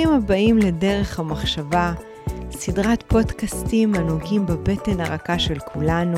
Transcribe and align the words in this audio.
ברוכים 0.00 0.22
הבאים 0.22 0.58
לדרך 0.58 1.20
המחשבה, 1.20 1.92
סדרת 2.50 3.02
פודקאסטים 3.02 3.94
הנוגעים 3.94 4.46
בבטן 4.46 5.00
הרכה 5.00 5.38
של 5.38 5.58
כולנו, 5.58 6.16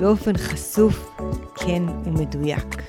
באופן 0.00 0.36
חשוף, 0.36 1.18
כן 1.56 1.82
ומדויק. 2.04 2.82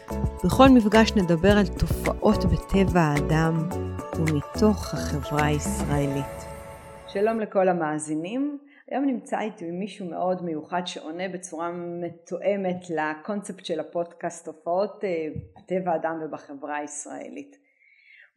בכל 0.44 0.70
מפגש 0.70 1.12
נדבר 1.16 1.58
על 1.58 1.68
תופעות 1.68 2.46
בטבע 2.46 3.00
האדם 3.00 3.70
ומתוך 4.16 4.94
החברה 4.94 5.46
הישראלית. 5.46 6.46
שלום 7.08 7.40
לכל 7.40 7.70
המאזינים. 7.70 8.58
היום 8.92 9.06
נמצא 9.06 9.40
איתי 9.40 9.72
מישהו 9.72 10.10
מאוד 10.10 10.44
מיוחד 10.44 10.82
שעונה 10.86 11.30
בצורה 11.30 11.72
מתואמת 11.72 12.90
לקונספט 12.90 13.66
של 13.66 13.80
הפודקאסט 13.80 14.46
תופעות 14.46 15.04
אה, 15.04 15.28
בטבע 15.58 15.92
האדם 15.92 16.20
ובחברה 16.26 16.78
הישראלית. 16.78 17.63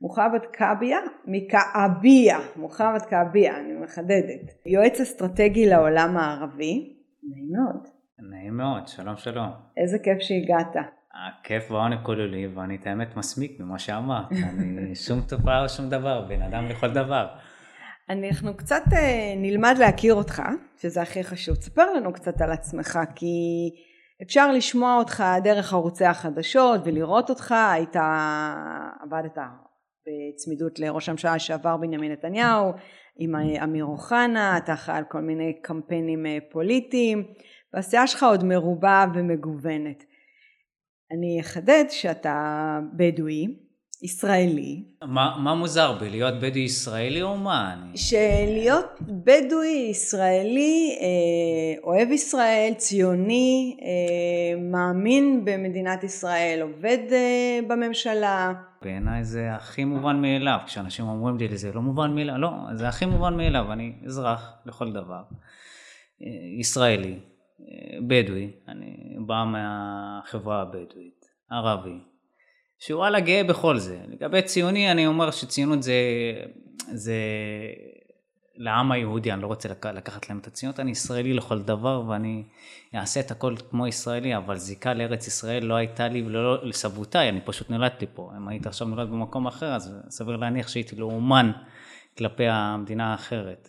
מוחמד 0.01 0.41
קאביה, 0.53 0.99
מקאביה, 1.25 2.39
מוחמד 2.57 3.03
קאביה, 3.09 3.59
אני 3.59 3.73
מחדדת, 3.73 4.67
יועץ 4.67 5.01
אסטרטגי 5.01 5.67
לעולם 5.67 6.17
הערבי, 6.17 6.97
נעים 7.23 7.51
מאוד. 7.53 7.89
נעים 8.31 8.57
מאוד, 8.57 8.89
שלום 8.89 9.17
שלום. 9.17 9.49
איזה 9.77 9.99
כיף 9.99 10.19
שהגעת. 10.21 10.77
הכיף 11.15 11.71
והעונג 11.71 11.99
כולו 12.03 12.27
לי, 12.27 12.47
ואני 12.47 12.77
את 12.77 12.87
האמת 12.87 13.17
מסמיק 13.17 13.61
ממה 13.61 13.79
שאמרת, 13.79 14.33
אני 14.33 14.95
שום 14.95 15.21
תופעה 15.21 15.63
או 15.63 15.69
שום 15.69 15.91
דבר, 15.91 16.27
בן 16.29 16.43
אדם 16.43 16.67
לכל 16.67 16.91
דבר. 16.91 17.27
אנחנו 18.11 18.57
קצת 18.57 18.83
אה, 18.93 19.35
נלמד 19.37 19.75
להכיר 19.79 20.15
אותך, 20.15 20.43
שזה 20.77 21.03
הכי 21.03 21.25
חשוב. 21.25 21.57
תספר 21.57 21.93
לנו 21.93 22.13
קצת 22.13 22.41
על 22.41 22.53
עצמך, 22.53 22.99
כי 23.15 23.35
אפשר 24.23 24.53
לשמוע 24.53 24.97
אותך 24.97 25.25
דרך 25.43 25.73
ערוצי 25.73 26.05
החדשות 26.05 26.81
ולראות 26.85 27.31
אותך, 27.31 27.55
היית, 27.73 27.97
עבדת 29.03 29.39
בצמידות 30.07 30.79
לראש 30.79 31.09
הממשלה 31.09 31.39
שעבר 31.39 31.77
בנימין 31.77 32.13
נתניהו, 32.13 32.73
עם 33.19 33.37
אמיר 33.37 33.85
אוחנה, 33.85 34.57
אתה 34.57 34.73
אחראי 34.73 34.99
על 34.99 35.05
כל 35.09 35.21
מיני 35.21 35.53
קמפיינים 35.63 36.27
אה, 36.27 36.39
פוליטיים, 36.51 37.25
והעשייה 37.73 38.07
שלך 38.07 38.23
עוד 38.23 38.45
מרובה 38.45 39.05
ומגוונת. 39.15 40.05
אני 41.13 41.41
אחדד 41.41 41.85
שאתה 41.89 42.79
בדואי, 42.97 43.47
ישראלי. 44.03 44.83
מה, 45.03 45.37
מה 45.39 45.55
מוזר 45.55 45.99
בי? 46.01 46.11
להיות 46.11 46.35
בדואי 46.35 46.61
ישראלי 46.61 47.23
או 47.23 47.37
מה? 47.37 47.73
אני... 47.73 47.97
שלהיות 47.97 48.87
בדואי 49.01 49.89
ישראלי, 49.91 50.99
אה, 51.01 51.83
אוהב 51.83 52.11
ישראל, 52.11 52.73
ציוני, 52.77 53.77
אה, 53.83 54.61
מאמין 54.61 55.45
במדינת 55.45 56.05
ישראל, 56.05 56.59
עובד 56.63 56.99
אה, 57.13 57.59
בממשלה. 57.69 58.53
בעיניי 58.87 59.25
זה 59.25 59.55
הכי 59.55 59.85
מובן 59.85 60.23
מאליו, 60.23 60.59
כשאנשים 60.67 61.05
אומרים 61.09 61.37
לי 61.37 61.57
זה 61.57 61.73
לא 61.73 61.83
מובן 61.83 62.15
מאליו, 62.15 62.39
לא, 62.39 62.51
זה 62.75 62.89
הכי 62.89 63.07
מובן 63.07 63.37
מאליו, 63.37 63.73
אני 63.73 63.93
אזרח 64.07 64.53
לכל 64.67 64.93
דבר. 64.93 65.23
ישראלי, 66.61 67.19
בדואי, 68.07 68.51
אני 68.69 69.17
בא 69.27 69.45
מהחברה 69.47 70.63
הבדואית, 70.63 71.25
ערבי. 71.51 71.99
שוואלה 72.79 73.21
גאה 73.21 73.45
בכל 73.45 73.79
זה. 73.79 73.99
לגבי 74.09 74.43
ציוני 74.43 74.91
אני 74.91 75.07
אומר 75.07 75.31
שציונות 75.31 75.83
זה, 75.83 75.95
זה 76.93 77.17
לעם 78.57 78.93
היהודי, 78.93 79.33
אני 79.33 79.43
לא 79.43 79.47
רוצה 79.47 79.69
לק, 79.69 79.87
לקחת 79.87 80.29
להם 80.29 80.39
את 80.39 80.47
הציונות, 80.47 80.81
אני 80.81 80.91
ישראלי 80.91 81.35
לכל 81.35 81.63
דבר 81.63 82.03
ואני 82.09 82.43
אעשה 82.95 83.21
את 83.21 83.31
הכל 83.31 83.55
כמו 83.71 83.87
ישראלי, 83.87 84.37
אבל 84.37 84.57
זיקה 84.57 84.95
לארץ 84.95 85.27
ישראל 85.27 85.65
לא 85.65 85.75
הייתה 85.75 86.09
לי 86.09 86.23
ולא 86.23 86.65
לסבותיי, 86.67 87.29
אני 87.29 87.41
פשוט 87.41 87.71
נולדתי 87.71 88.07
פה. 88.15 88.31
אם 88.37 88.49
היית 88.49 88.67
עכשיו 88.67 88.89
נולד 88.89 89.09
במקום 89.09 89.47
אחר, 89.47 89.75
אז 89.75 89.95
סביר 90.11 90.37
להניח 90.37 90.69
שהייתי 90.69 90.97
לאומן 90.97 91.53
כלפי 92.19 92.49
המדינה 92.49 93.13
האחרת. 93.13 93.69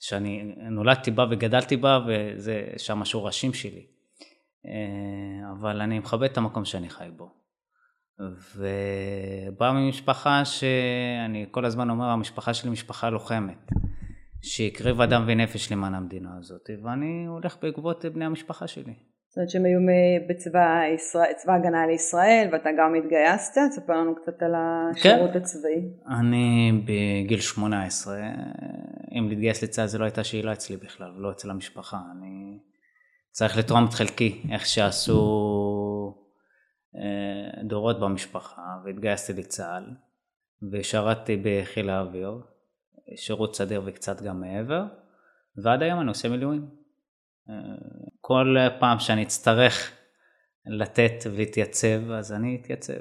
שאני 0.00 0.54
נולדתי 0.70 1.10
בה 1.10 1.26
וגדלתי 1.30 1.76
בה 1.76 2.00
וזה 2.06 2.66
שם 2.76 3.02
השורשים 3.02 3.54
שלי. 3.54 3.86
אה, 4.66 5.52
אבל 5.52 5.80
אני 5.80 5.98
מכבד 5.98 6.30
את 6.30 6.38
המקום 6.38 6.64
שאני 6.64 6.90
חי 6.90 7.08
בו. 7.16 7.30
ובא 8.56 9.72
ממשפחה 9.72 10.44
שאני 10.44 11.46
כל 11.50 11.64
הזמן 11.64 11.90
אומר, 11.90 12.06
המשפחה 12.06 12.54
שלי 12.54 12.70
משפחה 12.70 13.10
לוחמת, 13.10 13.70
שהקריב 14.42 15.00
אדם 15.00 15.24
ונפש 15.26 15.72
למען 15.72 15.94
המדינה 15.94 16.30
הזאת, 16.38 16.70
ואני 16.82 17.26
הולך 17.26 17.56
בעקבות 17.62 18.04
בני 18.04 18.24
המשפחה 18.24 18.66
שלי. 18.66 18.94
זאת 19.36 19.36
אומרת 19.36 19.50
שהם 19.50 19.64
היו 19.64 19.78
בצבא 20.28 20.82
ישראל, 20.94 21.32
צבא 21.36 21.54
הגנה 21.54 21.86
לישראל 21.86 22.48
ואתה 22.52 22.70
גם 22.78 22.94
התגייסת, 22.94 23.52
תספר 23.70 23.92
לנו 23.92 24.14
קצת 24.14 24.42
על 24.42 24.54
השירות 24.56 25.30
כן. 25.32 25.38
הצבאי. 25.38 25.82
אני 26.18 26.72
בגיל 26.84 27.40
18, 27.40 28.16
אם 29.18 29.28
להתגייס 29.28 29.62
לצה"ל 29.62 29.86
זה 29.86 29.98
לא 29.98 30.04
הייתה 30.04 30.24
שאלה 30.24 30.52
אצלי 30.52 30.76
בכלל, 30.76 31.10
לא 31.16 31.30
אצל 31.30 31.50
המשפחה, 31.50 31.98
אני 32.18 32.58
צריך 33.30 33.58
לתרום 33.58 33.84
את 33.88 33.94
חלקי, 33.94 34.42
איך 34.52 34.66
שעשו 34.66 35.20
אה, 36.96 37.62
דורות 37.62 38.00
במשפחה 38.00 38.62
והתגייסתי 38.84 39.32
לצה"ל 39.32 39.84
ושרתתי 40.72 41.42
בחיל 41.44 41.90
האוויר, 41.90 42.40
שירות 43.16 43.56
סדיר 43.56 43.82
וקצת 43.84 44.22
גם 44.22 44.40
מעבר 44.40 44.84
ועד 45.56 45.82
היום 45.82 46.00
אני 46.00 46.08
עושה 46.08 46.28
מילואים. 46.28 46.66
אה, 47.50 47.54
כל 48.20 48.56
פעם 48.80 48.98
שאני 48.98 49.22
אצטרך 49.22 49.92
לתת 50.66 51.24
ולהתייצב 51.24 52.10
אז 52.10 52.32
אני 52.32 52.58
אתייצב. 52.62 52.92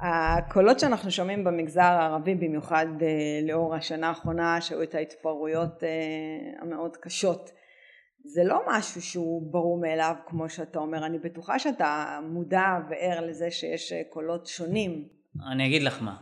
הקולות 0.00 0.80
שאנחנו 0.80 1.10
שומעים 1.10 1.44
במגזר 1.44 1.82
הערבי 1.82 2.34
במיוחד 2.34 2.86
אה, 3.02 3.08
לאור 3.48 3.74
השנה 3.74 4.08
האחרונה 4.08 4.60
שהיו 4.60 4.82
את 4.82 4.94
ההתפרעויות 4.94 5.82
המאוד 6.62 6.96
קשות 6.96 7.50
זה 8.24 8.44
לא 8.44 8.60
משהו 8.68 9.02
שהוא 9.02 9.52
ברור 9.52 9.80
מאליו 9.80 10.14
כמו 10.26 10.48
שאתה 10.48 10.78
אומר, 10.78 11.06
אני 11.06 11.18
בטוחה 11.18 11.58
שאתה 11.58 12.20
מודע 12.22 12.78
וער 12.90 13.26
לזה 13.26 13.50
שיש 13.50 13.92
אה, 13.92 14.02
קולות 14.10 14.46
שונים. 14.46 15.08
אני 15.52 15.66
אגיד 15.66 15.82
לך 15.82 16.02
מה, 16.02 16.16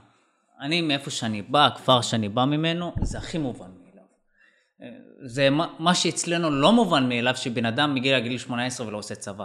אני 0.62 0.80
מאיפה 0.80 1.10
שאני 1.10 1.42
בא, 1.42 1.66
הכפר 1.66 2.00
שאני 2.00 2.28
בא 2.28 2.44
ממנו, 2.44 2.92
זה 3.02 3.18
הכי 3.18 3.38
מובן 3.38 3.70
מאליו. 3.84 4.04
זה 5.24 5.48
מה 5.78 5.94
שאצלנו 5.94 6.50
לא 6.50 6.72
מובן 6.72 7.08
מאליו 7.08 7.36
שבן 7.36 7.66
אדם 7.66 7.94
מגיע 7.94 8.18
לגיל 8.18 8.38
18 8.38 8.86
ולא 8.86 8.98
עושה 8.98 9.14
צבא, 9.14 9.44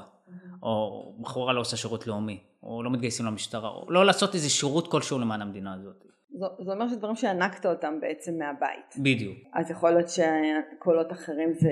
או 0.64 1.16
בחורה 1.22 1.54
לא 1.54 1.62
עושה 1.62 1.78
שירות 1.78 2.08
לאומי, 2.08 2.40
או 2.64 2.84
לא 2.84 2.92
מתגייסים 2.92 3.26
למשטרה, 3.26 3.70
או 3.70 3.92
לא 3.92 4.06
לעשות 4.06 4.36
איזה 4.36 4.50
שירות 4.50 4.92
כלשהו 4.92 5.20
למען 5.20 5.42
המדינה 5.42 5.74
הזאת. 5.74 6.04
זה 6.38 6.72
אומר 6.72 6.90
שדברים 6.90 7.16
שענקת 7.16 7.66
אותם 7.66 7.94
בעצם 8.02 8.38
מהבית. 8.38 8.96
בדיוק. 8.98 9.38
אז 9.54 9.72
יכול 9.72 9.92
להיות 9.92 10.10
שקולות 10.10 11.12
אחרים 11.12 11.54
זה 11.54 11.70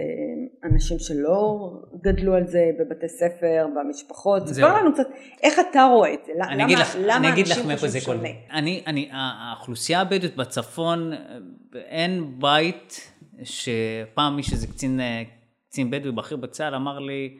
אנשים 0.63 0.99
שלא 0.99 1.71
גדלו 2.01 2.33
על 2.33 2.47
זה 2.47 2.71
בבתי 2.79 3.09
ספר, 3.09 3.67
במשפחות. 3.75 4.47
ספר 4.47 4.77
לנו 4.77 4.93
קצת 4.93 5.07
איך 5.43 5.59
אתה 5.59 5.83
רואה 5.83 6.13
את 6.13 6.25
זה. 6.25 6.31
אני 6.49 6.63
אגיד 6.63 6.77
לך, 6.77 6.95
למה 6.99 7.17
אני 7.17 7.33
אגיד 7.33 7.47
לך 7.47 7.65
מאיפה 7.65 7.87
זה 7.87 7.99
כל... 8.05 8.17
אני, 8.51 8.83
אני, 8.87 9.09
האוכלוסייה 9.11 10.01
הבדואית 10.01 10.35
בצפון, 10.35 11.11
אין 11.75 12.39
בית 12.39 13.11
שפעם 13.43 14.35
מי 14.35 14.43
שזה 14.43 14.67
קצין, 14.67 14.99
קצין 15.69 15.91
בדואי 15.91 16.11
בכיר 16.11 16.37
בצה"ל 16.37 16.75
אמר 16.75 16.99
לי, 16.99 17.37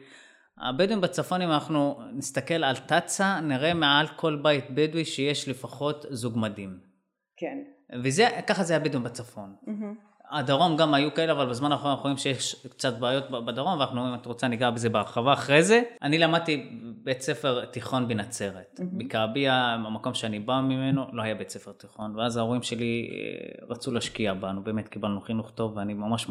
הבדואים 0.58 1.00
בצפון, 1.00 1.42
אם 1.42 1.50
אנחנו 1.50 2.00
נסתכל 2.12 2.64
על 2.64 2.76
תצ"א, 2.76 3.40
נראה 3.40 3.74
מעל 3.74 4.06
כל 4.16 4.38
בית 4.42 4.64
בדואי 4.70 5.04
שיש 5.04 5.48
לפחות 5.48 6.04
זוג 6.10 6.38
מדים. 6.38 6.95
כן. 7.36 7.58
וזה, 8.02 8.28
ככה 8.46 8.62
זה 8.64 8.76
הבדואים 8.76 9.04
בצפון. 9.04 9.54
Mm-hmm. 9.64 10.16
הדרום 10.30 10.76
גם 10.76 10.94
היו 10.94 11.14
כאלה, 11.14 11.32
אבל 11.32 11.46
בזמן 11.46 11.72
האחרון 11.72 11.90
אנחנו 11.90 12.02
רואים 12.02 12.16
שיש 12.16 12.66
קצת 12.70 12.98
בעיות 12.98 13.30
בדרום, 13.30 13.78
ואנחנו, 13.78 14.08
אם 14.08 14.14
את 14.14 14.26
רוצה, 14.26 14.48
ניגע 14.48 14.70
בזה 14.70 14.88
בהרחבה 14.88 15.32
אחרי 15.32 15.62
זה. 15.62 15.82
אני 16.02 16.18
למדתי 16.18 16.70
בית 17.04 17.20
ספר 17.20 17.64
תיכון 17.64 18.08
בנצרת. 18.08 18.80
Mm-hmm. 18.80 18.82
בכעביה, 18.98 19.54
המקום 19.54 20.14
שאני 20.14 20.40
בא 20.40 20.60
ממנו, 20.60 21.06
לא 21.12 21.22
היה 21.22 21.34
בית 21.34 21.50
ספר 21.50 21.72
תיכון. 21.72 22.16
ואז 22.16 22.36
ההורים 22.36 22.62
שלי 22.62 23.10
אה, 23.12 23.66
רצו 23.68 23.92
להשקיע 23.92 24.34
בנו, 24.34 24.64
באמת 24.64 24.88
קיבלנו 24.88 25.20
חינוך 25.20 25.50
טוב, 25.50 25.76
ואני 25.76 25.94
ממש 25.94 26.28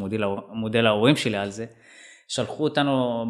מודה 0.52 0.80
להורים 0.80 1.16
שלי 1.16 1.36
על 1.36 1.50
זה. 1.50 1.66
שלחו 2.28 2.64
אותנו 2.64 3.24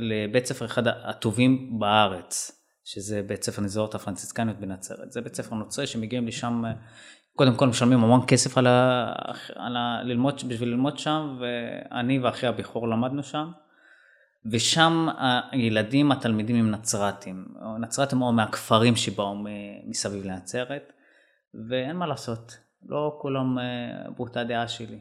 לבית 0.00 0.46
ספר 0.46 0.64
אחד 0.64 0.86
הטובים 0.86 1.78
בארץ. 1.78 2.61
שזה 2.84 3.22
בית 3.22 3.42
ספר 3.42 3.62
נזירות 3.62 3.94
הפרנציסקניות 3.94 4.56
בנצרת. 4.56 5.12
זה 5.12 5.20
בית 5.20 5.34
ספר 5.34 5.54
נוצרי 5.54 5.86
שמגיעים 5.86 6.26
לשם, 6.26 6.62
קודם 7.36 7.56
כל 7.56 7.66
משלמים 7.66 8.04
המון 8.04 8.20
כסף 8.26 8.58
על 8.58 8.66
ה... 8.66 9.12
על 9.54 9.76
ה... 9.76 10.02
ללמוד, 10.02 10.42
בשביל 10.48 10.68
ללמוד 10.68 10.98
שם, 10.98 11.38
ואני 11.40 12.18
ואחי 12.18 12.46
הבכור 12.46 12.88
למדנו 12.88 13.22
שם. 13.22 13.50
ושם 14.50 15.08
הילדים, 15.50 16.12
התלמידים 16.12 16.56
הם 16.56 16.70
נצרתים. 16.70 17.44
נצרתים 17.80 18.22
או 18.22 18.32
מהכפרים 18.32 18.96
שבאו 18.96 19.34
מסביב 19.86 20.24
לנצרת, 20.24 20.92
ואין 21.68 21.96
מה 21.96 22.06
לעשות, 22.06 22.56
לא 22.86 23.18
כולם 23.20 23.58
אה, 23.58 24.10
באותה 24.16 24.44
דעה 24.44 24.68
שלי. 24.68 24.98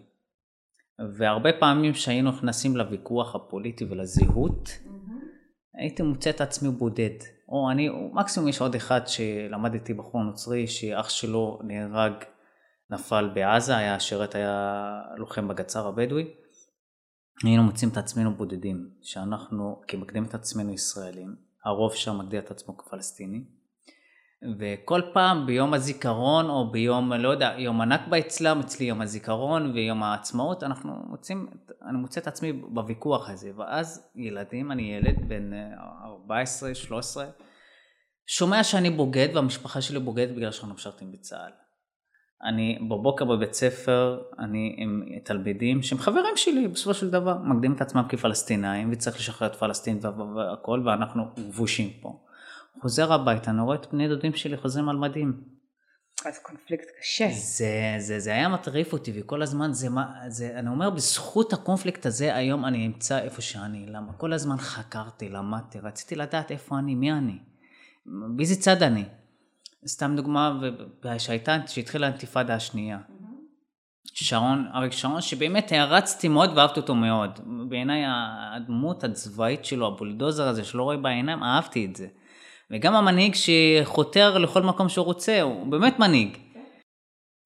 והרבה 1.17 1.49
פעמים 1.59 1.93
שהיינו 1.93 2.31
נכנסים 2.31 2.77
לוויכוח 2.77 3.35
הפוליטי 3.35 3.85
ולזהות, 3.89 4.67
mm-hmm. 4.67 5.79
הייתי 5.81 6.03
מוצא 6.03 6.29
את 6.29 6.41
עצמי 6.41 6.69
בודד. 6.69 7.17
או 7.51 7.71
אני, 7.71 7.89
או 7.89 8.09
מקסימום 8.13 8.49
יש 8.49 8.61
עוד 8.61 8.75
אחד 8.75 9.01
שלמד 9.07 9.73
איתי 9.73 9.93
בחור 9.93 10.23
נוצרי 10.23 10.67
שאח 10.67 11.09
שלו 11.09 11.59
נהרג 11.63 12.13
נפל 12.89 13.29
בעזה, 13.33 13.77
היה 13.77 13.99
שירת, 13.99 14.35
היה 14.35 15.01
לוחם 15.17 15.47
בגצר 15.47 15.87
הבדואי. 15.87 16.33
היינו 17.43 17.63
מוצאים 17.63 17.89
את 17.89 17.97
עצמנו 17.97 18.35
בודדים, 18.35 18.89
שאנחנו, 19.01 19.81
כי 19.87 19.97
מקדים 19.97 20.23
את 20.23 20.33
עצמנו 20.33 20.73
ישראלים, 20.73 21.35
הרוב 21.65 21.93
שם 21.93 22.17
מגדיר 22.17 22.39
את 22.39 22.51
עצמו 22.51 22.77
כפלסטיני. 22.77 23.43
וכל 24.59 25.01
פעם 25.13 25.45
ביום 25.45 25.73
הזיכרון 25.73 26.49
או 26.49 26.71
ביום, 26.71 27.13
לא 27.13 27.29
יודע, 27.29 27.53
יום 27.57 27.81
הנכבה 27.81 28.19
אצלם, 28.19 28.59
אצלי 28.59 28.85
יום 28.85 29.01
הזיכרון 29.01 29.71
ויום 29.71 30.03
העצמאות, 30.03 30.63
אנחנו 30.63 30.93
מוצאים, 31.07 31.47
אני 31.89 31.97
מוצא 31.97 32.21
את 32.21 32.27
עצמי 32.27 32.53
בוויכוח 32.53 33.29
הזה. 33.29 33.51
ואז 33.55 34.11
ילדים, 34.15 34.71
אני 34.71 34.95
ילד 34.95 35.27
בן 35.27 35.51
14, 36.05 36.75
13, 36.75 37.25
שומע 38.27 38.63
שאני 38.63 38.89
בוגד 38.89 39.27
והמשפחה 39.33 39.81
שלי 39.81 39.99
בוגדת 39.99 40.35
בגלל 40.35 40.51
שאנחנו 40.51 40.75
משרתים 40.75 41.11
בצה"ל. 41.11 41.51
אני 42.43 42.79
בבוקר 42.89 43.25
בבית 43.25 43.53
ספר, 43.53 44.21
אני 44.39 44.75
עם 44.77 45.03
תלמידים 45.23 45.83
שהם 45.83 45.99
חברים 45.99 46.35
שלי 46.37 46.67
בסופו 46.67 46.93
של 46.93 47.09
דבר, 47.09 47.37
מקדימים 47.37 47.75
את 47.75 47.81
עצמם 47.81 48.03
כפלסטינאים 48.09 48.89
וצריך 48.91 49.17
לשחרר 49.17 49.47
את 49.47 49.55
פלסטין 49.55 49.99
והכל 50.35 50.81
ואנחנו 50.85 51.23
גבושים 51.35 51.89
פה. 52.01 52.19
חוזר 52.81 53.13
הביתה, 53.13 53.51
אני 53.51 53.61
רואה 53.61 53.75
את 53.75 53.87
בני 53.93 54.07
דודים 54.07 54.33
שלי 54.33 54.57
חוזרים 54.57 54.89
על 54.89 54.97
מדים. 54.97 55.41
אז 56.25 56.39
קונפליקט 56.39 56.85
קשה. 57.01 57.29
זה, 57.31 57.95
זה, 57.99 58.19
זה 58.19 58.31
היה 58.31 58.49
מטריף 58.49 58.93
אותי 58.93 59.11
וכל 59.19 59.41
הזמן 59.41 59.73
זה 59.73 59.89
מה, 59.89 60.13
זה, 60.27 60.59
אני 60.59 60.69
אומר 60.69 60.89
בזכות 60.89 61.53
הקונפליקט 61.53 62.05
הזה 62.05 62.35
היום 62.35 62.65
אני 62.65 62.85
אמצא 62.87 63.19
איפה 63.19 63.41
שאני, 63.41 63.85
למה 63.87 64.13
כל 64.13 64.33
הזמן 64.33 64.57
חקרתי, 64.57 65.29
למדתי, 65.29 65.79
רציתי 65.79 66.15
לדעת 66.15 66.51
איפה 66.51 66.79
אני, 66.79 66.95
מי 66.95 67.11
אני, 67.11 67.37
באיזה 68.35 68.61
צד 68.61 68.83
אני. 68.83 69.05
סתם 69.87 70.13
דוגמה, 70.15 70.59
שהייתה, 71.17 71.57
שהתחילה 71.67 72.07
האינתיפאדה 72.07 72.55
השנייה. 72.55 72.99
שרון, 74.03 74.67
אריק 74.73 74.91
שרון, 74.91 75.21
שבאמת 75.21 75.71
הערצתי 75.71 76.27
מאוד 76.27 76.57
ואהבתי 76.57 76.79
אותו 76.79 76.95
מאוד. 76.95 77.39
בעיניי 77.69 78.03
הדמות 78.55 79.03
הצבאית 79.03 79.65
שלו, 79.65 79.87
הבולדוזר 79.87 80.47
הזה 80.47 80.63
שלא 80.63 80.83
רואה 80.83 80.97
בעיניים, 80.97 81.43
אהבתי 81.43 81.85
את 81.85 81.95
זה. 81.95 82.07
וגם 82.71 82.95
המנהיג 82.95 83.35
שחותר 83.35 84.37
לכל 84.37 84.61
מקום 84.61 84.89
שהוא 84.89 85.05
רוצה, 85.05 85.41
הוא 85.41 85.67
באמת 85.67 85.99
מנהיג. 85.99 86.37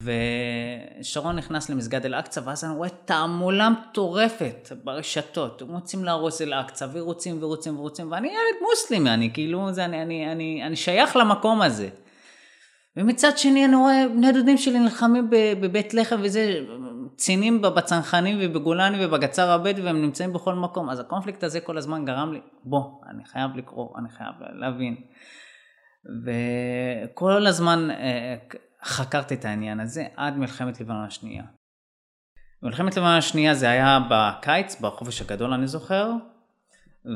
ושרון 0.03 1.35
נכנס 1.35 1.69
למסגד 1.69 2.05
אל-אקצא, 2.05 2.41
ואז 2.45 2.63
אני 2.63 2.73
רואה 2.73 2.89
תעמולה 2.89 3.69
מטורפת 3.69 4.71
ברשתות, 4.83 5.61
הם 5.61 5.67
רוצים 5.67 6.03
להרוס 6.03 6.41
אל-אקצא, 6.41 6.87
ורוצים 6.93 7.43
ורוצים 7.43 7.79
ורוצים, 7.79 8.11
ואני 8.11 8.27
ילד 8.27 8.61
מוסלמי, 8.61 9.09
אני 9.09 9.33
כאילו, 9.33 9.73
זה, 9.73 9.85
אני, 9.85 10.01
אני, 10.01 10.31
אני, 10.31 10.63
אני 10.63 10.75
שייך 10.75 11.15
למקום 11.15 11.61
הזה. 11.61 11.89
ומצד 12.97 13.37
שני 13.37 13.65
אני 13.65 13.75
רואה 13.75 14.05
בני 14.15 14.31
דודים 14.31 14.57
שלי 14.57 14.79
נלחמים 14.79 15.29
בבית 15.61 15.93
לחם 15.93 16.19
וזה, 16.23 16.59
קצינים 17.15 17.61
בצנחנים 17.61 18.37
ובגולני 18.41 19.05
ובגצר 19.05 19.51
הבדואי 19.51 19.85
והם 19.85 20.01
נמצאים 20.01 20.33
בכל 20.33 20.53
מקום. 20.53 20.89
אז 20.89 20.99
הקונפליקט 20.99 21.43
הזה 21.43 21.61
כל 21.61 21.77
הזמן 21.77 22.05
גרם 22.05 22.33
לי, 22.33 22.39
בוא, 22.63 22.83
אני 23.09 23.25
חייב 23.25 23.51
לקרוא, 23.55 23.89
אני 23.99 24.09
חייב 24.09 24.33
להבין. 24.53 24.95
וכל 26.25 27.47
הזמן 27.47 27.91
אה, 27.91 28.35
חקרתי 28.83 29.33
את 29.33 29.45
העניין 29.45 29.79
הזה 29.79 30.05
עד 30.15 30.37
מלחמת 30.37 30.81
לבנון 30.81 31.05
השנייה. 31.05 31.43
מלחמת 32.63 32.97
לבנון 32.97 33.17
השנייה 33.17 33.53
זה 33.53 33.69
היה 33.69 33.99
בקיץ, 34.09 34.81
בחופש 34.81 35.21
הגדול 35.21 35.53
אני 35.53 35.67
זוכר, 35.67 36.11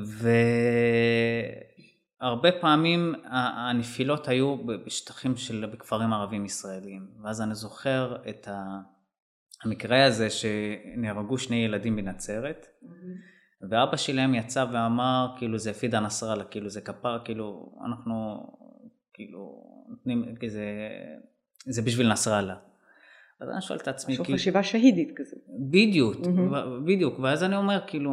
ו... 0.06 0.30
הרבה 2.22 2.52
פעמים 2.62 3.16
הנפילות 3.26 4.28
היו 4.28 4.58
בשטחים 4.86 5.38
של, 5.38 5.66
בכפרים 5.74 6.14
ערבים 6.14 6.46
ישראלים, 6.46 7.08
ואז 7.24 7.42
אני 7.42 7.56
זוכר 7.56 8.16
את 8.30 8.48
המקרה 9.64 10.06
הזה 10.06 10.28
שנהרגו 10.30 11.38
שני 11.38 11.56
ילדים 11.56 11.96
בנצרת, 11.96 12.68
mm-hmm. 12.68 13.66
ואבא 13.72 13.98
שלהם 13.98 14.36
יצא 14.36 14.66
ואמר, 14.74 15.28
כאילו 15.38 15.58
זה 15.58 15.74
פידה 15.74 16.00
נסראללה, 16.00 16.44
כאילו 16.44 16.70
זה 16.70 16.82
כפר, 16.82 17.20
כאילו 17.26 17.76
אנחנו, 17.86 18.44
כאילו, 19.14 19.64
נותנים, 19.90 20.36
זה, 20.48 20.66
זה 21.66 21.82
בשביל 21.82 22.12
נסראללה. 22.12 22.56
אז 23.42 23.50
אני 23.50 23.62
שואל 23.62 23.80
את 23.80 23.88
עצמי, 23.88 24.18
כאילו, 24.18 24.38
חשיבה 24.38 24.64
שהידית 24.64 25.12
כזה. 25.16 25.36
בדיוק, 25.70 26.16
mm-hmm. 26.16 26.86
בדיוק, 26.86 27.20
ואז 27.20 27.44
אני 27.44 27.56
אומר, 27.56 27.80
כאילו, 27.88 28.12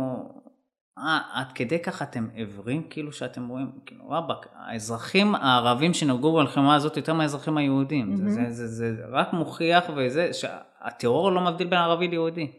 אה, 0.99 1.21
עד 1.33 1.53
כדי 1.53 1.79
כך 1.79 2.03
אתם 2.03 2.29
עיוורים 2.35 2.87
כאילו 2.91 3.13
שאתם 3.13 3.49
רואים, 3.49 3.73
כאילו 3.87 4.11
רבאק, 4.11 4.47
האזרחים 4.55 5.35
הערבים 5.35 5.95
שנהרגו 5.95 6.35
בלחימה 6.35 6.75
הזאת 6.75 6.97
יותר 6.97 7.15
מהאזרחים 7.15 7.57
היהודים, 7.57 8.13
mm-hmm. 8.13 8.31
זה, 8.31 8.51
זה, 8.51 8.67
זה, 8.67 8.95
זה 8.95 9.03
רק 9.11 9.33
מוכיח 9.33 9.85
וזה, 9.97 10.31
שהטרור 10.33 11.33
לא 11.33 11.41
מבדיל 11.41 11.67
בין 11.67 11.79
ערבי 11.79 12.09
ליהודי, 12.09 12.53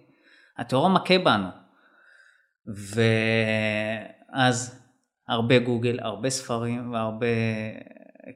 הטרור 0.58 0.90
מכה 0.90 1.20
בנו. 1.20 1.48
ואז 4.36 4.84
הרבה 5.28 5.60
גוגל, 5.60 6.00
הרבה 6.00 6.30
ספרים 6.30 6.94
והרבה 6.94 7.28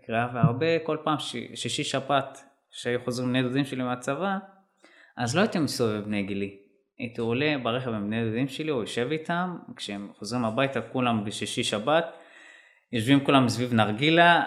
קריאה 0.06 0.28
והרבה 0.34 0.80
כל 0.84 0.98
פעם 1.04 1.20
שישי 1.56 1.84
שבת 1.84 2.44
שהיו 2.72 3.00
חוזרים 3.06 3.30
בני 3.30 3.44
דודים 3.44 3.66
שלי 3.66 3.84
מהצבא, 3.84 4.38
אז 5.18 5.36
לא 5.36 5.42
הייתי 5.42 5.60
מסתובב 5.60 6.04
בני 6.04 6.24
גילי. 6.24 6.61
הייתי 7.00 7.22
עולה 7.22 7.56
ברכב 7.64 7.90
עם 7.90 8.08
בני 8.08 8.26
דודים 8.26 8.48
שלי, 8.48 8.72
הוא 8.72 8.82
יושב 8.82 9.08
איתם, 9.12 9.58
כשהם 9.76 10.08
חוזרים 10.20 10.46
הביתה 10.46 10.82
כולם 10.82 11.26
בשישי 11.26 11.64
שבת, 11.64 12.06
יושבים 12.94 13.26
כולם 13.26 13.50
סביב 13.50 13.74
נרגילה, 13.74 14.44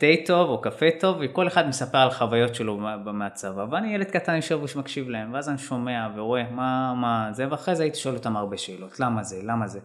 תה 0.00 0.06
טוב 0.26 0.48
או 0.48 0.60
קפה 0.60 0.86
טוב, 1.00 1.16
וכל 1.20 1.48
אחד 1.48 1.68
מספר 1.68 1.98
על 1.98 2.10
חוויות 2.10 2.54
שלו 2.54 2.76
מהצבא, 3.04 3.66
ואני 3.70 3.94
ילד 3.94 4.10
קטן 4.10 4.36
יושב 4.36 4.60
ומקשיב 4.74 5.08
להם, 5.08 5.34
ואז 5.34 5.48
אני 5.48 5.58
שומע 5.58 6.08
ורואה 6.16 6.50
מה, 6.50 6.94
מה 6.94 7.28
זה, 7.32 7.50
ואחרי 7.50 7.76
זה 7.76 7.82
הייתי 7.82 7.98
שואל 7.98 8.14
אותם 8.14 8.36
הרבה 8.36 8.58
שאלות, 8.58 9.00
למה 9.00 9.22
זה, 9.22 9.40
למה 9.42 9.68
זה. 9.68 9.80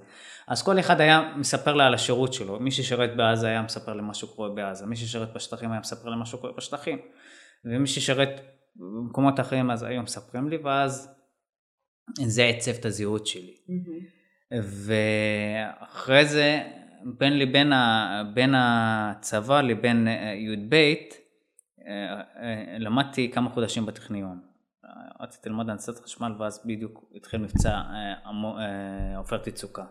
אז 0.47 0.63
כל 0.63 0.79
אחד 0.79 1.01
היה 1.01 1.33
מספר 1.35 1.73
לה 1.73 1.85
על 1.85 1.93
השירות 1.93 2.33
שלו, 2.33 2.59
מי 2.59 2.71
ששירת 2.71 3.15
בעזה 3.15 3.47
היה 3.47 3.61
מספר 3.61 3.93
למה 3.93 4.13
שקורה 4.13 4.49
בעזה, 4.49 4.85
מי 4.85 4.95
ששירת 4.95 5.33
בשטחים 5.33 5.71
היה 5.71 5.79
מספר 5.79 6.09
למה 6.09 6.25
שקורה 6.25 6.53
בשטחים, 6.57 6.99
ומי 7.65 7.87
ששירת 7.87 8.41
במקומות 8.75 9.39
אחרים 9.39 9.71
אז 9.71 9.83
היו 9.83 10.01
מספרים 10.01 10.49
לי, 10.49 10.57
ואז 10.57 11.12
זה 12.25 12.43
עיצב 12.43 12.71
את 12.71 12.85
הזהות 12.85 13.27
שלי. 13.27 13.55
Mm-hmm. 13.69 14.53
ואחרי 14.61 16.25
זה, 16.25 16.61
בין 17.03 17.39
לבין 17.39 17.73
ה, 17.73 18.23
בין 18.33 18.53
הצבא 18.57 19.61
לבין 19.61 20.07
אה, 20.07 20.33
י"ב, 20.37 20.73
אה, 20.73 20.93
אה, 21.87 22.77
למדתי 22.79 23.31
כמה 23.31 23.49
חודשים 23.49 23.85
בטכניון. 23.85 24.39
רציתי 25.19 25.49
ללמוד 25.49 25.69
הנדסת 25.69 26.03
חשמל 26.03 26.31
ואז 26.39 26.61
בדיוק 26.65 27.11
התחיל 27.15 27.39
מבצע 27.41 27.81
עופרת 29.17 29.47
יצוקה. 29.47 29.83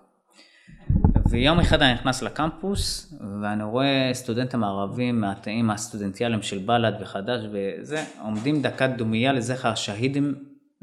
ויום 1.30 1.60
אחד 1.60 1.82
אני 1.82 1.94
נכנס 1.94 2.22
לקמפוס 2.22 3.14
ואני 3.42 3.64
רואה 3.64 4.10
סטודנטים 4.12 4.64
ערבים 4.64 5.20
מהתאים 5.20 5.70
הסטודנטיאליים 5.70 6.42
של 6.42 6.58
בל"ד 6.58 6.92
וחד"ש 7.00 7.40
וזה, 7.52 8.04
עומדים 8.20 8.62
דקת 8.62 8.90
דומייה 8.96 9.32
לזכר 9.32 9.68
השהידים 9.68 10.34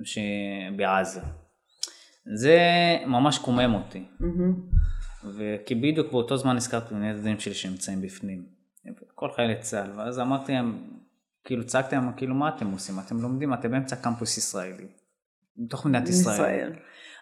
שבעזה. 0.04 1.22
זה 2.36 2.60
ממש 3.08 3.38
קומם 3.38 3.74
אותי. 3.74 4.04
Mm-hmm. 4.22 4.80
וכי 5.38 5.76
בדיוק 5.76 6.12
באותו 6.12 6.38
זמן 6.38 6.56
הזכרתי 6.56 6.94
בני 6.94 7.10
ילדים 7.10 7.40
שלי 7.40 7.54
שנמצאים 7.54 8.02
בפנים. 8.02 8.46
כל 9.16 9.32
חיילי 9.36 9.60
צה"ל, 9.60 9.92
ואז 10.00 10.20
אמרתי 10.20 10.52
להם, 10.52 10.78
כאילו 11.44 11.66
צעקתי 11.66 11.96
להם, 11.96 12.12
כאילו 12.18 12.36
מה 12.36 12.50
אתם 12.50 12.72
עושים? 12.72 13.00
אתם 13.00 13.18
לומדים, 13.22 13.54
אתם 13.54 13.72
באמצע 13.72 13.96
קמפוס 13.96 14.38
ישראלי. 14.38 14.88
בתוך 15.58 15.86
מדינת 15.86 16.10
ישראל. 16.10 16.36
ישראל. 16.36 16.74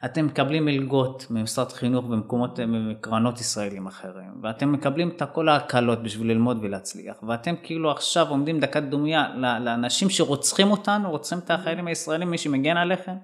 אתם 0.05 0.25
מקבלים 0.25 0.65
מלגות 0.65 1.25
ממשרד 1.29 1.71
חינוך 1.71 2.05
במקומות, 2.05 2.59
מקרנות 2.59 3.39
ישראלים 3.39 3.87
אחרים, 3.87 4.41
ואתם 4.43 4.71
מקבלים 4.71 5.09
את 5.09 5.21
כל 5.33 5.49
ההקלות 5.49 6.03
בשביל 6.03 6.31
ללמוד 6.31 6.57
ולהצליח, 6.61 7.23
ואתם 7.27 7.55
כאילו 7.63 7.91
עכשיו 7.91 8.29
עומדים 8.29 8.59
דקת 8.59 8.83
דומייה 8.83 9.35
לאנשים 9.37 10.09
שרוצחים 10.09 10.71
אותנו, 10.71 11.11
רוצחים 11.11 11.39
את 11.39 11.51
החיילים 11.51 11.87
הישראלים, 11.87 12.31
מי 12.31 12.37
שמגן 12.37 12.77
עליכם, 12.77 13.15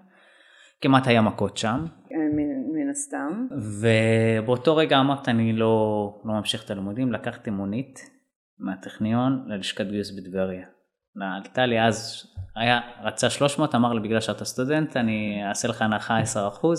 כמעט 0.82 1.08
היה 1.08 1.22
מכות 1.22 1.58
שם. 1.58 1.86
מן 2.74 2.90
הסתם. 2.90 3.48
ובאותו 3.82 4.76
רגע 4.76 5.00
אמרת 5.00 5.30
אני 5.30 5.54
לא, 5.54 6.22
לא 6.26 6.34
ממשיך 6.34 6.66
את 6.66 6.72
הלימודים, 6.72 7.12
לקחתי 7.12 7.50
מונית 7.50 8.00
מהטכניון 8.60 9.44
ללשכת 9.48 9.86
גיוס 9.86 10.12
בטבריה. 10.12 10.66
עלתה 11.22 11.66
לי 11.66 11.82
אז, 11.82 12.28
היה, 12.56 12.80
רצה 13.04 13.30
300, 13.30 13.76
אמר 13.76 13.94
לי 13.94 14.00
בגלל 14.00 14.22
שאתה 14.22 14.46
סטודנט 14.46 14.98
אני 14.98 15.48
אעשה 15.50 15.68
לך 15.68 15.82
הנחה 15.82 16.20
10%, 16.22 16.24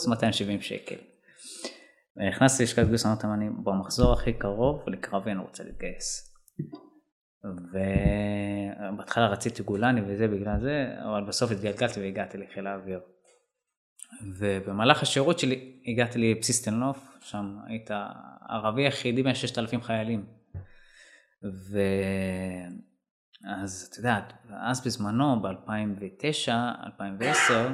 270 0.09 0.61
שקל. 0.61 0.97
נכנסתי 2.29 2.63
ללשכת 2.63 2.87
גיוס, 2.87 3.07
אמרתי 3.07 3.27
אני 3.27 3.51
במחזור 3.65 4.13
הכי 4.13 4.33
קרוב 4.33 4.89
לקרבי 4.89 5.31
אני 5.31 5.41
רוצה 5.41 5.65
להתגייס. 5.65 6.35
ובהתחלה 8.95 9.27
רציתי 9.27 9.63
גולני 9.63 10.01
וזה 10.07 10.29
בגלל 10.29 10.61
זה, 10.61 10.95
אבל 11.05 11.25
בסוף 11.25 11.51
התגלגלתי 11.51 12.01
והגעתי 12.01 12.39
לחיל 12.39 12.67
האוויר. 12.67 13.01
ובמהלך 14.39 15.03
השירות 15.03 15.39
שלי 15.39 15.83
הגעתי 15.87 16.19
לבסיס 16.19 16.63
תל 16.63 16.71
נוף, 16.71 17.19
שם 17.21 17.57
היית 17.67 17.91
ערבי 18.49 18.83
יחידי 18.87 19.23
בין 19.23 19.35
6,000 19.35 19.83
חיילים. 19.83 20.27
ו... 21.45 21.79
אז 23.47 23.89
את 23.91 23.99
יודעת, 23.99 24.33
אז 24.63 24.85
בזמנו, 24.87 25.43
ב-2009, 25.43 26.53
2010, 26.87 27.69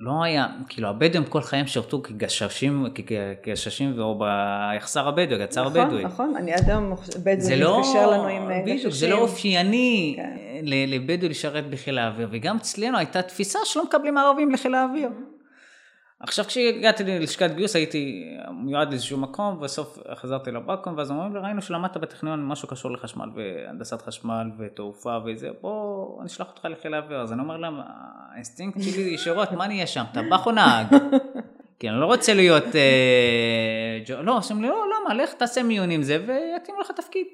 לא 0.00 0.22
היה, 0.24 0.46
כאילו 0.68 0.88
הבדואים 0.88 1.24
כל 1.24 1.42
חייהם 1.42 1.66
שירתו 1.66 2.02
כגששים, 2.02 2.86
כגששים 3.42 4.00
או 4.00 4.18
ביחסר 4.18 5.08
הבדואי, 5.08 5.38
גצר 5.38 5.68
נכון, 5.68 5.80
הבדואי. 5.80 6.04
נכון, 6.04 6.26
נכון, 6.26 6.36
אני 6.36 6.52
עד 6.52 6.70
היום 6.70 6.94
בדואי 7.24 7.60
לא, 7.60 7.80
מתקשר 7.80 8.10
לנו 8.10 8.26
עם 8.26 8.48
גששים. 8.48 8.64
בדיוק, 8.64 8.92
זה 8.92 9.08
לא 9.08 9.18
אופייני 9.18 10.14
כן. 10.16 10.64
לבדואי 10.66 11.28
לשרת 11.28 11.70
בחיל 11.70 11.98
האוויר, 11.98 12.28
וגם 12.30 12.56
אצלנו 12.56 12.98
הייתה 12.98 13.22
תפיסה 13.22 13.58
שלא 13.64 13.84
מקבלים 13.84 14.18
ערבים 14.18 14.50
לחיל 14.50 14.74
האוויר. 14.74 15.10
עכשיו 16.20 16.44
כשהגעתי 16.44 17.04
ללשכת 17.04 17.50
גיוס 17.50 17.76
הייתי 17.76 18.34
מיועד 18.52 18.90
לאיזשהו 18.90 19.18
מקום 19.18 19.56
ובסוף 19.56 19.98
חזרתי 20.14 20.50
לבקו"ם 20.50 20.94
ואז 20.96 21.10
אומרים 21.10 21.34
לי 21.34 21.40
ראינו 21.40 21.62
שלמדת 21.62 21.96
בטכניון 21.96 22.46
משהו 22.46 22.68
קשור 22.68 22.90
לחשמל 22.90 23.28
והנדסת 23.34 24.02
חשמל 24.02 24.50
ותעופה 24.58 25.18
וזה 25.26 25.50
בוא 25.60 26.24
נשלח 26.24 26.48
אותך 26.48 26.64
לחיל 26.64 26.94
האוויר 26.94 27.20
אז 27.20 27.32
אני 27.32 27.40
אומר 27.40 27.56
להם 27.56 27.74
האינסטינקט 28.32 28.82
שלי 28.82 29.02
ישירות 29.02 29.52
מה 29.52 29.66
נהיה 29.66 29.86
שם 29.86 30.04
טבח 30.12 30.46
או 30.46 30.52
נהג 30.52 30.86
כי 31.78 31.88
אני 31.88 32.00
לא 32.00 32.06
רוצה 32.06 32.34
להיות 32.34 32.64
אה, 32.76 34.22
לא 34.22 34.36
עושים 34.36 34.62
לי 34.62 34.68
לא 34.68 34.84
למה 35.00 35.14
לך 35.14 35.32
תעשה 35.32 35.62
מיונים 35.62 36.02
זה 36.02 36.18
ויתאים 36.26 36.76
לך 36.80 36.90
תפקיד. 36.90 37.26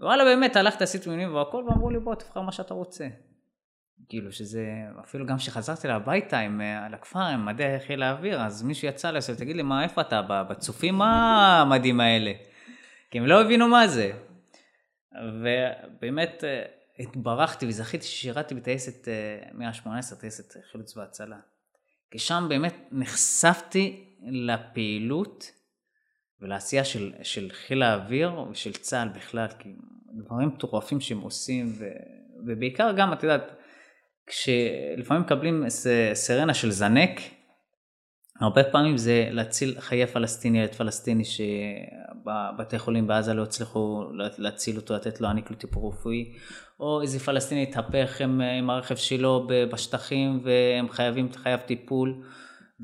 וואלה 0.00 0.24
באמת 0.24 0.56
הלכתי 0.56 0.84
עשיתי 0.84 1.08
מיונים 1.08 1.34
והכל 1.34 1.64
ואמרו 1.66 1.90
לי 1.90 1.98
בוא 1.98 2.14
תבחר 2.14 2.40
מה 2.40 2.52
שאתה 2.52 2.74
רוצה. 2.74 3.06
כאילו 4.08 4.32
שזה, 4.32 4.66
אפילו 5.00 5.26
גם 5.26 5.36
כשחזרתי 5.36 5.88
הביתה 5.88 6.38
עם, 6.38 6.60
על 6.60 6.94
הכפר 6.94 7.20
עם 7.22 7.46
מדי 7.46 7.76
חיל 7.86 8.02
האוויר, 8.02 8.40
אז 8.40 8.62
מישהו 8.62 8.88
יצא 8.88 9.10
לי, 9.10 9.18
תגיד 9.38 9.56
לי, 9.56 9.62
מה, 9.62 9.84
איפה 9.84 10.00
אתה? 10.00 10.22
בצופים? 10.22 10.94
מה 10.94 11.60
המדים 11.60 12.00
האלה? 12.00 12.32
כי 13.10 13.18
הם 13.18 13.26
לא 13.26 13.40
הבינו 13.40 13.68
מה 13.68 13.88
זה. 13.88 14.12
ובאמת 15.12 16.44
אה, 16.44 16.62
התברכתי 16.98 17.66
וזכיתי 17.66 18.06
ששירתי 18.06 18.54
בטייסת 18.54 19.08
118, 19.52 20.18
טייסת 20.18 20.54
חילוץ 20.72 20.96
והצלה. 20.96 21.36
כי 22.10 22.18
שם 22.18 22.46
באמת 22.48 22.74
נחשפתי 22.92 24.04
לפעילות 24.22 25.52
ולעשייה 26.40 26.84
של, 26.84 27.12
של 27.22 27.50
חיל 27.52 27.82
האוויר 27.82 28.40
ושל 28.50 28.72
צה"ל 28.72 29.08
בכלל, 29.08 29.46
כי 29.58 29.68
דברים 30.12 30.48
מטורפים 30.48 31.00
שהם 31.00 31.20
עושים, 31.20 31.72
ו, 31.78 31.84
ובעיקר 32.46 32.92
גם, 32.96 33.12
את 33.12 33.22
יודעת, 33.22 33.57
כשלפעמים 34.28 35.22
מקבלים 35.22 35.64
סרנה 36.14 36.54
של 36.54 36.70
זנק, 36.70 37.20
הרבה 38.40 38.64
פעמים 38.64 38.96
זה 38.96 39.28
להציל 39.30 39.80
חיי 39.80 40.06
פלסטיני, 40.06 40.58
ילד 40.58 40.74
פלסטיני 40.74 41.24
שבבתי 41.24 42.78
חולים 42.78 43.06
בעזה 43.06 43.34
לא 43.34 43.42
הצליחו 43.42 44.04
להציל 44.38 44.76
אותו, 44.76 44.94
לתת 44.94 45.20
לו, 45.20 45.24
להעניק 45.26 45.50
לו 45.50 45.56
טיפול 45.56 45.88
רפואי, 45.88 46.34
או 46.80 47.02
איזה 47.02 47.18
פלסטיני 47.18 47.62
התהפך 47.62 48.20
עם, 48.20 48.40
עם 48.40 48.70
הרכב 48.70 48.96
שלו 48.96 49.46
בשטחים 49.72 50.40
והם 50.44 50.88
חייבים, 50.88 51.32
חייב 51.32 51.60
טיפול, 51.60 52.22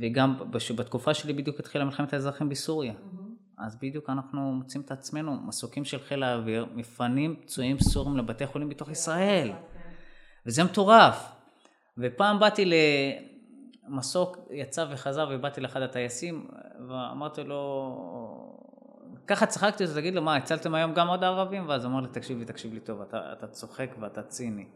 וגם 0.01 0.39
בתקופה 0.77 1.15
שלי 1.15 1.33
בדיוק 1.33 1.61
התחילה 1.61 1.85
מלחמת 1.85 2.13
האזרחים 2.13 2.49
בסוריה. 2.49 2.93
Mm-hmm. 2.93 3.67
אז 3.67 3.79
בדיוק 3.83 4.11
אנחנו 4.11 4.53
מוצאים 4.53 4.83
את 4.83 4.91
עצמנו, 4.91 5.33
מסוקים 5.47 5.85
של 5.85 5.99
חיל 5.99 6.23
האוויר, 6.23 6.67
מפנים 6.75 7.37
פצועים 7.43 7.79
סורים 7.79 8.17
לבתי 8.17 8.47
חולים 8.47 8.69
בתוך 8.69 8.91
ישראל. 8.91 9.53
וזה 10.47 10.65
מטורף. 10.65 11.34
ופעם 11.99 12.39
באתי 12.39 12.71
למסוק, 13.89 14.39
יצא 14.51 14.87
וחזר 14.91 15.29
ובאתי 15.31 15.61
לאחד 15.61 15.83
הטייסים 15.83 16.49
ואמרתי 16.89 17.45
לו, 17.45 17.95
ככה 19.27 19.47
צחקתי 19.47 19.85
אותו, 19.85 19.95
תגיד 19.95 20.15
לו 20.15 20.23
מה, 20.23 20.37
הצלתם 20.37 20.75
היום 20.75 20.95
גם 20.95 21.09
עוד 21.09 21.25
ערבים? 21.25 21.69
ואז 21.69 21.87
אמר 21.87 22.01
לי, 22.01 22.09
תקשיב 22.09 22.39
לי, 22.39 22.45
תקשיב 22.45 22.75
לי 22.75 22.81
טוב, 22.81 23.01
אתה, 23.01 23.33
אתה 23.33 23.47
צוחק 23.47 23.91
ואתה 24.01 24.23
ציני. 24.23 24.67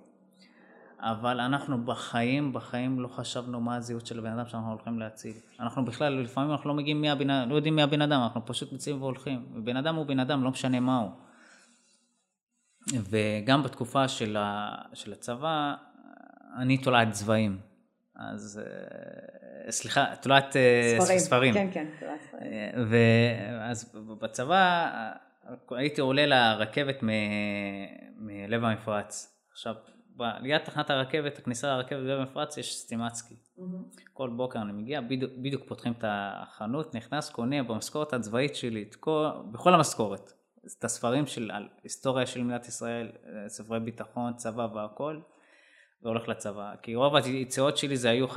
אבל 1.00 1.40
אנחנו 1.40 1.84
בחיים, 1.84 2.52
בחיים 2.52 3.00
לא 3.00 3.08
חשבנו 3.08 3.60
מה 3.60 3.76
הזהות 3.76 4.06
של 4.06 4.18
הבן 4.18 4.38
אדם 4.38 4.46
שאנחנו 4.46 4.70
הולכים 4.70 4.98
להציל. 4.98 5.34
אנחנו 5.60 5.84
בכלל, 5.84 6.22
לפעמים 6.22 6.50
אנחנו 6.50 6.68
לא 6.68 6.74
מגיעים 6.74 7.00
מי 7.00 7.10
הבן, 7.10 7.48
לא 7.48 7.54
יודעים 7.54 7.76
מי 7.76 7.82
הבן 7.82 8.02
אדם, 8.02 8.20
אנחנו 8.22 8.46
פשוט 8.46 8.72
מציעים 8.72 9.02
והולכים. 9.02 9.46
ובן 9.54 9.76
אדם 9.76 9.94
הוא 9.94 10.06
בן 10.06 10.20
אדם, 10.20 10.44
לא 10.44 10.50
משנה 10.50 10.80
מה 10.80 10.98
הוא. 10.98 11.10
וגם 13.10 13.62
בתקופה 13.62 14.08
של, 14.08 14.36
ה, 14.36 14.74
של 14.94 15.12
הצבא, 15.12 15.74
אני 16.56 16.78
תולעת 16.78 17.10
צבעים. 17.10 17.58
אז 18.18 18.60
אה, 19.66 19.72
סליחה, 19.72 20.16
תולעת 20.22 20.56
אה, 20.56 20.96
ספרים. 21.00 21.18
ספרים. 21.18 21.54
כן, 21.54 21.68
כן, 21.72 21.86
תולעת 22.00 22.20
ספרים. 22.22 22.42
אה, 22.42 22.70
ואז 22.90 23.94
בצבא 24.20 24.90
הייתי 25.70 26.00
עולה 26.00 26.26
לרכבת 26.26 27.02
מ... 27.02 27.08
מלב 28.16 28.64
המפרץ. 28.64 29.38
עכשיו, 29.52 29.74
ליד 30.40 30.58
תחנת 30.58 30.90
הרכבת, 30.90 31.38
הכניסה 31.38 31.76
לרכבת 31.76 31.98
בלב 32.02 32.20
המפרץ, 32.20 32.58
יש 32.58 32.76
סטימצקי. 32.76 33.34
Mm-hmm. 33.34 34.00
כל 34.12 34.30
בוקר 34.30 34.62
אני 34.62 34.72
מגיע, 34.72 35.00
בדיוק, 35.00 35.32
בדיוק 35.36 35.62
פותחים 35.68 35.92
את 35.92 36.04
החנות, 36.06 36.94
נכנס, 36.94 37.30
קונה 37.30 37.62
במשכורת 37.62 38.12
הצבאית 38.12 38.56
שלי, 38.56 38.84
כל, 39.00 39.28
בכל 39.52 39.74
המשכורת. 39.74 40.32
את 40.78 40.84
הספרים 40.84 41.26
של 41.26 41.50
על 41.50 41.68
היסטוריה 41.82 42.26
של 42.26 42.42
מדינת 42.42 42.68
ישראל, 42.68 43.12
ספרי 43.46 43.80
ביטחון, 43.80 44.34
צבא 44.34 44.68
והכל. 44.74 45.20
והולך 46.02 46.28
לצבא. 46.28 46.74
כי 46.82 46.94
רוב 46.94 47.16
היציאות 47.16 47.76
שלי 47.76 47.96
זה 47.96 48.10
היו 48.10 48.26
11-3, 48.26 48.36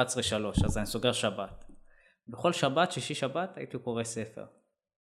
אז 0.66 0.78
אני 0.78 0.86
סוגר 0.86 1.12
שבת. 1.12 1.66
בכל 2.28 2.54
שבת, 2.54 2.92
שישי 2.92 3.16
שבת, 3.16 3.58
הייתי 3.58 3.78
קורא 3.78 4.04
ספר. 4.04 4.46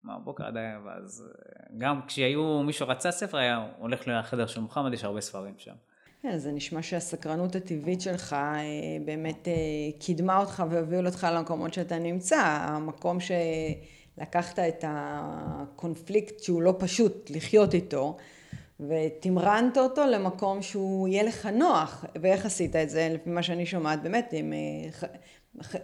מהבוקר 0.04 0.46
עד 0.46 0.58
הערב, 0.58 0.88
אז 0.88 1.24
אה, 1.26 1.78
גם 1.78 2.02
כשהיו, 2.08 2.64
מישהו 2.64 2.88
רצה 2.88 3.12
ספר, 3.12 3.38
היה 3.38 3.68
הולך 3.78 4.08
לחדר 4.08 4.48
של 4.48 4.62
מוחמד, 4.62 4.94
יש 4.94 5.04
הרבה 5.04 5.22
ספרים 5.22 5.54
שם. 5.58 5.74
כן, 6.22 6.38
זה 6.38 6.52
נשמע 6.52 6.82
שהסקרנות 6.82 7.56
הטבעית 7.56 8.02
שלך 8.02 8.34
אה, 8.34 8.60
באמת 9.06 9.48
אה, 9.48 9.54
קידמה 10.00 10.38
אותך 10.38 10.64
והוביל 10.70 11.06
אותך 11.06 11.28
למקומות 11.32 11.74
שאתה 11.74 12.00
נמצא. 12.00 12.42
המקום 12.42 13.18
שלקחת 13.20 14.60
את 14.60 14.84
הקונפליקט 14.88 16.40
שהוא 16.40 16.62
לא 16.62 16.76
פשוט 16.80 17.30
לחיות 17.30 17.74
איתו, 17.74 18.18
ותמרנת 18.80 19.78
אותו 19.78 20.06
למקום 20.06 20.62
שהוא 20.62 21.08
יהיה 21.08 21.24
לך 21.24 21.46
נוח. 21.46 22.06
ואיך 22.22 22.46
עשית 22.46 22.76
את 22.76 22.90
זה? 22.90 23.10
לפי 23.12 23.30
מה 23.30 23.44
שאני 23.44 23.66
שומעת, 23.66 24.04
באמת, 24.04 24.34
עם 24.34 24.54
אה, 24.54 25.08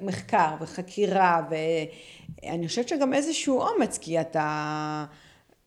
מחקר 0.02 0.56
וחקירה, 0.60 1.42
ואני 1.50 2.68
חושבת 2.68 2.88
שגם 2.88 3.14
איזשהו 3.14 3.62
אומץ, 3.62 3.98
כי 3.98 4.22
אתה 4.22 5.06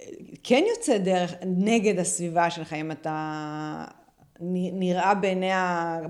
אה, 0.00 0.06
כן 0.42 0.64
יוצא 0.76 0.98
דרך 0.98 1.34
נגד 1.46 1.98
הסביבה 1.98 2.50
שלך, 2.50 2.72
אם 2.72 2.90
אתה 2.90 3.84
נראה 4.40 5.14
בעיני 5.14 5.50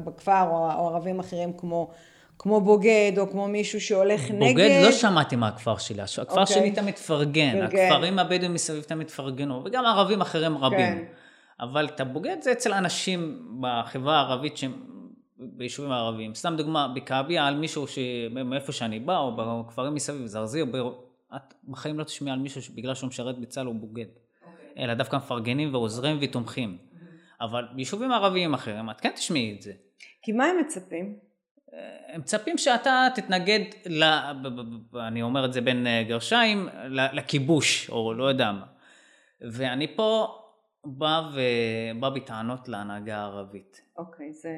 בכפר 0.04 0.48
או 0.50 0.86
ערבים 0.86 1.20
אחרים 1.20 1.52
כמו 1.52 1.90
כמו 2.38 2.60
בוגד, 2.60 3.12
או 3.18 3.30
כמו 3.30 3.48
מישהו 3.48 3.80
שהולך 3.80 4.20
בוגד 4.20 4.34
נגד. 4.42 4.52
בוגד 4.52 4.80
לא 4.84 4.92
שמעתי 4.92 5.36
מהכפר 5.36 5.76
שלי, 5.76 6.02
הכפר 6.02 6.22
okay. 6.22 6.30
אוקיי. 6.30 6.46
שלי 6.46 6.70
תמיד 6.70 6.94
מפרגן, 6.94 7.62
הכפרים 7.62 8.18
הבדואים 8.18 8.54
מסביב 8.54 8.82
תמיד 8.82 9.10
פרגנו, 9.10 9.62
וגם 9.64 9.84
ערבים 9.84 10.20
אחרים 10.20 10.58
רבים. 10.58 10.78
כן. 10.78 11.04
אבל 11.60 11.86
את 11.86 12.00
הבוגד 12.00 12.36
זה 12.40 12.52
אצל 12.52 12.72
אנשים 12.72 13.48
בחברה 13.60 14.16
הערבית 14.16 14.56
שהם 14.56 14.72
ביישובים 15.38 15.92
הערביים. 15.92 16.34
סתם 16.34 16.54
דוגמה, 16.56 16.88
בכעביה 16.88 17.46
על 17.46 17.56
מישהו 17.56 17.86
מאיפה 18.44 18.72
שאני 18.72 19.00
בא, 19.00 19.18
או 19.18 19.36
בכפרים 19.36 19.94
מסביב, 19.94 20.26
זרזיר, 20.26 20.66
את 21.36 21.54
בחיים 21.68 21.98
לא 21.98 22.04
תשמעי 22.04 22.32
על 22.32 22.38
מישהו 22.38 22.62
שבגלל 22.62 22.94
שהוא 22.94 23.08
משרת 23.08 23.38
בצה"ל 23.38 23.66
הוא 23.66 23.74
בוגד. 23.74 24.04
Okay. 24.04 24.46
אוקיי. 24.46 24.84
אלא 24.84 24.94
דווקא 24.94 25.16
מפרגנים 25.16 25.74
ועוזרים 25.74 26.18
ותומכים. 26.20 26.78
אבל 27.40 27.64
ביישובים 27.72 28.12
ערביים 28.12 28.54
אחרים, 28.54 28.90
את 28.90 29.00
כן 29.00 29.10
תשמעי 29.14 29.54
את 29.56 29.62
זה. 29.62 29.72
כי 30.22 30.32
מה 30.32 30.44
הם 30.44 30.56
מצפים? 30.60 31.27
הם 32.08 32.20
מצפים 32.20 32.58
שאתה 32.58 33.08
תתנגד, 33.14 33.60
ל, 33.86 34.04
אני 35.00 35.22
אומר 35.22 35.44
את 35.44 35.52
זה 35.52 35.60
בין 35.60 35.86
אה, 35.86 36.02
גרשיים, 36.08 36.68
לכיבוש, 36.90 37.90
או 37.90 38.14
לא 38.14 38.24
יודע 38.24 38.52
מה. 38.52 38.66
ואני 39.40 39.96
פה 39.96 40.38
בא, 40.84 41.30
ו... 41.34 41.40
בא 42.00 42.10
בטענות 42.10 42.68
להנהגה 42.68 43.18
הערבית. 43.18 43.82
אוקיי, 43.96 44.32
זה... 44.32 44.50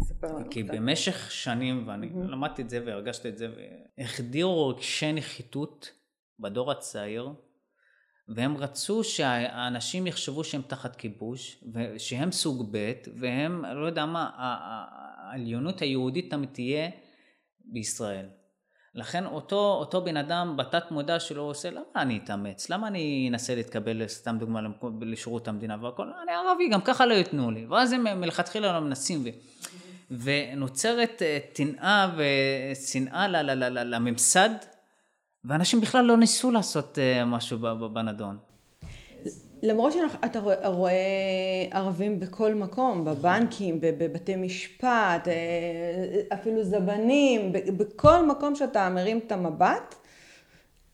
תספר 0.00 0.26
לנו 0.26 0.50
כי 0.50 0.64
קצת. 0.64 0.74
במשך 0.74 1.30
שנים, 1.30 1.88
ואני 1.88 2.06
mm-hmm. 2.06 2.30
למדתי 2.30 2.62
את 2.62 2.70
זה 2.70 2.82
והרגשתי 2.86 3.28
את 3.28 3.38
זה, 3.38 3.48
והחדירו 3.98 4.68
רגשי 4.68 5.12
נחיתות 5.12 5.92
בדור 6.38 6.70
הצעיר, 6.70 7.32
והם 8.28 8.56
רצו 8.56 9.04
שהאנשים 9.04 10.06
יחשבו 10.06 10.44
שהם 10.44 10.62
תחת 10.62 10.96
כיבוש, 10.96 11.64
ושהם 11.74 12.32
סוג 12.32 12.68
ב', 12.70 12.92
והם, 13.20 13.64
לא 13.64 13.86
יודע 13.86 14.06
מה, 14.06 14.30
העליונות 15.30 15.82
היהודית 15.82 16.30
תמיד 16.30 16.48
תהיה 16.52 16.90
בישראל. 17.64 18.26
לכן 18.94 19.26
אותו, 19.26 19.76
אותו 19.80 20.04
בן 20.04 20.16
אדם 20.16 20.56
בתת 20.56 20.90
מודע 20.90 21.20
שלו 21.20 21.42
עושה, 21.42 21.70
למה 21.70 21.84
אני 21.96 22.20
אתאמץ? 22.24 22.70
למה 22.70 22.86
אני 22.88 23.28
אנסה 23.30 23.54
להתקבל, 23.54 24.08
סתם 24.08 24.36
דוגמה, 24.38 24.60
לשירות 25.00 25.48
המדינה 25.48 25.76
והכל? 25.80 26.10
אני 26.22 26.32
ערבי, 26.32 26.68
גם 26.68 26.80
ככה 26.80 27.06
לא 27.06 27.14
ייתנו 27.14 27.50
לי. 27.50 27.66
ואז 27.66 27.92
הם 27.92 28.20
מלכתחילה 28.20 28.72
לא 28.72 28.80
מנסים. 28.80 29.24
ו... 29.24 29.28
ונוצרת 30.10 31.22
אה, 31.22 31.38
טנאה 31.52 32.10
ושנאה 32.16 33.28
לממסד, 33.28 34.50
ואנשים 35.44 35.80
בכלל 35.80 36.04
לא 36.04 36.16
ניסו 36.16 36.50
לעשות 36.50 36.98
אה, 36.98 37.24
משהו 37.24 37.58
בנדון. 37.92 38.38
למרות 39.62 39.92
שאתה 39.92 40.40
רואה, 40.64 40.92
ערבים 41.70 42.20
בכל 42.20 42.54
מקום, 42.54 43.04
בבנקים, 43.04 43.80
בבתי 43.80 44.36
משפט, 44.36 45.28
אה, 45.28 46.20
אפילו 46.34 46.64
זבנים, 46.64 47.52
בכל 47.52 48.26
מקום 48.26 48.54
שאתה 48.54 48.88
מרים 48.88 49.18
את 49.26 49.32
המבט, 49.32 49.94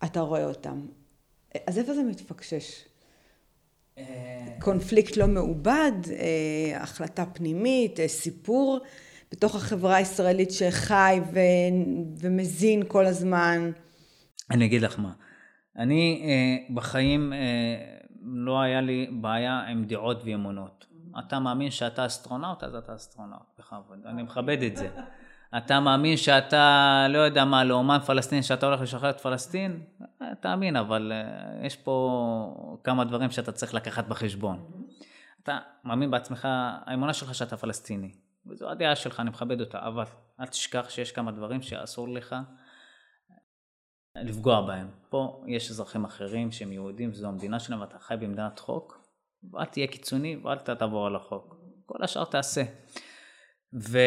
אתה 0.05 0.21
רואה 0.21 0.45
אותם. 0.45 0.87
אז 1.67 1.79
איפה 1.79 1.95
זה 1.95 2.03
מתפקשש? 2.03 2.85
אה, 3.99 4.05
קונפליקט 4.61 5.17
לא 5.17 5.27
מעובד, 5.27 5.93
אה, 6.11 6.83
החלטה 6.83 7.27
פנימית, 7.27 7.99
סיפור 8.07 8.79
בתוך 9.33 9.55
החברה 9.55 9.97
הישראלית 9.97 10.51
שחי 10.51 11.21
ו... 11.33 11.39
ומזין 12.19 12.83
כל 12.89 13.07
הזמן. 13.07 13.71
אני 14.51 14.65
אגיד 14.65 14.83
לך 14.83 14.99
מה, 14.99 15.13
אני 15.79 16.23
בחיים 16.75 17.33
לא 18.25 18.61
היה 18.61 18.81
לי 18.81 19.11
בעיה 19.21 19.61
עם 19.61 19.85
דעות 19.85 20.23
ואמונות. 20.25 20.87
אתה 21.19 21.41
מאמין 21.41 21.71
שאתה 21.71 22.07
אסטרונאוט, 22.07 22.65
אז 22.65 22.75
אתה 22.75 22.95
אסטרונאוט, 22.95 23.43
בכבוד. 23.59 23.99
אני 24.07 24.23
מכבד 24.23 24.63
את 24.63 24.77
זה. 24.77 24.89
אתה 25.57 25.81
מאמין 25.81 26.17
שאתה, 26.17 27.07
לא 27.11 27.19
יודע 27.19 27.45
מה, 27.45 27.65
לאומן 27.65 27.99
פלסטיני, 28.07 28.43
שאתה 28.43 28.67
הולך 28.67 28.81
לשחרר 28.81 29.11
את 29.11 29.21
פלסטין? 29.21 29.83
תאמין, 30.41 30.77
אבל 30.77 31.13
אה, 31.15 31.67
יש 31.67 31.77
פה 31.77 32.79
כמה 32.85 33.05
דברים 33.05 33.31
שאתה 33.31 33.53
צריך 33.53 33.75
לקחת 33.75 34.09
בחשבון. 34.09 34.71
אתה 35.43 35.59
מאמין 35.85 36.11
בעצמך, 36.11 36.49
האמונה 36.51 37.13
שלך 37.13 37.35
שאתה 37.35 37.57
פלסטיני. 37.57 38.13
וזו 38.47 38.71
הדעה 38.71 38.97
שלך, 38.97 39.21
אני 39.21 39.31
מכבד 39.31 39.61
אותה, 39.61 39.79
אבל 39.87 40.05
אל 40.41 40.47
תשכח 40.47 40.91
שיש 40.91 41.13
כמה 41.13 41.33
דברים 41.33 41.63
שאסור 41.63 42.09
לך 42.09 42.37
לפגוע 44.23 44.61
בהם. 44.61 44.89
פה 45.09 45.45
יש 45.47 45.71
אזרחים 45.71 46.05
אחרים 46.05 46.53
שהם 46.53 46.73
יהודים, 46.73 47.15
זו 47.15 47.29
המדינה 47.29 47.61
שלהם 47.61 47.81
ואתה 47.81 47.99
חי 47.99 48.15
במדינת 48.21 48.59
חוק, 48.59 49.05
ואל 49.53 49.65
תהיה 49.65 49.87
קיצוני 49.87 50.37
ואל 50.37 50.59
תעבור 50.59 51.07
על 51.07 51.17
החוק. 51.17 51.57
כל 51.87 52.05
השאר 52.05 52.25
תעשה. 52.25 52.63
ו... 53.75 53.99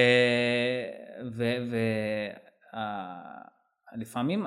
ו... 1.31 1.55
ו... 1.71 1.77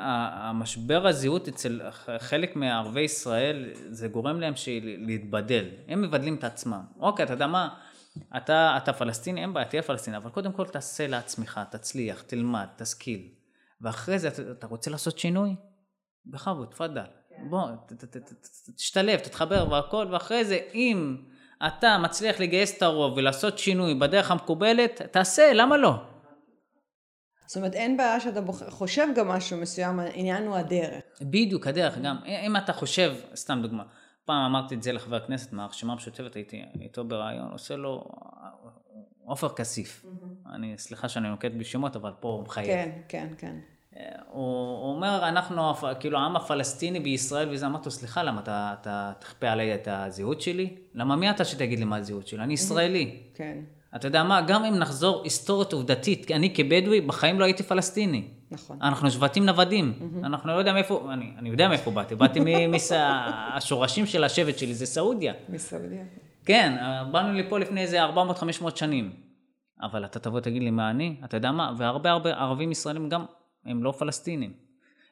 המשבר 0.06 1.06
הזהות 1.06 1.48
אצל 1.48 1.80
חלק 2.18 2.56
מערבי 2.56 3.00
ישראל, 3.00 3.70
זה 3.74 4.08
גורם 4.08 4.40
להם 4.40 4.54
להתבדל. 4.98 5.64
הם 5.88 6.02
מבדלים 6.02 6.34
את 6.34 6.44
עצמם. 6.44 6.82
אוקיי, 6.98 7.24
אתה 7.24 7.32
יודע 7.32 7.46
מה? 7.46 7.68
אתה, 8.36 8.74
אתה 8.76 8.92
פלסטיני, 8.92 9.42
אין 9.42 9.52
בעיה, 9.52 9.66
תהיה 9.66 9.82
פלסטיני, 9.82 10.16
אבל 10.16 10.30
קודם 10.30 10.52
כל 10.52 10.66
תעשה 10.66 11.06
לעצמך, 11.06 11.60
תצליח, 11.70 12.22
תלמד, 12.22 12.66
תשכיל. 12.76 13.39
ואחרי 13.80 14.18
זה 14.18 14.28
אתה 14.52 14.66
רוצה 14.66 14.90
לעשות 14.90 15.18
שינוי? 15.18 15.56
בכבוד, 16.26 16.68
תפאדל. 16.70 17.02
כן. 17.28 17.50
בוא, 17.50 17.62
תשתלב, 18.76 19.18
תתחבר 19.18 19.68
והכל, 19.70 20.06
ואחרי 20.10 20.44
זה 20.44 20.58
אם 20.74 21.16
אתה 21.66 21.98
מצליח 21.98 22.40
לגייס 22.40 22.76
את 22.76 22.82
הרוב 22.82 23.16
ולעשות 23.16 23.58
שינוי 23.58 23.94
בדרך 23.94 24.30
המקובלת, 24.30 25.02
תעשה, 25.02 25.52
למה 25.54 25.76
לא? 25.76 25.94
זאת 27.46 27.56
אומרת, 27.56 27.74
אין 27.74 27.96
בעיה 27.96 28.20
שאתה 28.20 28.40
חושב 28.68 29.06
גם 29.16 29.28
משהו 29.28 29.58
מסוים, 29.58 30.00
העניין 30.00 30.46
הוא 30.46 30.56
הדרך. 30.56 31.02
בדיוק, 31.22 31.66
הדרך, 31.66 31.98
גם. 31.98 32.16
אם 32.26 32.56
אתה 32.56 32.72
חושב, 32.72 33.14
סתם 33.34 33.58
דוגמה, 33.62 33.84
פעם 34.24 34.44
אמרתי 34.44 34.74
את 34.74 34.82
זה 34.82 34.92
לחבר 34.92 35.16
הכנסת 35.16 35.52
מהרשימה 35.52 35.92
המשותפת, 35.92 36.34
הייתי 36.34 36.62
איתו 36.80 37.04
בריאיון, 37.04 37.52
עושה 37.52 37.76
לו 37.76 38.04
עופר 39.24 39.48
כסיף. 39.48 40.04
Mm-hmm. 40.04 40.54
אני, 40.54 40.74
סליחה 40.78 41.08
שאני 41.08 41.28
נוקט 41.28 41.50
בשמות, 41.56 41.96
אבל 41.96 42.12
פה 42.20 42.28
הוא 42.28 42.42
מחייב. 42.42 42.66
כן, 42.66 42.90
כן, 43.08 43.28
כן. 43.38 43.56
אה, 43.96 44.02
הוא, 44.30 44.94
אומר, 44.94 45.28
אנחנו, 45.28 45.72
כאילו, 46.00 46.18
העם 46.18 46.36
הפלסטיני 46.36 47.00
בישראל, 47.00 47.48
וזה 47.52 47.66
אמרתי 47.66 47.84
לו, 47.84 47.90
סליחה, 47.90 48.22
למה 48.22 48.40
אתה, 48.40 48.74
אתה 48.80 49.12
תכפה 49.18 49.48
עליי 49.48 49.74
את 49.74 49.88
הזהות 49.90 50.40
שלי? 50.40 50.74
למה 50.94 51.16
מי 51.16 51.30
אתה 51.30 51.44
שתגיד 51.44 51.78
לי 51.78 51.84
מה 51.84 51.96
הזהות 51.96 52.26
שלי? 52.26 52.42
אני 52.42 52.54
ישראלי. 52.54 53.20
כן. 53.34 53.58
אתה 53.96 54.06
יודע 54.06 54.22
מה, 54.24 54.40
גם 54.40 54.64
אם 54.64 54.74
נחזור 54.74 55.22
היסטורית 55.24 55.72
עובדתית, 55.72 56.30
אני 56.30 56.54
כבדואי, 56.54 57.00
בחיים 57.00 57.40
לא 57.40 57.44
הייתי 57.44 57.62
פלסטיני. 57.62 58.28
נכון. 58.50 58.78
אנחנו 58.82 59.10
שבטים 59.10 59.46
נוודים. 59.46 59.92
Mm-hmm. 59.98 60.26
אנחנו 60.26 60.52
לא 60.52 60.58
יודע 60.58 60.72
מאיפה, 60.72 61.08
אני, 61.12 61.32
אני 61.38 61.48
יודע 61.48 61.68
מאיפה 61.68 61.90
באתי, 61.90 62.14
באתי 62.14 62.40
מהשורשים 62.68 64.06
של 64.12 64.24
השבט 64.24 64.58
שלי, 64.58 64.74
זה 64.74 64.86
סעודיה. 64.86 65.32
מסעודיה. 65.48 66.02
כן, 66.50 66.76
באנו 67.10 67.32
לפה 67.32 67.58
לפני 67.58 67.80
איזה 67.80 68.04
400-500 68.04 68.76
שנים. 68.76 69.12
אבל 69.82 70.04
אתה 70.04 70.18
תבוא 70.18 70.38
ותגיד 70.38 70.62
לי 70.62 70.70
מה 70.70 70.90
אני, 70.90 71.16
אתה 71.24 71.36
יודע 71.36 71.52
מה, 71.52 71.72
והרבה 71.76 72.10
הרבה 72.10 72.30
ערבים 72.30 72.72
ישראלים 72.72 73.08
גם, 73.08 73.24
הם 73.64 73.82
לא 73.82 73.92
פלסטינים. 73.92 74.52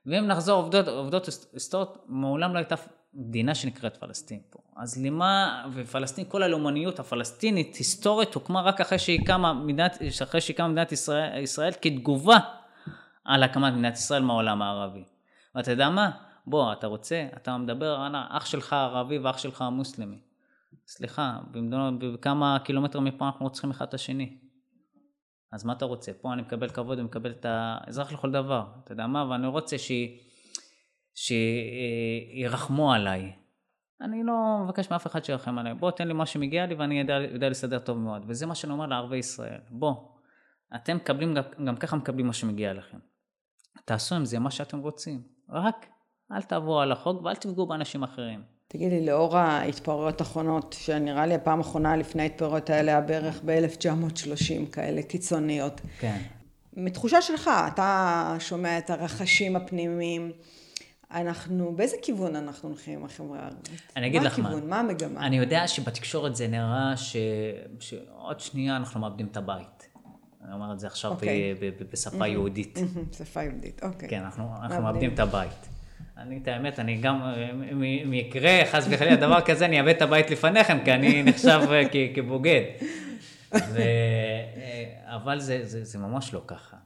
ואם 0.06 0.26
נחזור 0.26 0.62
עובדות, 0.62 0.88
עובדות 0.88 1.28
היסטוריות, 1.52 2.04
מעולם 2.06 2.52
לא 2.52 2.58
הייתה 2.58 2.74
מדינה 3.14 3.54
שנקראת 3.54 3.96
פלסטין 3.96 4.40
פה. 4.50 4.58
אז 4.76 5.04
למה, 5.04 5.64
ופלסטין, 5.72 6.24
כל 6.28 6.42
הלאומניות 6.42 6.98
הפלסטינית, 6.98 7.76
היסטורית, 7.76 8.34
הוקמה 8.34 8.60
רק 8.62 8.80
אחרי 8.80 8.98
שהיא 8.98 9.26
קמה 9.26 9.52
מדינת, 9.52 9.98
אחרי 10.22 10.40
שהיא 10.40 10.56
קמה 10.56 10.68
מדינת 10.68 10.92
ישראל, 10.92 11.42
ישראל 11.42 11.72
כתגובה 11.82 12.38
על 13.24 13.42
הקמת 13.42 13.72
מדינת 13.72 13.94
ישראל 13.94 14.22
מהעולם 14.22 14.62
הערבי. 14.62 15.04
ואתה 15.54 15.70
יודע 15.70 15.90
מה? 15.90 16.10
בוא, 16.46 16.72
אתה 16.72 16.86
רוצה, 16.86 17.26
אתה 17.36 17.56
מדבר 17.56 17.94
על 17.94 18.14
אח 18.28 18.46
שלך 18.46 18.72
הערבי 18.72 19.18
ואח 19.18 19.38
שלך 19.38 19.62
המוסלמי. 19.62 20.27
סליחה, 20.90 21.38
בכמה 21.98 22.58
קילומטר 22.64 23.00
מפה 23.00 23.26
אנחנו 23.26 23.46
רוצים 23.46 23.70
אחד 23.70 23.86
את 23.86 23.94
השני. 23.94 24.38
אז 25.52 25.64
מה 25.64 25.72
אתה 25.72 25.84
רוצה? 25.84 26.12
פה 26.20 26.32
אני 26.32 26.42
מקבל 26.42 26.68
כבוד 26.68 26.98
ומקבל 26.98 27.30
את 27.30 27.46
האזרח 27.48 28.12
לכל 28.12 28.30
דבר, 28.30 28.66
אתה 28.84 28.92
יודע 28.92 29.06
מה? 29.06 29.30
ואני 29.30 29.46
רוצה 29.46 29.76
שירחמו 31.14 32.92
עליי. 32.92 33.32
אני 34.00 34.22
לא 34.24 34.34
מבקש 34.64 34.90
מאף 34.90 35.06
אחד 35.06 35.24
שירחם 35.24 35.58
עליי. 35.58 35.74
בוא, 35.74 35.90
תן 35.90 36.08
לי 36.08 36.14
מה 36.14 36.26
שמגיע 36.26 36.66
לי 36.66 36.74
ואני 36.74 37.00
יודע, 37.00 37.18
יודע 37.32 37.48
לסדר 37.48 37.78
טוב 37.78 37.98
מאוד. 37.98 38.22
וזה 38.26 38.46
מה 38.46 38.54
שאני 38.54 38.72
אומר 38.72 38.86
לערבי 38.86 39.16
ישראל. 39.16 39.60
בוא, 39.70 39.94
אתם 40.74 40.96
מקבלים, 40.96 41.34
גם 41.66 41.76
ככה 41.76 41.96
מקבלים 41.96 42.26
מה 42.26 42.32
שמגיע 42.32 42.72
לכם. 42.72 42.98
תעשו 43.84 44.14
עם 44.14 44.24
זה 44.24 44.38
מה 44.38 44.50
שאתם 44.50 44.78
רוצים. 44.78 45.22
רק 45.48 45.86
אל 46.32 46.42
תעברו 46.42 46.80
על 46.80 46.92
החוק 46.92 47.22
ואל 47.22 47.34
תפגעו 47.34 47.66
באנשים 47.66 48.02
אחרים. 48.02 48.57
תגיד 48.68 48.92
לי, 48.92 49.06
לאור 49.06 49.36
ההתפרעויות 49.36 50.20
האחרונות, 50.20 50.76
שנראה 50.78 51.26
לי 51.26 51.34
הפעם 51.34 51.58
האחרונה 51.58 51.96
לפני 51.96 52.22
ההתפרעויות 52.22 52.70
האלה 52.70 52.92
היה 52.92 53.00
בערך 53.00 53.40
ב-1930 53.44 54.72
כאלה 54.72 55.02
קיצוניות. 55.02 55.80
כן. 56.00 56.18
מתחושה 56.76 57.22
שלך, 57.22 57.50
אתה 57.74 58.36
שומע 58.38 58.78
את 58.78 58.90
הרחשים 58.90 59.56
הפנימיים. 59.56 60.32
אנחנו, 61.10 61.72
באיזה 61.76 61.96
כיוון 62.02 62.36
אנחנו 62.36 62.68
הולכים 62.68 62.98
עם 62.98 63.04
החברה 63.04 63.38
הערבית? 63.38 63.92
אני 63.96 64.06
אגיד 64.06 64.22
לך 64.22 64.38
מה. 64.38 64.44
מה 64.44 64.50
הכיוון? 64.50 64.70
מה 64.70 64.80
המגמה? 64.80 65.26
אני 65.26 65.36
יודע 65.36 65.68
שבתקשורת 65.68 66.36
זה 66.36 66.48
נראה 66.48 66.96
ש... 66.96 67.16
שעוד 67.80 68.40
שנייה 68.40 68.76
אנחנו 68.76 69.00
מאבדים 69.00 69.26
את 69.26 69.36
הבית. 69.36 69.88
אני 70.44 70.52
אומר 70.52 70.72
את 70.72 70.80
זה 70.80 70.86
עכשיו 70.86 71.10
okay. 71.10 71.14
אוקיי. 71.14 71.54
בשפה 71.92 72.26
יהודית. 72.26 72.78
שפה 73.18 73.42
יהודית, 73.42 73.80
אוקיי. 73.82 74.08
כן, 74.08 74.22
אנחנו, 74.22 74.48
אנחנו 74.62 74.82
מאבדים 74.82 75.14
את 75.14 75.18
הבית. 75.18 75.68
אני, 76.18 76.38
את 76.42 76.48
האמת, 76.48 76.78
אני 76.78 76.96
גם, 76.96 77.20
אם 77.72 78.12
יקרה 78.14 78.60
חס 78.70 78.86
וחלילה 78.90 79.16
דבר 79.16 79.40
כזה, 79.40 79.64
אני 79.64 79.80
אאבד 79.80 79.88
את 79.88 80.02
הבית 80.02 80.30
לפניכם, 80.30 80.78
כי 80.84 80.92
אני 80.92 81.22
נחשב 81.22 81.60
אה, 81.70 81.82
כבוגד. 82.14 82.62
ו... 83.52 83.78
אה, 83.78 84.84
אבל 85.06 85.40
זה, 85.40 85.60
זה, 85.64 85.84
זה 85.84 85.98
ממש 85.98 86.34
לא 86.34 86.42
ככה. 86.46 86.76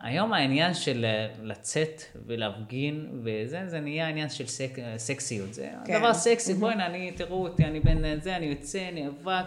היום 0.00 0.32
העניין 0.32 0.74
של 0.74 1.04
אה, 1.04 1.26
לצאת 1.42 2.02
ולהפגין 2.26 3.22
וזה, 3.24 3.62
זה 3.66 3.80
נהיה 3.80 4.08
עניין 4.08 4.28
של 4.28 4.46
סק, 4.46 4.78
סקסיות. 4.96 5.54
זה 5.54 5.68
כן. 5.84 5.98
דבר 5.98 6.14
סקסי, 6.14 6.54
בואי 6.54 6.72
הנה, 6.72 6.86
אני, 6.86 7.12
תראו 7.12 7.42
אותי, 7.42 7.64
אני 7.64 7.80
בן 7.80 8.20
זה, 8.20 8.36
אני 8.36 8.46
יוצא, 8.46 8.90
נאבק. 8.92 9.46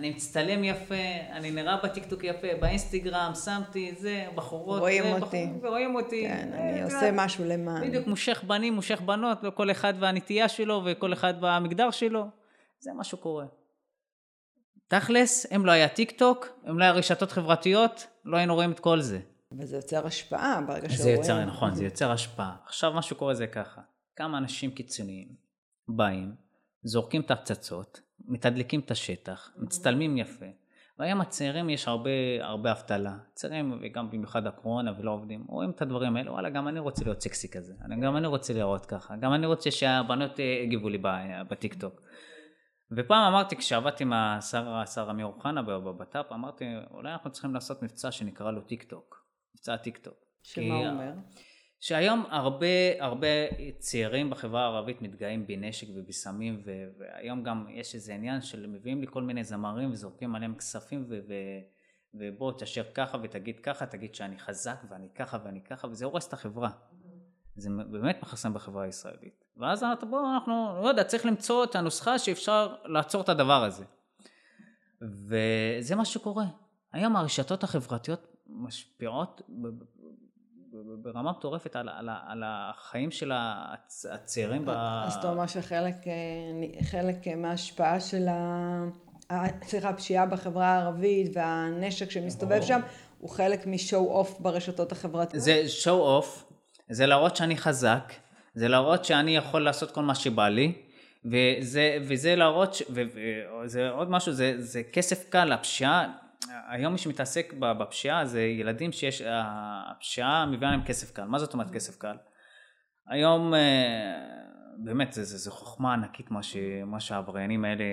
אני 0.00 0.10
מצטלם 0.10 0.64
יפה, 0.64 0.94
אני 1.32 1.50
נראה 1.50 1.76
בטיקטוק 1.84 2.24
יפה, 2.24 2.46
באינסטגרם, 2.60 3.32
שמתי 3.44 3.94
זה, 3.98 4.26
בחורות, 4.34 4.80
רואים 4.80 5.02
זה, 5.02 5.12
אותי. 5.12 5.46
בחור, 5.58 5.70
רואים 5.70 5.94
אותי. 5.94 6.28
כן, 6.28 6.52
אני 6.52 6.82
עושה 6.82 7.10
משהו 7.12 7.44
למען. 7.44 7.88
בדיוק, 7.88 8.06
מושך 8.06 8.44
בנים, 8.46 8.74
מושך 8.74 9.00
בנות, 9.00 9.38
כל 9.54 9.70
אחד 9.70 9.94
והנטייה 9.98 10.48
שלו 10.48 10.82
וכל 10.84 11.12
אחד 11.12 11.34
והמגדר 11.40 11.90
שלו, 11.90 12.26
זה 12.80 12.92
מה 12.92 13.04
שקורה. 13.04 13.46
תכלס, 14.88 15.52
אם 15.56 15.66
לא 15.66 15.72
היה 15.72 15.88
טיק 15.88 16.10
טוק, 16.10 16.48
אם 16.70 16.78
לא 16.78 16.84
היה 16.84 16.92
רשתות 16.92 17.32
חברתיות, 17.32 18.06
לא 18.24 18.36
היינו 18.36 18.54
רואים 18.54 18.72
את 18.72 18.80
כל 18.80 19.00
זה. 19.00 19.20
וזה 19.58 19.76
יוצר 19.76 20.06
השפעה 20.06 20.60
ברגע 20.66 20.88
שרואים. 20.88 21.02
זה 21.02 21.10
יוצר, 21.10 21.44
נכון, 21.44 21.74
זה 21.74 21.84
יוצר 21.84 22.10
השפעה. 22.10 22.56
עכשיו 22.66 22.92
מה 22.92 23.02
שקורה 23.02 23.34
זה 23.34 23.46
ככה, 23.46 23.80
כמה 24.16 24.38
אנשים 24.38 24.70
קיצוניים 24.70 25.28
באים, 25.88 26.34
זורקים 26.82 27.20
את 27.20 27.30
הפצצות, 27.30 28.00
מתדלקים 28.30 28.80
את 28.80 28.90
השטח, 28.90 29.50
מצטלמים 29.56 30.16
יפה. 30.16 30.46
והיום 30.98 31.20
הצעירים 31.20 31.70
יש 31.70 31.88
הרבה, 31.88 32.10
הרבה 32.40 32.72
אבטלה. 32.72 33.16
צעירים, 33.34 33.78
וגם 33.82 34.10
במיוחד 34.10 34.46
הקורונה 34.46 34.92
ולא 34.98 35.10
עובדים, 35.10 35.44
רואים 35.48 35.70
את 35.70 35.82
הדברים 35.82 36.16
האלה, 36.16 36.32
וואלה, 36.32 36.50
גם 36.50 36.68
אני 36.68 36.80
רוצה 36.80 37.04
להיות 37.04 37.20
סקסי 37.20 37.50
כזה. 37.50 37.74
גם 38.02 38.16
אני 38.16 38.26
רוצה 38.26 38.52
לראות 38.52 38.86
ככה. 38.86 39.16
גם 39.16 39.34
אני 39.34 39.46
רוצה 39.46 39.70
שהבנות 39.70 40.40
אה, 40.40 40.44
יגיבו 40.44 40.88
לי 40.88 40.98
בטיקטוק. 41.48 42.02
ופעם 42.96 43.32
אמרתי, 43.32 43.56
כשעבדתי 43.56 44.04
עם 44.04 44.12
השר, 44.12 44.68
השר 44.68 45.10
אמיר 45.10 45.26
אוחנה 45.26 45.62
בבט"פ, 45.62 46.32
אמרתי, 46.32 46.64
אולי 46.90 47.12
אנחנו 47.12 47.30
צריכים 47.30 47.54
לעשות 47.54 47.82
מבצע 47.82 48.10
שנקרא 48.10 48.50
לו 48.50 48.60
טיק 48.60 48.82
טוק. 48.82 49.24
מבצע 49.54 49.76
טיק 49.76 49.98
טוק. 49.98 50.14
שמה 50.42 50.74
הוא 50.74 50.86
אומר? 50.86 51.12
שהיום 51.80 52.24
הרבה 52.28 52.66
הרבה 52.98 53.26
צעירים 53.78 54.30
בחברה 54.30 54.62
הערבית 54.62 55.02
מתגאים 55.02 55.46
בנשק 55.46 55.86
ובסמים 55.94 56.62
ו- 56.64 56.88
והיום 56.98 57.42
גם 57.42 57.66
יש 57.70 57.94
איזה 57.94 58.14
עניין 58.14 58.40
של 58.40 58.66
מביאים 58.66 59.00
לי 59.00 59.06
כל 59.10 59.22
מיני 59.22 59.44
זמרים 59.44 59.92
וזורקים 59.92 60.34
עליהם 60.34 60.54
כספים 60.54 61.04
ו- 61.08 61.20
ו- 61.28 61.60
ובוא 62.14 62.52
תשאר 62.58 62.84
ככה 62.94 63.18
ותגיד 63.22 63.60
ככה, 63.60 63.86
תגיד 63.86 64.14
שאני 64.14 64.38
חזק 64.38 64.76
ואני 64.88 65.08
ככה 65.14 65.38
ואני 65.44 65.60
ככה 65.64 65.86
וזה 65.86 66.04
הורס 66.04 66.28
את 66.28 66.32
החברה. 66.32 66.70
זה 67.56 67.70
באמת 67.90 68.22
מכרסם 68.22 68.54
בחברה 68.54 68.84
הישראלית. 68.84 69.44
ואז 69.56 69.84
בואו 70.10 70.34
אנחנו, 70.34 70.80
לא 70.82 70.88
יודע, 70.88 71.04
צריך 71.04 71.26
למצוא 71.26 71.64
את 71.64 71.76
הנוסחה 71.76 72.18
שאפשר 72.18 72.74
לעצור 72.84 73.22
את 73.22 73.28
הדבר 73.28 73.64
הזה. 73.64 73.84
וזה 75.02 75.96
מה 75.96 76.04
שקורה. 76.04 76.44
היום 76.92 77.16
הרשתות 77.16 77.64
החברתיות 77.64 78.26
משפיעות 78.46 79.42
ברמה 81.02 81.30
מטורפת 81.30 81.76
על, 81.76 81.88
על, 81.88 82.08
על 82.26 82.42
החיים 82.46 83.10
של 83.10 83.32
הצעירים. 83.34 84.68
אז 84.68 85.14
אתה 85.14 85.30
אומר 85.30 85.46
שחלק 85.46 85.94
חלק 86.82 87.16
מההשפעה 87.36 88.00
של 88.00 88.28
ה... 88.28 88.84
סליחה, 89.62 89.88
הפשיעה 89.88 90.26
בחברה 90.26 90.66
הערבית 90.66 91.30
והנשק 91.36 92.10
שמסתובב 92.10 92.62
שם 92.62 92.80
הוא 93.18 93.30
חלק 93.30 93.66
מ 93.66 93.75
show 93.75 94.12
off 94.12 94.40
ברשתות 94.40 94.92
החברתיות. 94.92 95.42
זה 95.42 95.68
show 95.68 96.16
off, 96.16 96.52
זה 96.90 97.06
להראות 97.06 97.36
שאני 97.36 97.56
חזק, 97.56 98.12
זה 98.54 98.68
להראות 98.68 99.04
שאני 99.04 99.36
יכול 99.36 99.64
לעשות 99.64 99.90
כל 99.90 100.02
מה 100.02 100.14
שבא 100.14 100.48
לי, 100.48 100.72
וזה, 101.24 101.98
וזה 102.02 102.36
להראות, 102.36 102.74
ש... 102.74 102.82
וזה 102.90 103.90
עוד 103.90 104.10
משהו, 104.10 104.32
זה, 104.32 104.54
זה 104.58 104.82
כסף 104.92 105.28
קל, 105.28 105.52
הפשיעה 105.52 106.12
היום 106.48 106.92
מי 106.92 106.98
שמתעסק 106.98 107.52
בפשיעה 107.58 108.24
זה 108.24 108.42
ילדים 108.42 108.92
שיש, 108.92 109.22
הפשיעה 109.26 110.46
מביאה 110.46 110.70
להם 110.70 110.84
כסף 110.84 111.10
קל. 111.10 111.24
מה 111.24 111.38
זאת 111.38 111.52
אומרת 111.52 111.70
כסף 111.70 111.96
קל? 111.96 112.16
היום 113.08 113.54
אה, 113.54 114.14
באמת 114.84 115.12
זה, 115.12 115.24
זה, 115.24 115.38
זה 115.38 115.50
חוכמה 115.50 115.94
ענקית 115.94 116.30
מה, 116.30 116.42
ש, 116.42 116.56
מה 116.86 117.00
שהעבריינים 117.00 117.64
האלה 117.64 117.84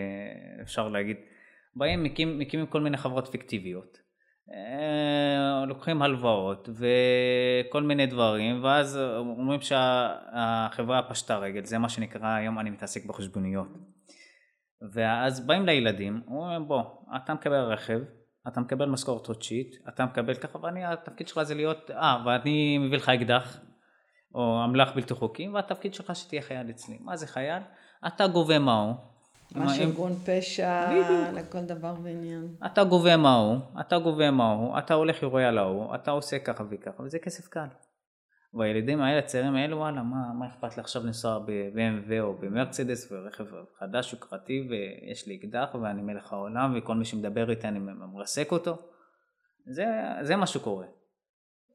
אפשר 0.61 0.89
להגיד. 0.89 1.17
באים 1.75 2.03
מקים, 2.03 2.39
מקימים 2.39 2.65
כל 2.65 2.81
מיני 2.81 2.97
חברות 2.97 3.27
פיקטיביות. 3.27 4.07
אה, 4.53 5.65
לוקחים 5.65 6.01
הלוואות 6.01 6.69
וכל 6.69 7.83
מיני 7.83 8.05
דברים 8.05 8.63
ואז 8.63 8.97
אומרים 9.17 9.61
שהחברה 9.61 11.09
פשטה 11.09 11.37
רגל 11.37 11.65
זה 11.65 11.77
מה 11.77 11.89
שנקרא 11.89 12.27
היום 12.35 12.59
אני 12.59 12.69
מתעסק 12.69 13.05
בחשבוניות 13.05 13.67
ואז 14.93 15.47
באים 15.47 15.65
לילדים 15.65 16.21
אומרים 16.27 16.67
בוא 16.67 16.83
אתה 17.15 17.33
מקבל 17.33 17.59
רכב 17.59 17.99
אתה 18.47 18.59
מקבל 18.59 18.89
משכורת 18.89 19.25
חודשית, 19.25 19.75
אתה 19.89 20.05
מקבל 20.05 20.33
ככה, 20.33 20.59
ואני, 20.61 20.85
התפקיד 20.85 21.27
שלך 21.27 21.43
זה 21.43 21.55
להיות, 21.55 21.91
אה, 21.91 22.23
ואני 22.25 22.77
מביא 22.77 22.97
לך 22.97 23.09
אקדח, 23.09 23.59
או 24.35 24.63
אמל"ח 24.63 24.91
בלתי 24.95 25.13
חוקי, 25.13 25.47
והתפקיד 25.47 25.93
שלך 25.93 26.15
שתהיה 26.15 26.41
חייל 26.41 26.69
אצלי. 26.69 26.97
מה 27.01 27.17
זה 27.17 27.27
חייל? 27.27 27.63
אתה 28.07 28.27
גובה 28.27 28.59
מהו. 28.59 28.93
מה 29.55 29.73
שארגון 29.73 30.11
פשע 30.25 30.89
לכל 31.33 31.61
דבר 31.61 31.93
ועניין. 32.03 32.55
אתה 32.65 32.83
גובה 32.83 33.17
מהו, 33.17 33.59
אתה 33.79 33.99
גובה 33.99 34.31
מהו, 34.31 34.77
אתה 34.77 34.93
הולך 34.93 35.23
יורה 35.23 35.47
על 35.47 35.57
ההוא, 35.57 35.95
אתה 35.95 36.11
עושה 36.11 36.39
ככה 36.39 36.63
וככה, 36.69 37.03
וזה 37.03 37.19
כסף 37.19 37.47
קל. 37.47 37.67
והילדים 38.53 39.01
האלה, 39.01 39.19
הצעירים 39.19 39.55
האלה, 39.55 39.75
וואלה, 39.75 40.03
מה, 40.03 40.33
מה 40.39 40.47
אכפת 40.47 40.77
לי 40.77 40.81
עכשיו 40.81 41.05
לנסוע 41.05 41.39
ב-BMW 41.39 42.19
או 42.19 42.33
במרצדס 42.33 43.11
ורכב 43.11 43.45
חדש 43.79 44.13
יוקרתי 44.13 44.67
ויש 44.69 45.27
לי 45.27 45.39
אקדח 45.39 45.75
ואני 45.81 46.01
מלך 46.01 46.33
העולם 46.33 46.73
וכל 46.77 46.95
מי 46.95 47.05
שמדבר 47.05 47.49
איתי 47.49 47.67
אני 47.67 47.79
מרסק 47.79 48.51
אותו? 48.51 48.77
זה, 49.65 49.85
זה 50.21 50.35
מה 50.35 50.47
שקורה. 50.47 50.85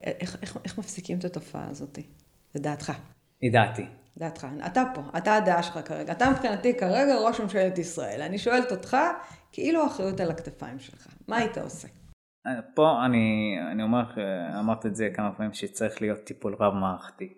איך, 0.01 0.37
איך, 0.41 0.57
איך 0.63 0.77
מפסיקים 0.77 1.19
את 1.19 1.25
התופעה 1.25 1.69
הזאת, 1.69 1.99
לדעתך? 2.55 2.91
לדעתי. 3.43 3.85
לדעתך. 4.17 4.47
אתה 4.65 4.83
פה, 4.95 5.01
אתה 5.17 5.35
הדעה 5.35 5.63
שלך 5.63 5.79
כרגע. 5.85 6.11
אתה 6.11 6.29
מבחינתי 6.29 6.77
כרגע 6.77 7.15
ראש 7.19 7.39
ממשלת 7.39 7.77
ישראל. 7.77 8.21
אני 8.21 8.37
שואלת 8.37 8.71
אותך, 8.71 8.97
כאילו 9.51 9.83
האחריות 9.83 10.19
על 10.19 10.31
הכתפיים 10.31 10.79
שלך. 10.79 11.07
מה 11.27 11.37
היית 11.37 11.57
עושה? 11.57 11.87
פה 12.75 13.05
אני, 13.05 13.55
אני 13.71 13.83
אומר, 13.83 14.03
אמרת 14.59 14.85
את 14.85 14.95
זה 14.95 15.09
כמה 15.15 15.31
פעמים, 15.31 15.53
שצריך 15.53 16.01
להיות 16.01 16.19
טיפול 16.19 16.55
רב 16.59 16.73
מערכתי. 16.73 17.33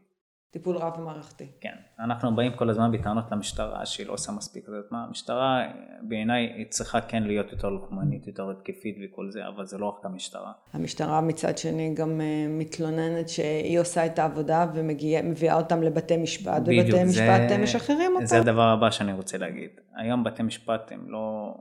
טיפול 0.56 0.78
רב 0.78 1.00
מערכתי. 1.00 1.48
כן. 1.62 1.76
אנחנו 2.00 2.36
באים 2.36 2.52
כל 2.56 2.70
הזמן 2.70 2.92
בטענות 2.92 3.32
למשטרה 3.32 3.86
שהיא 3.86 4.08
לא 4.08 4.14
עושה 4.14 4.32
מספיק. 4.32 4.66
זאת 4.66 4.92
אומרת, 4.92 5.08
המשטרה 5.08 5.64
בעיניי 6.02 6.54
היא 6.58 6.66
צריכה 6.70 7.02
כן 7.02 7.24
להיות 7.24 7.52
יותר 7.52 7.70
לוחמנית, 7.70 8.28
יותר 8.28 8.50
התקפית 8.52 8.98
וכל 9.04 9.32
זה, 9.32 9.48
אבל 9.48 9.66
זה 9.66 9.78
לא 9.78 9.86
רק 9.86 10.06
המשטרה. 10.06 10.52
המשטרה 10.74 11.22
מצד 11.22 11.58
שני 11.58 11.94
גם 11.94 12.22
uh, 12.22 12.24
מתלוננת 12.50 13.30
שהיא 13.30 13.80
עושה 13.80 14.06
את 14.06 14.20
העבודה 14.20 14.66
ומביאה 14.74 15.56
אותם 15.56 15.84
לבתי 15.84 16.18
משפט, 16.18 16.62
ובתי 16.62 17.04
משפט 17.04 17.52
משחררים 17.64 18.12
אותם. 18.16 18.26
זה 18.26 18.40
הדבר 18.40 18.68
הבא 18.68 18.92
שאני 18.92 19.14
רוצה 19.14 19.38
להגיד. 19.38 19.70
היום 19.96 20.24
בתי 20.24 20.44
משפט 20.44 20.92
הם 20.92 21.06
לא... 21.08 21.56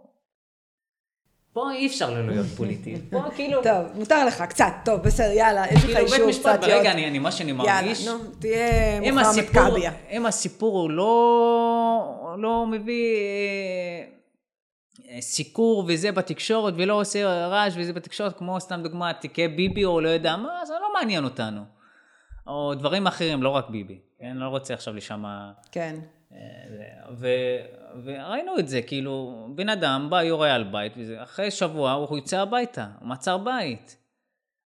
פה 1.55 1.73
אי 1.73 1.87
אפשר 1.87 2.11
לא 2.11 2.27
להיות 2.27 2.47
פוליטי. 2.47 2.97
פה 3.11 3.23
כאילו... 3.35 3.63
טוב, 3.63 3.87
מותר 3.95 4.27
לך, 4.27 4.43
קצת, 4.43 4.73
טוב, 4.85 5.01
בסדר, 5.01 5.33
יאללה, 5.33 5.65
יש 5.73 5.85
לך 5.85 5.85
כאילו, 5.85 5.99
אישור 5.99 6.31
קצת 6.31 6.63
להיות... 6.63 6.83
ברגע, 6.83 6.93
אני, 6.93 7.19
מה 7.19 7.33
שאני 7.33 7.53
מרגיש... 7.53 8.07
יאללה, 8.07 8.19
נו, 8.19 8.31
תהיה 8.39 9.13
מוחמד 9.13 9.45
קאביה. 9.53 9.93
אם 10.11 10.27
הסיפור 10.27 10.81
הוא 10.81 10.91
לא, 10.91 12.37
לא 12.39 12.67
מביא 12.67 13.17
אה, 15.09 15.21
סיקור 15.21 15.85
וזה 15.89 16.13
בתקשורת, 16.13 16.75
ולא 16.77 17.01
עושה 17.01 17.47
רעש 17.47 17.73
וזה 17.77 17.93
בתקשורת, 17.93 18.39
כמו 18.39 18.61
סתם 18.61 18.81
דוגמא, 18.83 19.13
תיקי 19.13 19.49
ביבי 19.49 19.85
או 19.85 20.01
לא 20.01 20.09
יודע 20.09 20.37
מה, 20.37 20.67
זה 20.67 20.75
לא 20.81 20.93
מעניין 20.95 21.25
אותנו. 21.25 21.61
או 22.47 22.75
דברים 22.75 23.07
אחרים, 23.07 23.43
לא 23.43 23.49
רק 23.49 23.71
ביבי. 23.71 23.99
כן, 24.19 24.37
לא 24.37 24.49
רוצה 24.49 24.75
עכשיו 24.75 24.95
לשמוע... 24.95 25.53
כן. 25.73 25.97
ו, 27.19 27.29
וראינו 28.05 28.59
את 28.59 28.69
זה, 28.69 28.83
כאילו, 28.83 29.47
בן 29.55 29.69
אדם 29.69 30.07
בא, 30.11 30.23
יורה 30.23 30.55
על 30.55 30.65
בית, 30.65 30.93
אחרי 31.23 31.51
שבוע 31.51 31.93
הוא 31.93 32.17
יוצא 32.19 32.39
הביתה, 32.39 32.87
הוא 33.01 33.09
מצר 33.09 33.39
בית. 33.39 33.97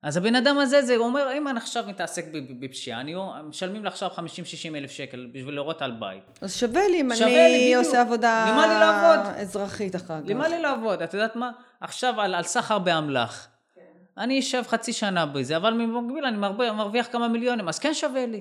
אז 0.02 0.16
הבן 0.16 0.34
אדם 0.34 0.58
הזה, 0.58 0.82
זה 0.82 0.96
אומר, 0.96 1.32
אם 1.36 1.48
אני 1.48 1.58
עכשיו 1.58 1.84
מתעסק 1.88 2.24
בפשיעה, 2.60 3.00
אני 3.00 3.14
משלמים 3.44 3.84
לך 3.84 3.92
עכשיו 3.92 4.10
50-60 4.10 4.20
אלף 4.74 4.90
שקל 4.90 5.28
בשביל 5.32 5.54
לראות 5.54 5.82
על 5.82 5.90
בית. 5.90 6.38
אז 6.40 6.56
שווה 6.56 6.88
לי 6.88 7.00
אם 7.00 7.10
שווה 7.14 7.46
אני 7.46 7.58
לי, 7.58 7.74
עושה 7.74 8.00
עבודה 8.00 8.44
לי? 9.36 9.42
אזרחית 9.42 9.96
אחר 9.96 10.20
כך. 10.20 10.28
למה 10.28 10.48
לי 10.48 10.62
לעבוד? 10.62 11.02
את 11.02 11.14
יודעת 11.14 11.36
מה? 11.36 11.50
עכשיו 11.80 12.20
על, 12.20 12.34
על 12.34 12.42
סחר 12.42 12.78
באמל"ח. 12.78 13.48
כן. 13.74 13.80
אני 14.18 14.40
אשב 14.40 14.62
חצי 14.68 14.92
שנה 14.92 15.26
בזה, 15.26 15.56
אבל 15.56 15.72
במקביל 15.72 16.24
אני 16.24 16.36
מרוויח 16.72 17.08
כמה 17.12 17.28
מיליונים, 17.28 17.68
אז 17.68 17.78
כן 17.78 17.94
שווה 17.94 18.26
לי. 18.26 18.40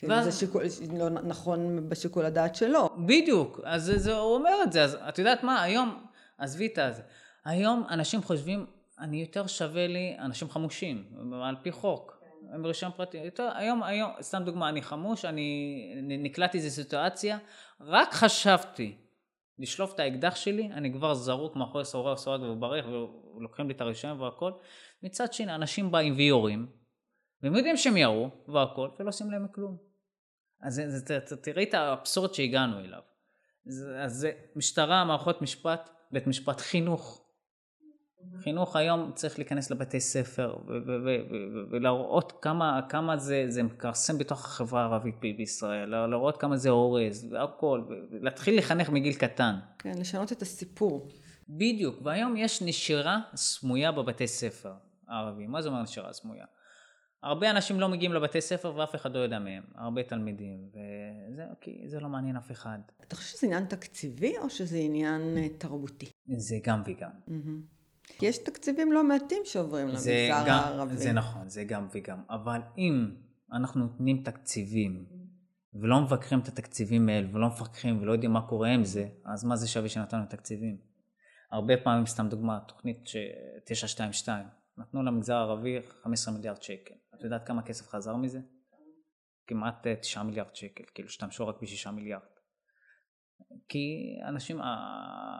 כן, 0.00 0.10
ואז... 0.10 0.24
זה 0.24 0.32
שיקול, 0.32 0.62
לא 0.98 1.08
נכון 1.08 1.88
בשיקול 1.88 2.24
הדעת 2.24 2.54
שלו. 2.54 2.88
בדיוק, 3.06 3.60
אז 3.64 3.84
זה, 3.84 3.98
זה, 3.98 4.16
הוא 4.16 4.34
אומר 4.34 4.62
את 4.62 4.72
זה, 4.72 4.84
אז 4.84 4.98
את 5.08 5.18
יודעת 5.18 5.42
מה, 5.42 5.62
היום, 5.62 6.04
עזבי 6.38 6.66
את 6.66 6.78
זה, 6.96 7.02
היום 7.44 7.84
אנשים 7.90 8.22
חושבים, 8.22 8.66
אני 8.98 9.20
יותר 9.20 9.46
שווה 9.46 9.86
לי, 9.86 10.16
אנשים 10.18 10.48
חמושים, 10.48 11.04
על 11.42 11.56
פי 11.62 11.72
חוק, 11.72 12.20
הם 12.52 12.62
ברישיון 12.62 12.92
פרטי, 12.96 13.18
יותר, 13.18 13.50
היום, 13.54 13.82
היום, 13.82 14.10
סתם 14.20 14.42
דוגמה, 14.44 14.68
אני 14.68 14.82
חמוש, 14.82 15.24
אני 15.24 15.94
נקלטתי 16.02 16.58
איזו 16.58 16.70
סיטואציה, 16.70 17.38
רק 17.80 18.12
חשבתי 18.12 18.96
לשלוף 19.58 19.94
את 19.94 20.00
האקדח 20.00 20.36
שלי, 20.36 20.70
אני 20.72 20.92
כבר 20.92 21.14
זרוק 21.14 21.56
מאחורי 21.56 21.84
סורג 21.84 22.16
סורג 22.16 22.42
וברך, 22.42 22.86
ולוקחים 23.36 23.68
לי 23.68 23.74
את 23.74 23.80
הרישיון 23.80 24.20
והכל. 24.20 24.52
מצד 25.02 25.32
שני, 25.32 25.54
אנשים 25.54 25.90
באים 25.90 26.14
ויורים, 26.16 26.66
והם 27.42 27.56
יודעים 27.56 27.76
שהם 27.76 27.96
ירו 27.96 28.30
והכל, 28.48 28.88
ולא 28.98 29.08
עושים 29.08 29.30
להם 29.30 29.46
כלום. 29.54 29.89
אז 30.62 30.74
זה, 30.74 30.90
זה, 30.90 31.20
ת, 31.20 31.32
תראי 31.32 31.64
את 31.64 31.74
האבסורד 31.74 32.34
שהגענו 32.34 32.78
אליו. 32.80 33.00
זה, 33.64 34.02
אז 34.02 34.12
זה 34.12 34.32
משטרה, 34.56 35.04
מערכות 35.04 35.42
משפט, 35.42 35.90
בית 36.12 36.26
משפט, 36.26 36.60
חינוך. 36.60 37.24
חינוך 38.42 38.76
היום 38.76 39.12
צריך 39.14 39.38
להיכנס 39.38 39.70
לבתי 39.70 40.00
ספר 40.00 40.56
ולהראות 41.70 42.32
כמה, 42.42 42.80
כמה 42.88 43.16
זה, 43.16 43.44
זה 43.48 43.62
מכרסם 43.62 44.18
בתוך 44.18 44.44
החברה 44.44 44.82
הערבית 44.82 45.14
בישראל, 45.20 46.06
להראות 46.06 46.36
כמה 46.36 46.56
זה 46.56 46.68
אורז 46.68 47.32
והכל, 47.32 47.84
ולהתחיל 48.10 48.58
לחנך 48.58 48.88
מגיל 48.90 49.14
קטן. 49.14 49.54
כן, 49.78 49.98
לשנות 49.98 50.32
את 50.32 50.42
הסיפור. 50.42 51.08
בדיוק, 51.48 51.98
והיום 52.02 52.36
יש 52.36 52.62
נשירה 52.62 53.20
סמויה 53.34 53.92
בבתי 53.92 54.26
ספר 54.26 54.72
הערביים. 55.08 55.50
מה 55.50 55.62
זה 55.62 55.68
אומר 55.68 55.82
נשירה 55.82 56.12
סמויה? 56.12 56.44
הרבה 57.22 57.50
אנשים 57.50 57.80
לא 57.80 57.88
מגיעים 57.88 58.12
לבתי 58.12 58.40
ספר 58.40 58.76
ואף 58.76 58.94
אחד 58.94 59.14
לא 59.14 59.18
יודע 59.18 59.38
מהם, 59.38 59.62
הרבה 59.74 60.02
תלמידים, 60.02 60.68
וזה 60.68 61.44
כי 61.60 61.82
זה 61.86 62.00
לא 62.00 62.08
מעניין 62.08 62.36
אף 62.36 62.50
אחד. 62.50 62.78
אתה 63.00 63.16
חושב 63.16 63.36
שזה 63.36 63.46
עניין 63.46 63.64
תקציבי 63.64 64.38
או 64.38 64.50
שזה 64.50 64.76
עניין 64.76 65.38
אה, 65.38 65.48
תרבותי? 65.58 66.10
זה 66.36 66.56
גם 66.64 66.82
וגם. 66.86 67.10
Mm-hmm. 67.28 68.22
יש 68.22 68.38
תקציבים 68.38 68.92
לא 68.92 69.04
מעטים 69.04 69.42
שעוברים 69.44 69.88
למגזר 69.88 70.10
הערבי. 70.32 70.96
זה 70.96 71.12
נכון, 71.12 71.48
זה 71.48 71.64
גם 71.64 71.88
וגם, 71.94 72.22
אבל 72.30 72.60
אם 72.78 73.10
אנחנו 73.52 73.80
נותנים 73.80 74.22
תקציבים 74.24 75.04
ולא 75.74 76.00
מבקרים 76.00 76.40
את 76.40 76.48
התקציבים 76.48 77.08
האלה 77.08 77.28
ולא 77.32 77.48
מפקחים 77.48 78.02
ולא 78.02 78.12
יודעים 78.12 78.32
מה 78.32 78.48
קורה 78.48 78.68
עם 78.68 78.84
זה, 78.84 79.08
אז 79.24 79.44
מה 79.44 79.56
זה 79.56 79.68
שווה 79.68 79.88
שנתנו 79.88 80.26
תקציבים? 80.28 80.76
הרבה 81.52 81.74
פעמים, 81.76 82.06
סתם 82.06 82.28
דוגמה, 82.28 82.58
תוכנית 82.68 83.04
922, 83.64 84.46
נתנו 84.78 85.02
למגזר 85.02 85.34
הערבי 85.34 85.78
15 86.02 86.34
מיליארד 86.34 86.62
שקל. 86.62 86.94
את 87.20 87.24
יודעת 87.24 87.46
כמה 87.46 87.62
כסף 87.62 87.88
חזר 87.88 88.16
מזה? 88.16 88.40
כמעט 89.46 89.86
תשעה 89.86 90.24
מיליארד 90.24 90.54
שקל, 90.54 90.84
כאילו 90.94 91.08
השתמשו 91.08 91.48
רק 91.48 91.62
בשישה 91.62 91.90
מיליארד. 91.90 92.22
כי 93.68 94.16
אנשים, 94.28 94.60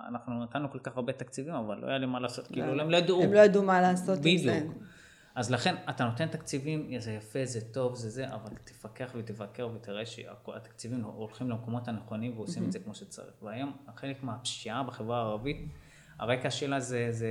אנחנו 0.09 0.45
נתנו 0.45 0.71
כל 0.71 0.79
כך 0.79 0.97
הרבה 0.97 1.13
תקציבים, 1.13 1.55
אבל 1.55 1.79
לא 1.79 1.87
היה 1.87 1.99
לי 1.99 2.07
מה 2.07 2.21
לעשות, 2.21 2.47
כאילו 2.47 2.75
לא. 2.75 2.83
הם 2.83 2.91
לא 2.91 2.97
ידעו. 2.97 3.23
הם 3.23 3.33
לא 3.33 3.39
ידעו 3.39 3.63
מה 3.63 3.81
לעשות 3.81 4.19
עם 4.25 4.39
זה. 4.39 4.61
בדיוק. 4.61 4.83
אז 5.35 5.51
לכן 5.51 5.75
אתה 5.91 6.05
נותן 6.05 6.29
תקציבים, 6.29 6.99
זה 6.99 7.13
יפה, 7.13 7.45
זה 7.45 7.73
טוב, 7.73 7.95
זה 7.95 8.11
זה, 8.11 8.35
אבל 8.35 8.57
תפקח 8.65 9.11
ותבקר 9.15 9.69
ותראה 9.75 10.07
שהתקציבים 10.07 11.05
הולכים 11.05 11.51
למקומות 11.51 11.89
הנכונים 11.89 12.39
ועושים 12.39 12.63
mm-hmm. 12.63 12.67
את 12.67 12.73
זה 12.73 12.79
כמו 12.79 12.95
שצריך. 12.95 13.43
והיום 13.43 13.77
חלק 13.97 14.23
מהפשיעה 14.23 14.83
בחברה 14.83 15.19
הערבית, 15.19 15.69
הרקע 16.21 16.51
שלה 16.51 16.81
זה, 16.81 17.07
זה 17.11 17.29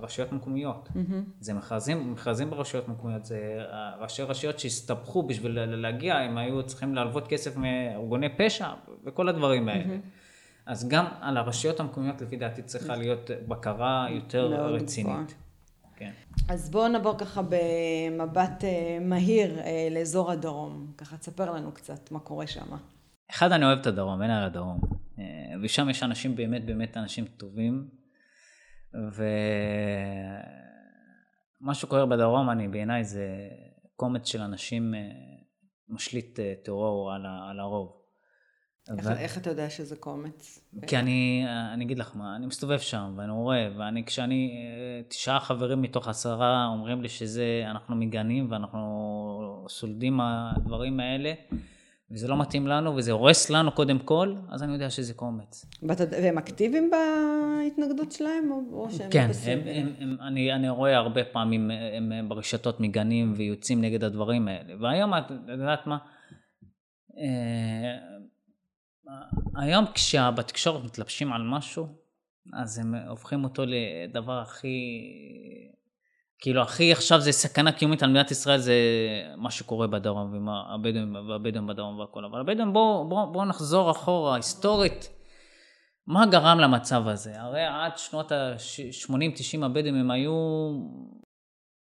רשויות 0.00 0.32
מקומיות. 0.32 0.88
Mm-hmm. 0.88 1.12
זה 1.40 1.54
מכרזים, 1.54 2.12
מכרזים 2.12 2.50
ברשויות 2.50 2.88
מקומיות, 2.88 3.24
זה 3.24 3.64
ראשי 4.00 4.22
רשויות 4.22 4.58
שהסתבכו 4.58 5.22
בשביל 5.22 5.64
להגיע, 5.64 6.16
הם 6.16 6.38
היו 6.38 6.62
צריכים 6.62 6.94
להלוות 6.94 7.28
כסף 7.28 7.56
מארגוני 7.56 8.28
פשע 8.36 8.68
וכל 9.04 9.28
הדברים 9.28 9.68
האלה. 9.68 9.84
Mm-hmm. 9.84 10.18
אז 10.66 10.88
גם 10.88 11.06
על 11.20 11.36
הרשויות 11.36 11.80
המקומיות 11.80 12.20
לפי 12.20 12.36
דעתי 12.36 12.62
צריכה 12.62 12.96
להיות 12.96 13.30
בקרה 13.48 14.06
יותר 14.10 14.72
רצינית. 14.74 15.12
גבוה. 15.12 15.24
כן. 15.96 16.10
אז 16.48 16.70
בואו 16.70 16.88
נעבור 16.88 17.18
ככה 17.18 17.42
במבט 17.42 18.64
אה, 18.64 18.98
מהיר 19.00 19.58
אה, 19.58 19.88
לאזור 19.90 20.30
הדרום. 20.30 20.86
ככה 20.98 21.16
תספר 21.16 21.52
לנו 21.52 21.72
קצת 21.72 22.12
מה 22.12 22.20
קורה 22.20 22.46
שם. 22.46 22.66
אחד, 23.30 23.52
אני 23.52 23.64
אוהב 23.64 23.78
את 23.78 23.86
הדרום, 23.86 24.22
אין 24.22 24.30
על 24.30 24.44
הדרום. 24.44 24.80
אה, 25.58 25.64
ושם 25.64 25.90
יש 25.90 26.02
אנשים 26.02 26.36
באמת 26.36 26.66
באמת 26.66 26.96
אנשים 26.96 27.24
טובים. 27.24 27.88
ומה 31.60 31.74
שקורה 31.74 32.06
בדרום, 32.06 32.50
אני 32.50 32.68
בעיניי 32.68 33.04
זה 33.04 33.26
קומץ 33.96 34.26
של 34.26 34.40
אנשים 34.40 34.94
משליט 35.88 36.38
טרור 36.64 37.12
על, 37.12 37.26
על 37.50 37.60
הרוב. 37.60 37.98
איך, 38.98 39.06
ו... 39.06 39.12
איך 39.12 39.38
אתה 39.38 39.50
יודע 39.50 39.70
שזה 39.70 39.96
קומץ? 39.96 40.70
כי 40.86 40.96
אני, 40.96 41.44
אני 41.74 41.84
אגיד 41.84 41.98
לך 41.98 42.16
מה, 42.16 42.36
אני 42.36 42.46
מסתובב 42.46 42.78
שם 42.78 43.14
ואני 43.16 43.32
רואה, 43.32 43.68
ואני 43.78 44.04
כשאני, 44.04 44.66
תשעה 45.08 45.40
חברים 45.40 45.82
מתוך 45.82 46.08
עשרה 46.08 46.66
אומרים 46.66 47.02
לי 47.02 47.08
שזה, 47.08 47.62
אנחנו 47.70 47.96
מגנים 47.96 48.50
ואנחנו 48.50 49.66
סולדים 49.68 50.16
מהדברים 50.16 51.00
האלה, 51.00 51.32
וזה 52.10 52.28
לא 52.28 52.40
מתאים 52.40 52.66
לנו 52.66 52.96
וזה 52.96 53.12
הורס 53.12 53.50
לנו 53.50 53.72
קודם 53.72 53.98
כל, 53.98 54.34
אז 54.48 54.62
אני 54.62 54.72
יודע 54.72 54.90
שזה 54.90 55.14
קומץ. 55.14 55.66
והם 55.82 56.38
אקטיביים 56.38 56.90
בהתנגדות 56.90 58.12
שלהם 58.12 58.50
או 58.72 58.90
שהם 58.90 59.10
כן, 59.10 59.30
הם, 59.46 59.58
הם, 59.66 59.92
הם, 59.98 60.16
אני, 60.20 60.52
אני 60.52 60.68
רואה 60.68 60.96
הרבה 60.96 61.24
פעמים 61.24 61.70
הם 61.96 62.28
ברשתות 62.28 62.80
מגנים 62.80 63.34
ויוצאים 63.36 63.80
נגד 63.80 64.04
הדברים 64.04 64.48
האלה, 64.48 64.74
והיום 64.80 65.14
את 65.14 65.30
יודעת 65.48 65.86
מה? 65.86 65.98
אה, 67.18 68.18
היום 69.56 69.84
כשבתקשורת 69.94 70.84
מתלבשים 70.84 71.32
על 71.32 71.42
משהו, 71.42 71.86
אז 72.52 72.78
הם 72.78 72.94
הופכים 72.94 73.44
אותו 73.44 73.62
לדבר 73.66 74.38
הכי, 74.38 75.00
כאילו 76.40 76.62
הכי 76.62 76.92
עכשיו 76.92 77.20
זה 77.20 77.32
סכנה 77.32 77.72
קיומית 77.72 78.02
על 78.02 78.10
מדינת 78.10 78.30
ישראל 78.30 78.58
זה 78.58 78.74
מה 79.36 79.50
שקורה 79.50 79.86
בדרום 79.86 80.32
ועם 80.32 80.48
הבדואים, 80.48 81.16
והבדואים 81.28 81.66
בדרום 81.66 81.98
והכל, 81.98 82.24
אבל 82.24 82.40
הבדואים 82.40 82.72
בואו 82.72 83.08
בוא, 83.08 83.24
בוא 83.24 83.44
נחזור 83.44 83.90
אחורה 83.90 84.36
היסטורית, 84.36 85.08
מה 86.06 86.26
גרם 86.26 86.58
למצב 86.60 87.08
הזה? 87.08 87.40
הרי 87.40 87.64
עד 87.64 87.98
שנות 87.98 88.32
ה-80-90 88.32 89.64
הבדואים 89.64 89.94
הם 89.94 90.10
היו 90.10 90.32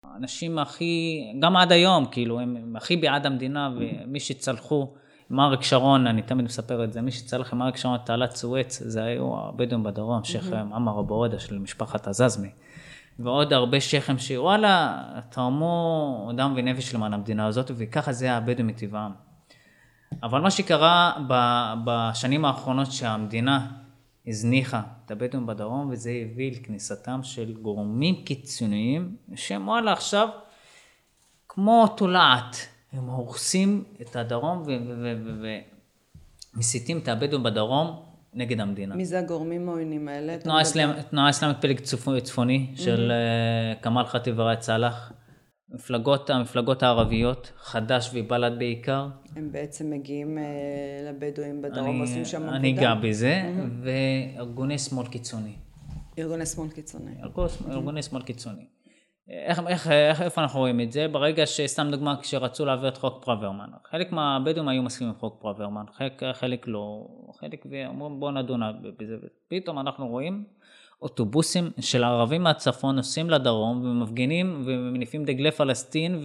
האנשים 0.05 0.59
הכי, 0.59 1.23
גם 1.41 1.57
עד 1.57 1.73
היום, 1.73 2.07
כאילו, 2.07 2.41
הם, 2.41 2.57
הם 2.57 2.77
הכי 2.77 2.97
בעד 2.97 3.27
המדינה 3.27 3.71
ומי 3.77 4.21
שצלחו 4.21 4.95
עם 5.31 5.41
אריק 5.41 5.63
שרון, 5.63 6.07
אני 6.07 6.23
תמיד 6.23 6.45
מספר 6.45 6.85
את 6.85 6.93
זה, 6.93 7.01
מי 7.01 7.11
שצלח 7.13 7.53
עם 7.53 7.63
אריק 7.63 7.77
שרון 7.77 7.95
את 7.95 8.07
תעלת 8.07 8.31
סואץ, 8.31 8.83
זה 8.83 9.05
היו 9.05 9.35
הבדואים 9.39 9.83
בדרום, 9.83 10.25
שייח' 10.25 10.53
עמר 10.53 11.01
אבו 11.01 11.15
עודה 11.15 11.39
של 11.39 11.59
משפחת 11.59 12.09
עזזמי. 12.09 12.51
ועוד 13.19 13.53
הרבה 13.53 13.81
שייח'ים 13.81 14.19
שוואלה, 14.19 15.03
תרמו 15.29 16.31
דם 16.37 16.55
ונפש 16.57 16.95
למען 16.95 17.13
המדינה 17.13 17.47
הזאת, 17.47 17.71
וככה 17.77 18.13
זה 18.13 18.33
הבדואים 18.33 18.67
מטבעם. 18.67 19.13
אבל 20.23 20.41
מה 20.41 20.51
שקרה 20.51 21.13
בשנים 21.85 22.45
האחרונות 22.45 22.93
שהמדינה 22.93 23.67
הזניחה 24.27 24.83
את 25.05 25.11
הבדואים 25.11 25.47
בדרום, 25.47 25.89
וזה 25.91 26.11
הביא 26.11 26.53
לכניסתם 26.53 27.21
של 27.23 27.53
גורמים 27.53 28.25
קיצוניים, 28.25 29.17
שהם 29.35 29.69
וואלה 29.69 29.93
עכשיו 29.93 30.29
כמו 31.49 31.87
תולעת. 31.97 32.57
הם 32.93 33.07
הורסים 33.07 33.85
את 34.01 34.17
הדרום 34.17 34.63
ומסיתים 36.55 36.99
את 36.99 37.09
הבדואים 37.09 37.43
בדרום 37.43 38.12
נגד 38.35 38.61
המדינה. 38.61 38.95
מי 38.95 39.05
זה 39.05 39.19
הגורמים 39.19 39.69
העוינים 39.69 40.09
האלה? 40.09 40.37
תנועה 41.11 41.31
אסלאמית 41.31 41.57
פלג 41.61 41.81
צפוני 42.23 42.67
של 42.75 43.13
אה, 43.13 43.75
כמאל 43.83 44.05
חטיב 44.05 44.39
וראאד 44.39 44.61
סאלח. 44.61 45.13
מפלגות, 45.75 46.31
המפלגות 46.31 46.83
הערביות, 46.83 47.53
חד"ש 47.57 48.11
ובל"ד 48.15 48.59
בעיקר. 48.59 49.09
הם 49.37 49.53
בעצם 49.53 49.91
מגיעים 49.91 50.39
אה, 50.39 50.45
לבדואים 51.09 51.63
בדרום 51.63 52.01
ועושים 52.01 52.25
שם 52.25 52.43
עבודה? 52.43 52.57
אני 52.57 52.73
אגע 52.73 52.95
בזה, 52.95 53.43
וארגוני 53.83 54.79
שמאל 54.79 55.07
קיצוני. 55.07 55.55
ארגוני 56.19 56.47
שמאל 56.47 56.69
קיצוני. 56.69 57.11
ארגוני 57.71 58.03
שמאל 58.03 58.23
קיצוני. 58.23 58.67
איך, 59.33 59.61
איך, 59.69 59.91
איך, 59.91 60.23
איפה 60.23 60.43
אנחנו 60.43 60.61
רואים 60.61 60.81
את 60.81 60.93
זה? 60.93 61.09
ברגע 61.09 61.47
שסתם 61.47 61.89
דוגמה 61.91 62.17
כשרצו 62.21 62.65
להעביר 62.65 62.89
את 62.89 62.97
חוק 62.97 63.25
פרוורמן. 63.25 63.69
חלק 63.91 64.13
מהבדואים 64.13 64.69
היו 64.69 64.83
מסכימים 64.83 65.13
עם 65.13 65.19
חוק 65.19 65.41
פרוורמן, 65.41 65.85
חלק, 65.93 66.23
חלק 66.33 66.69
לא, 66.69 67.07
חלק 67.41 67.67
ואומרים 67.71 68.21
בואו 68.21 68.31
נדון 68.31 68.61
בזה. 68.99 69.17
פתאום 69.49 69.79
אנחנו 69.79 70.09
רואים 70.09 70.45
אוטובוסים 71.03 71.71
של 71.81 72.05
ערבים 72.05 72.43
מהצפון 72.43 72.97
נוסעים 72.97 73.31
לדרום 73.31 73.85
ומפגינים 73.85 74.63
ומניפים 74.67 75.25
דגלי 75.25 75.51
פלסטין 75.51 76.23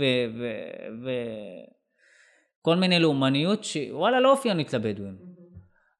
וכל 2.62 2.76
מיני 2.76 3.00
לאומניות 3.00 3.64
שוואלה 3.64 4.20
לא 4.20 4.32
אופיינית 4.32 4.74
לבדואים. 4.74 5.18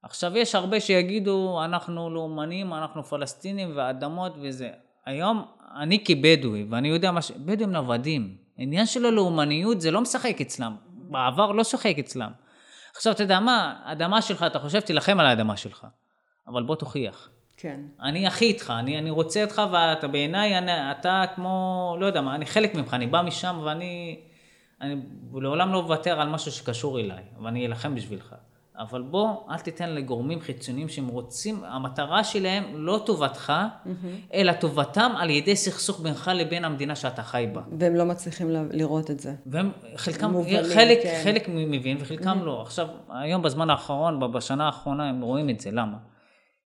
עכשיו 0.02 0.36
יש 0.36 0.54
הרבה 0.54 0.80
שיגידו 0.80 1.60
אנחנו 1.64 2.10
לאומנים, 2.10 2.74
אנחנו 2.74 3.04
פלסטינים 3.04 3.72
ואדמות 3.76 4.32
וזה. 4.40 4.70
היום 5.06 5.57
אני 5.76 6.04
כבדואי, 6.04 6.64
ואני 6.70 6.88
יודע 6.88 7.12
מה 7.12 7.22
ש... 7.22 7.30
בדואים 7.30 7.72
נוודים. 7.72 8.36
עניין 8.56 8.86
של 8.86 9.06
הלאומניות 9.06 9.80
זה 9.80 9.90
לא 9.90 10.00
משחק 10.00 10.40
אצלם. 10.40 10.76
בעבר 10.86 11.52
לא 11.52 11.64
שוחק 11.64 11.94
אצלם. 11.98 12.30
עכשיו, 12.96 13.12
אתה 13.12 13.22
יודע 13.22 13.40
מה, 13.40 13.74
האדמה 13.84 14.22
שלך, 14.22 14.42
אתה 14.42 14.58
חושב, 14.58 14.80
תילחם 14.80 15.20
על 15.20 15.26
האדמה 15.26 15.56
שלך. 15.56 15.86
אבל 16.46 16.62
בוא 16.62 16.76
תוכיח. 16.76 17.28
כן. 17.56 17.80
אני 18.00 18.26
הכי 18.26 18.44
איתך, 18.44 18.72
אני, 18.78 18.98
אני 18.98 19.10
רוצה 19.10 19.44
אותך, 19.44 19.62
ואתה 19.72 20.08
בעיניי, 20.08 20.52
אתה 20.90 21.24
כמו, 21.34 21.96
לא 22.00 22.06
יודע 22.06 22.20
מה, 22.20 22.34
אני 22.34 22.46
חלק 22.46 22.74
ממך, 22.74 22.94
אני 22.94 23.06
בא 23.06 23.22
משם, 23.22 23.60
ואני 23.64 24.20
אני 24.80 24.96
לעולם 25.34 25.72
לא 25.72 25.78
אוותר 25.78 26.20
על 26.20 26.28
משהו 26.28 26.52
שקשור 26.52 27.00
אליי, 27.00 27.22
ואני 27.42 27.66
אלחם 27.66 27.94
בשבילך. 27.94 28.34
אבל 28.78 29.02
בוא, 29.02 29.28
אל 29.50 29.58
תיתן 29.58 29.90
לגורמים 29.90 30.40
חיצוניים 30.40 30.88
שהם 30.88 31.06
רוצים, 31.06 31.64
המטרה 31.64 32.24
שלהם 32.24 32.64
לא 32.74 33.02
טובתך, 33.06 33.52
mm-hmm. 33.52 33.88
אלא 34.34 34.52
טובתם 34.52 35.12
על 35.18 35.30
ידי 35.30 35.56
סכסוך 35.56 36.00
בינך 36.00 36.30
לבין 36.34 36.64
המדינה 36.64 36.96
שאתה 36.96 37.22
חי 37.22 37.46
בה. 37.52 37.62
והם 37.78 37.94
לא 37.94 38.04
מצליחים 38.04 38.50
לראות 38.70 39.10
את 39.10 39.20
זה. 39.20 39.34
והם, 39.46 39.70
חלקם, 39.96 40.30
מובנים, 40.30 40.64
חלק, 40.74 40.98
כן. 41.02 41.20
חלק 41.24 41.48
מבין 41.48 41.96
וחלקם 42.00 42.40
mm-hmm. 42.40 42.44
לא. 42.44 42.62
עכשיו, 42.62 42.88
היום 43.08 43.42
בזמן 43.42 43.70
האחרון, 43.70 44.32
בשנה 44.32 44.66
האחרונה, 44.66 45.08
הם 45.08 45.20
רואים 45.20 45.50
את 45.50 45.60
זה, 45.60 45.70
למה? 45.70 45.96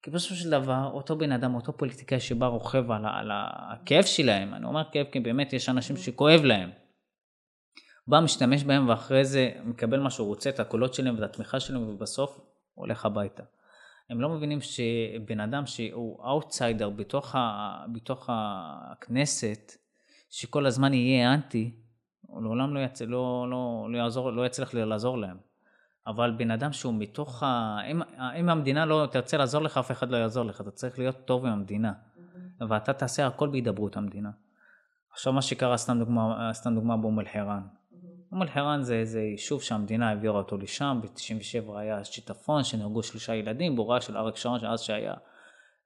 כי 0.03 0.11
בסופו 0.11 0.35
של 0.35 0.49
דבר, 0.49 0.89
אותו 0.93 1.17
בן 1.17 1.31
אדם, 1.31 1.55
אותו 1.55 1.77
פוליטיקאי 1.77 2.19
שבא 2.19 2.45
רוכב 2.45 2.91
על, 2.91 3.05
על 3.05 3.31
הכאב 3.33 4.03
שלהם, 4.03 4.53
אני 4.53 4.65
אומר 4.65 4.83
כאב 4.91 5.05
כי 5.11 5.19
באמת 5.19 5.53
יש 5.53 5.69
אנשים 5.69 5.97
שכואב 5.97 6.41
להם. 6.43 6.69
בא 8.09 8.19
משתמש 8.19 8.63
בהם 8.63 8.89
ואחרי 8.89 9.25
זה 9.25 9.51
מקבל 9.63 9.99
מה 9.99 10.09
שהוא 10.09 10.27
רוצה, 10.27 10.49
את 10.49 10.59
הקולות 10.59 10.93
שלהם 10.93 11.15
ואת 11.15 11.23
התמיכה 11.23 11.59
שלהם 11.59 11.89
ובסוף 11.89 12.39
הולך 12.75 13.05
הביתה. 13.05 13.43
הם 14.09 14.21
לא 14.21 14.29
מבינים 14.29 14.61
שבן 14.61 15.39
אדם 15.39 15.65
שהוא 15.65 16.25
אאוטסיידר 16.25 16.89
בתוך, 16.89 17.35
ה, 17.35 17.85
בתוך 17.93 18.29
הכנסת, 18.31 19.71
שכל 20.29 20.65
הזמן 20.65 20.93
יהיה 20.93 21.33
אנטי, 21.33 21.75
הוא 22.21 22.43
לעולם 22.43 22.73
לא, 22.73 22.79
יצ... 22.79 23.01
לא, 23.01 23.47
לא, 23.49 23.87
לא, 23.91 23.97
יעזור, 23.97 24.31
לא 24.31 24.45
יצליח 24.45 24.73
לעזור 24.73 25.17
להם. 25.17 25.37
אבל 26.07 26.31
בן 26.37 26.51
אדם 26.51 26.73
שהוא 26.73 26.93
מתוך 26.97 27.43
ה... 27.43 27.79
אם, 27.91 28.01
אם 28.39 28.49
המדינה 28.49 28.85
לא 28.85 29.07
תרצה 29.11 29.37
לעזור 29.37 29.61
לך, 29.61 29.77
אף 29.77 29.91
אחד 29.91 30.09
לא 30.09 30.17
יעזור 30.17 30.45
לך. 30.45 30.61
אתה 30.61 30.71
צריך 30.71 30.99
להיות 30.99 31.25
טוב 31.25 31.45
עם 31.45 31.51
המדינה. 31.51 31.93
ואתה 32.69 32.93
תעשה 32.93 33.27
הכל 33.27 33.47
בהידברות 33.49 33.97
המדינה. 33.97 34.29
עכשיו 35.11 35.33
מה 35.33 35.41
שקרה, 35.41 35.77
סתם 35.77 35.99
דוגמה, 35.99 36.51
סתם 36.53 36.75
דוגמה 36.75 36.97
באום 36.97 37.19
אל-חיראן. 37.19 37.61
אום 38.31 38.41
אל-חיראן 38.41 38.83
זה 38.83 38.95
איזה 38.95 39.21
יישוב 39.21 39.61
שהמדינה 39.61 40.09
העבירה 40.09 40.37
אותו 40.37 40.57
לשם, 40.57 40.99
ב-97 41.03 41.77
היה 41.77 42.03
שיטפון 42.03 42.63
שנהרגו 42.63 43.03
שלושה 43.03 43.35
ילדים, 43.35 43.75
בהוראה 43.75 44.01
של 44.01 44.17
אריק 44.17 44.35
שרון, 44.35 44.59
שאז 44.59 44.81
שהיה 44.81 45.13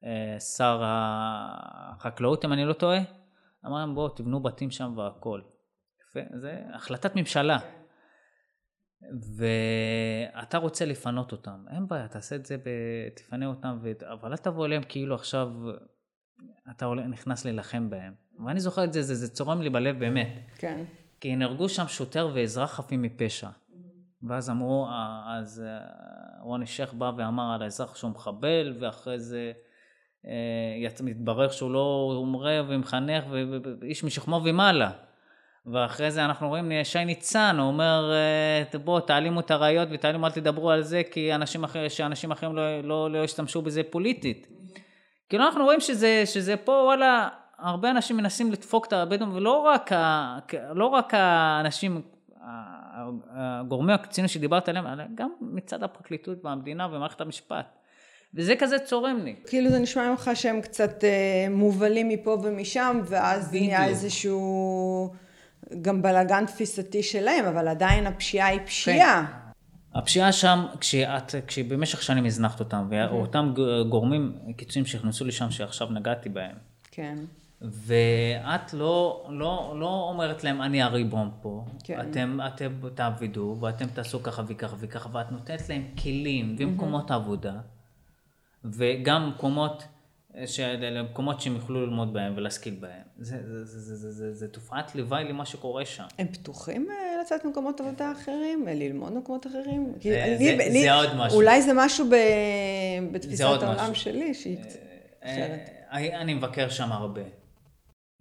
אה, 0.03 0.39
שר 0.39 0.81
החקלאות, 0.83 2.45
אם 2.45 2.53
אני 2.53 2.65
לא 2.65 2.73
טועה, 2.73 2.99
אמר 3.65 3.77
להם 3.79 3.95
בואו 3.95 4.09
תבנו 4.09 4.39
בתים 4.39 4.71
שם 4.71 4.97
והכל. 4.97 5.41
יפה, 6.09 6.19
זה 6.37 6.61
החלטת 6.73 7.15
ממשלה. 7.15 7.57
ואתה 9.37 10.57
רוצה 10.57 10.85
לפנות 10.85 11.31
אותם, 11.31 11.65
אין 11.75 11.87
בעיה, 11.87 12.07
תעשה 12.07 12.35
את 12.35 12.45
זה, 12.45 12.57
ב... 12.57 12.69
תפנה 13.15 13.45
אותם, 13.45 13.79
ו... 13.81 13.91
אבל 14.13 14.31
אל 14.31 14.37
תבוא 14.37 14.65
אליהם 14.65 14.81
כאילו 14.89 15.15
עכשיו 15.15 15.49
אתה 16.71 16.93
נכנס 17.09 17.45
להילחם 17.45 17.89
בהם. 17.89 18.13
ואני 18.45 18.59
זוכר 18.59 18.83
את 18.83 18.93
זה, 18.93 19.01
זה, 19.01 19.15
זה 19.15 19.33
צורם 19.33 19.61
לי 19.61 19.69
בלב 19.69 19.99
באמת. 19.99 20.27
כן. 20.57 20.83
כי 21.23 21.35
נהרגו 21.35 21.69
שם 21.69 21.87
שוטר 21.87 22.29
ואזרח 22.33 22.73
חפים 22.73 23.01
מפשע. 23.01 23.47
ואז 24.23 24.49
אמרו, 24.49 24.87
אה, 24.87 25.37
אז 25.39 25.63
אה, 25.65 25.79
רוני 26.41 26.65
שייח 26.65 26.93
בא 26.93 27.11
ואמר 27.17 27.53
על 27.55 27.61
האזרח 27.61 27.95
שהוא 27.95 28.11
מחבל, 28.11 28.73
ואחרי 28.79 29.19
זה 29.19 29.51
אה, 30.25 31.03
מתברר 31.03 31.49
שהוא 31.49 31.71
לא 31.71 32.23
מורה 32.27 32.61
ומחנך 32.67 33.23
ואיש 33.81 34.03
משכמו 34.03 34.41
ומעלה. 34.45 34.91
ואחרי 35.65 36.11
זה 36.11 36.25
אנחנו 36.25 36.49
רואים 36.49 36.71
שי 36.83 37.05
ניצן, 37.05 37.55
הוא 37.59 37.67
אומר, 37.67 38.11
בוא 38.83 38.99
תעלימו 38.99 39.39
את 39.39 39.51
הראיות 39.51 39.87
ותעלימו, 39.91 40.25
אל 40.25 40.31
תדברו 40.31 40.71
על 40.71 40.81
זה, 40.81 41.01
כי 41.11 41.35
אנשים 41.35 41.63
אחרים, 41.63 41.89
שאנשים 41.89 42.31
אחרים 42.31 42.55
לא, 42.55 42.81
לא, 42.81 43.11
לא 43.11 43.23
ישתמשו 43.23 43.61
בזה 43.61 43.81
פוליטית. 43.89 44.47
כאילו 45.29 45.45
אנחנו 45.45 45.63
רואים 45.63 45.79
שזה, 45.79 46.23
שזה 46.25 46.57
פה, 46.57 46.71
וואלה, 46.71 47.29
הרבה 47.63 47.91
אנשים 47.91 48.17
מנסים 48.17 48.51
לדפוק 48.51 48.85
את 48.85 48.93
הבדואים, 48.93 49.33
ולא 49.33 49.61
רק, 49.61 49.91
ה, 49.91 50.39
לא 50.73 50.85
רק 50.85 51.13
האנשים, 51.13 52.01
הגורמי 53.35 53.93
הקצינים 53.93 54.27
שדיברת 54.27 54.69
עליהם, 54.69 54.87
אלא 54.87 55.03
גם 55.15 55.29
מצד 55.41 55.83
הפרקליטות 55.83 56.45
והמדינה 56.45 56.87
ומערכת 56.87 57.21
המשפט. 57.21 57.65
וזה 58.33 58.55
כזה 58.55 58.79
צורם 58.79 59.19
לי. 59.23 59.35
כאילו 59.47 59.69
זה 59.69 59.79
נשמע 59.79 60.09
ממך 60.09 60.31
שהם 60.33 60.61
קצת 60.61 61.03
אה, 61.03 61.47
מובלים 61.49 62.09
מפה 62.09 62.37
ומשם, 62.43 63.01
ואז 63.05 63.47
בדיוק. 63.47 63.63
נהיה 63.63 63.85
איזשהו 63.85 65.13
גם 65.81 66.01
בלאגן 66.01 66.45
תפיסתי 66.45 67.03
שלהם, 67.03 67.45
אבל 67.45 67.67
עדיין 67.67 68.07
הפשיעה 68.07 68.47
היא 68.47 68.59
פשיעה. 68.65 69.25
כן. 69.27 69.99
הפשיעה 69.99 70.31
שם, 70.31 70.65
כשאת, 70.79 71.35
כשבמשך 71.47 72.01
שנים 72.01 72.25
הזנחת 72.25 72.59
אותם, 72.59 72.87
ואותם 72.89 73.53
גורמים 73.89 74.33
קיצוניים 74.57 74.85
שנכנסו 74.85 75.25
לשם, 75.25 75.51
שעכשיו 75.51 75.87
נגעתי 75.89 76.29
בהם. 76.29 76.55
כן. 76.91 77.15
ואת 77.63 78.73
לא, 78.73 79.27
לא, 79.29 79.75
לא 79.79 80.07
אומרת 80.09 80.43
להם, 80.43 80.61
אני 80.61 80.81
הריבון 80.81 81.31
פה. 81.41 81.65
כן. 81.83 81.99
אתם, 82.01 82.39
אתם 82.47 82.71
תעבדו, 82.95 83.57
ואתם 83.59 83.85
תעשו 83.85 84.23
ככה 84.23 84.43
וככה 84.47 84.75
וככה, 84.79 85.09
ואת 85.13 85.31
נותנת 85.31 85.69
להם 85.69 85.83
כלים 86.03 86.55
ומקומות 86.59 87.11
עבודה, 87.11 87.53
וגם 88.63 89.29
מקומות 89.29 89.83
למקומות 90.81 91.41
שהם 91.41 91.55
יוכלו 91.55 91.85
ללמוד 91.85 92.13
בהם 92.13 92.33
ולהשכיל 92.37 92.75
בהם. 92.79 93.01
זה, 93.19 93.37
זה, 93.43 93.65
זה, 93.65 93.79
זה, 93.79 93.95
זה, 93.95 94.11
זה, 94.11 94.33
זה 94.33 94.47
תופעת 94.47 94.95
לוואי 94.95 95.23
למה 95.23 95.45
שקורה 95.45 95.85
שם. 95.85 96.03
הם 96.19 96.27
פתוחים 96.27 96.87
אה, 96.91 97.21
לצאת 97.21 97.45
ממקומות 97.45 97.81
עבודה 97.81 98.11
אחרים? 98.11 98.67
אה, 98.67 98.73
ללמוד 98.73 99.13
במקומות 99.13 99.47
אחרים? 99.47 99.93
זה, 100.03 100.23
אני, 100.23 100.37
זה, 100.37 100.55
לי, 100.71 100.81
זה 100.81 100.93
עוד 100.93 101.09
משהו. 101.15 101.37
אולי 101.37 101.61
זה 101.61 101.71
משהו 101.75 102.05
ב, 102.09 102.15
בתפיסת 103.11 103.43
העולם 103.43 103.91
משהו. 103.91 103.95
שלי, 103.95 104.33
שהיא 104.33 104.57
קצת 104.63 104.79
אחרת. 105.23 105.69
אני 105.91 106.33
מבקר 106.33 106.69
שם 106.69 106.91
הרבה. 106.91 107.42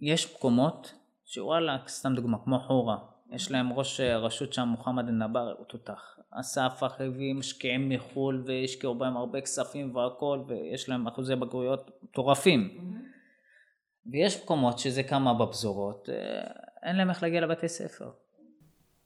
יש 0.05 0.35
מקומות 0.35 0.93
שוואלה, 1.25 1.77
סתם 1.87 2.15
דוגמה, 2.15 2.37
כמו 2.43 2.59
חורה. 2.59 2.97
יש 3.31 3.51
להם 3.51 3.73
ראש 3.73 3.99
רשות 3.99 4.53
שם, 4.53 4.67
מוחמד 4.67 5.07
אל-נבר, 5.07 5.55
הוא 5.57 5.65
תותח. 5.65 6.19
הפך 6.65 7.01
הביא 7.01 7.33
משקיעים 7.33 7.89
מחו"ל 7.89 8.43
והשקיעו 8.45 8.95
בהם 8.95 9.17
הרבה 9.17 9.41
כספים 9.41 9.95
והכל, 9.95 10.43
ויש 10.47 10.89
להם 10.89 11.07
אחוזי 11.07 11.35
בגרויות 11.35 11.91
מטורפים. 12.03 12.77
Mm-hmm. 12.77 14.11
ויש 14.11 14.43
מקומות 14.43 14.79
שזה 14.79 15.03
כמה 15.03 15.33
בפזורות, 15.33 16.09
אה, 16.09 16.15
אין 16.83 16.95
להם 16.95 17.09
איך 17.09 17.23
להגיע 17.23 17.41
לבתי 17.41 17.67
ספר. 17.67 18.09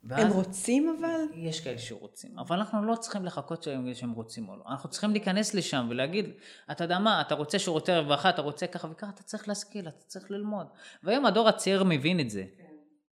הם 0.09 0.31
רוצים 0.31 0.95
אבל? 0.99 1.21
יש 1.33 1.59
כאלה 1.59 1.77
שרוצים, 1.77 2.39
אבל 2.39 2.57
אנחנו 2.57 2.83
לא 2.83 2.95
צריכים 2.95 3.25
לחכות 3.25 3.63
שהם, 3.63 3.93
שהם 3.93 4.11
רוצים 4.11 4.49
או 4.49 4.55
לא. 4.55 4.63
אנחנו 4.67 4.89
צריכים 4.89 5.11
להיכנס 5.11 5.53
לשם 5.53 5.87
ולהגיד, 5.89 6.25
אתה 6.71 6.83
יודע 6.83 6.99
מה, 6.99 7.21
אתה 7.21 7.35
רוצה 7.35 7.59
שירותי 7.59 7.91
רווחה, 7.91 8.29
אתה 8.29 8.41
רוצה 8.41 8.67
ככה 8.67 8.87
וככה, 8.91 9.09
אתה 9.09 9.23
צריך 9.23 9.47
להשכיל, 9.47 9.87
אתה 9.87 10.05
צריך 10.05 10.31
ללמוד. 10.31 10.67
והיום 11.03 11.25
הדור 11.25 11.47
הצעיר 11.47 11.83
מבין 11.83 12.19
את 12.19 12.29
זה. 12.29 12.43
כן. 12.57 12.63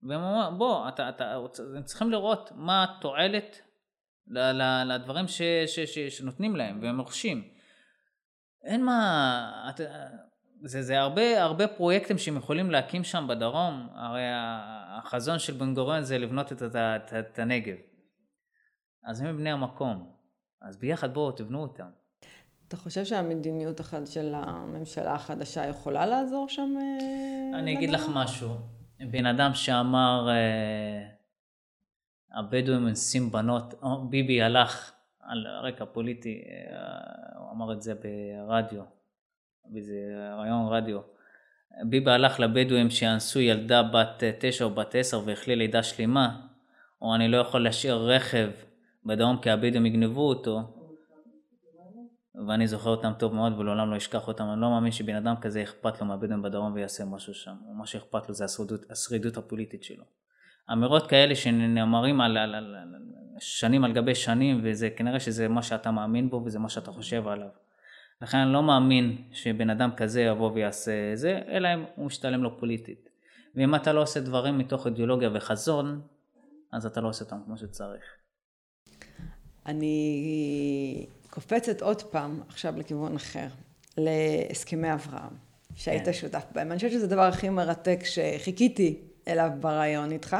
והם 0.04 0.22
אומרים, 0.22 0.58
בוא, 0.58 0.88
אתה, 0.88 1.10
אתה, 1.10 1.36
הם 1.76 1.84
צריכים 1.84 2.12
לראות 2.12 2.52
מה 2.56 2.84
התועלת 2.84 3.62
לדברים 4.86 5.28
ש, 5.28 5.42
ש, 5.68 5.80
ש, 5.80 6.00
שנותנים 6.00 6.56
להם 6.56 6.80
והם 6.82 7.00
רוכשים. 7.00 7.44
אין 8.64 8.86
מה, 8.86 9.70
את, 9.70 9.82
זה, 10.64 10.82
זה 10.82 11.00
הרבה, 11.00 11.44
הרבה 11.44 11.68
פרויקטים 11.68 12.18
שהם 12.18 12.38
יכולים 12.38 12.72
להקים 12.72 13.04
שם 13.04 13.26
בדרום, 13.30 13.88
הרי 13.94 14.22
החזון 14.98 15.40
של 15.40 15.54
בן 15.54 15.74
גוריון 15.74 16.04
זה 16.04 16.18
לבנות 16.18 16.52
את, 16.52 16.64
את, 16.64 16.76
את, 16.76 17.14
את 17.14 17.40
הנגב. 17.40 17.76
אז 19.04 19.22
הם 19.22 19.38
בני 19.38 19.52
המקום, 19.52 20.12
אז 20.62 20.78
ביחד 20.78 21.14
בואו 21.14 21.32
תבנו 21.32 21.62
אותם. 21.62 21.90
אתה 22.68 22.78
חושב 22.78 23.06
שהמדיניות 23.06 23.82
אחת 23.82 24.08
של 24.08 24.34
הממשלה 24.36 25.14
החדשה 25.14 25.66
יכולה 25.66 26.06
לעזור 26.06 26.50
שם? 26.50 26.74
אה, 26.78 27.60
אני 27.60 27.78
אגיד 27.78 27.90
לך 27.90 28.02
משהו. 28.14 28.50
בן 29.12 29.26
אדם 29.26 29.54
שאמר, 29.54 30.30
אה, 30.30 31.08
הבדואים 32.40 32.84
אונסים 32.84 33.32
בנות, 33.32 33.74
ביבי 34.10 34.42
הלך 34.42 34.92
על 35.20 35.48
רקע 35.48 35.86
פוליטי, 35.86 36.44
אה, 36.48 37.40
הוא 37.40 37.52
אמר 37.52 37.74
את 37.74 37.82
זה 37.82 37.94
ברדיו, 37.96 38.84
באיזה 39.66 39.96
רעיון 40.38 40.74
רדיו. 40.74 41.15
ביבי 41.84 42.12
הלך 42.12 42.40
לבדואים 42.40 42.90
שאנסו 42.90 43.40
ילדה 43.40 43.84
בת 43.84 44.24
תשע 44.40 44.66
או 44.66 44.70
בת 44.70 44.96
עשר 44.96 45.22
והחלי 45.26 45.56
לידה 45.56 45.84
שלמה, 45.84 46.42
או 47.02 47.16
אני 47.16 47.28
לא 47.28 47.38
יכול 47.38 47.64
להשאיר 47.64 47.96
רכב 47.96 48.50
בדרום 49.06 49.38
כי 49.38 49.50
הבדואים 49.50 49.86
יגנבו 49.86 50.30
אותו, 50.30 50.62
ואני 52.48 52.68
זוכר 52.68 52.90
אותם 52.90 53.12
טוב 53.20 53.34
מאוד 53.34 53.60
ולעולם 53.60 53.92
לא 53.92 53.98
אשכח 53.98 54.28
אותם, 54.28 54.44
אני 54.44 54.62
לא 54.62 54.70
מאמין 54.70 54.92
שבן 54.92 55.16
אדם 55.16 55.36
כזה 55.42 55.64
אכפת 55.64 56.02
לו 56.02 56.08
מהבדואים 56.08 56.42
בדרום 56.42 56.74
ויעשה 56.74 57.06
משהו 57.06 57.34
שם, 57.34 57.56
מה 57.78 57.86
שאכפת 57.86 58.30
לו 58.30 58.36
זה 58.36 58.46
השרידות, 58.46 58.92
השרידות 58.92 59.38
הפוליטית 59.38 59.84
שלו. 59.84 60.04
אמירות 60.72 61.08
כאלה 61.08 61.36
שנאמרים 61.36 62.22
על, 62.22 62.38
על, 62.38 62.56
על, 62.56 62.76
על 62.76 62.96
שנים 63.40 63.84
על 63.84 63.94
גבי 63.94 64.16
שנים 64.16 64.62
וזה 64.64 64.90
כנראה 64.90 65.20
שזה 65.20 65.48
מה 65.48 65.64
שאתה 65.64 65.92
מאמין 65.92 66.30
בו 66.30 66.42
וזה 66.46 66.60
מה 66.60 66.70
שאתה 66.70 66.92
חושב 66.92 67.28
עליו. 67.28 67.48
לכן 68.22 68.38
אני 68.38 68.54
לא 68.54 68.64
מאמין 68.64 69.18
שבן 69.32 69.70
אדם 69.70 69.90
כזה 69.98 70.22
יבוא 70.22 70.52
ויעשה 70.52 70.92
זה, 71.16 71.40
אלא 71.48 71.74
אם 71.74 71.84
הוא 71.96 72.06
משתלם 72.06 72.44
לו 72.44 72.58
פוליטית. 72.58 73.10
ואם 73.56 73.76
אתה 73.76 73.94
לא 73.94 74.02
עושה 74.02 74.20
דברים 74.20 74.58
מתוך 74.58 74.88
אידיאולוגיה 74.88 75.30
וחזון, 75.34 76.02
אז 76.72 76.86
אתה 76.86 77.02
לא 77.02 77.10
עושה 77.10 77.26
אותם 77.26 77.38
כמו 77.46 77.58
שצריך. 77.58 78.04
אני 79.66 81.06
קופצת 81.30 81.82
עוד 81.82 82.02
פעם 82.02 82.42
עכשיו 82.48 82.78
לכיוון 82.78 83.16
אחר, 83.16 83.48
להסכמי 83.98 84.94
אברהם, 84.94 85.34
שהיית 85.76 86.06
כן. 86.06 86.14
שותף 86.14 86.46
בהם. 86.52 86.72
אני 86.72 86.76
חושבת 86.76 86.92
שזה 86.92 87.06
הדבר 87.06 87.22
הכי 87.22 87.50
מרתק 87.50 88.00
שחיכיתי 88.04 89.02
אליו 89.28 89.50
ברעיון 89.60 90.12
איתך. 90.12 90.36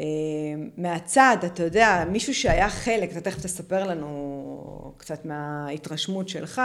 אה, 0.00 0.04
מהצד, 0.76 1.36
אתה 1.46 1.62
יודע, 1.62 2.04
מישהו 2.10 2.34
שהיה 2.34 2.70
חלק, 2.70 3.12
אתה 3.12 3.20
תכף 3.20 3.42
תספר 3.42 3.86
לנו 3.86 4.94
קצת 4.96 5.24
מההתרשמות 5.24 6.28
שלך, 6.28 6.62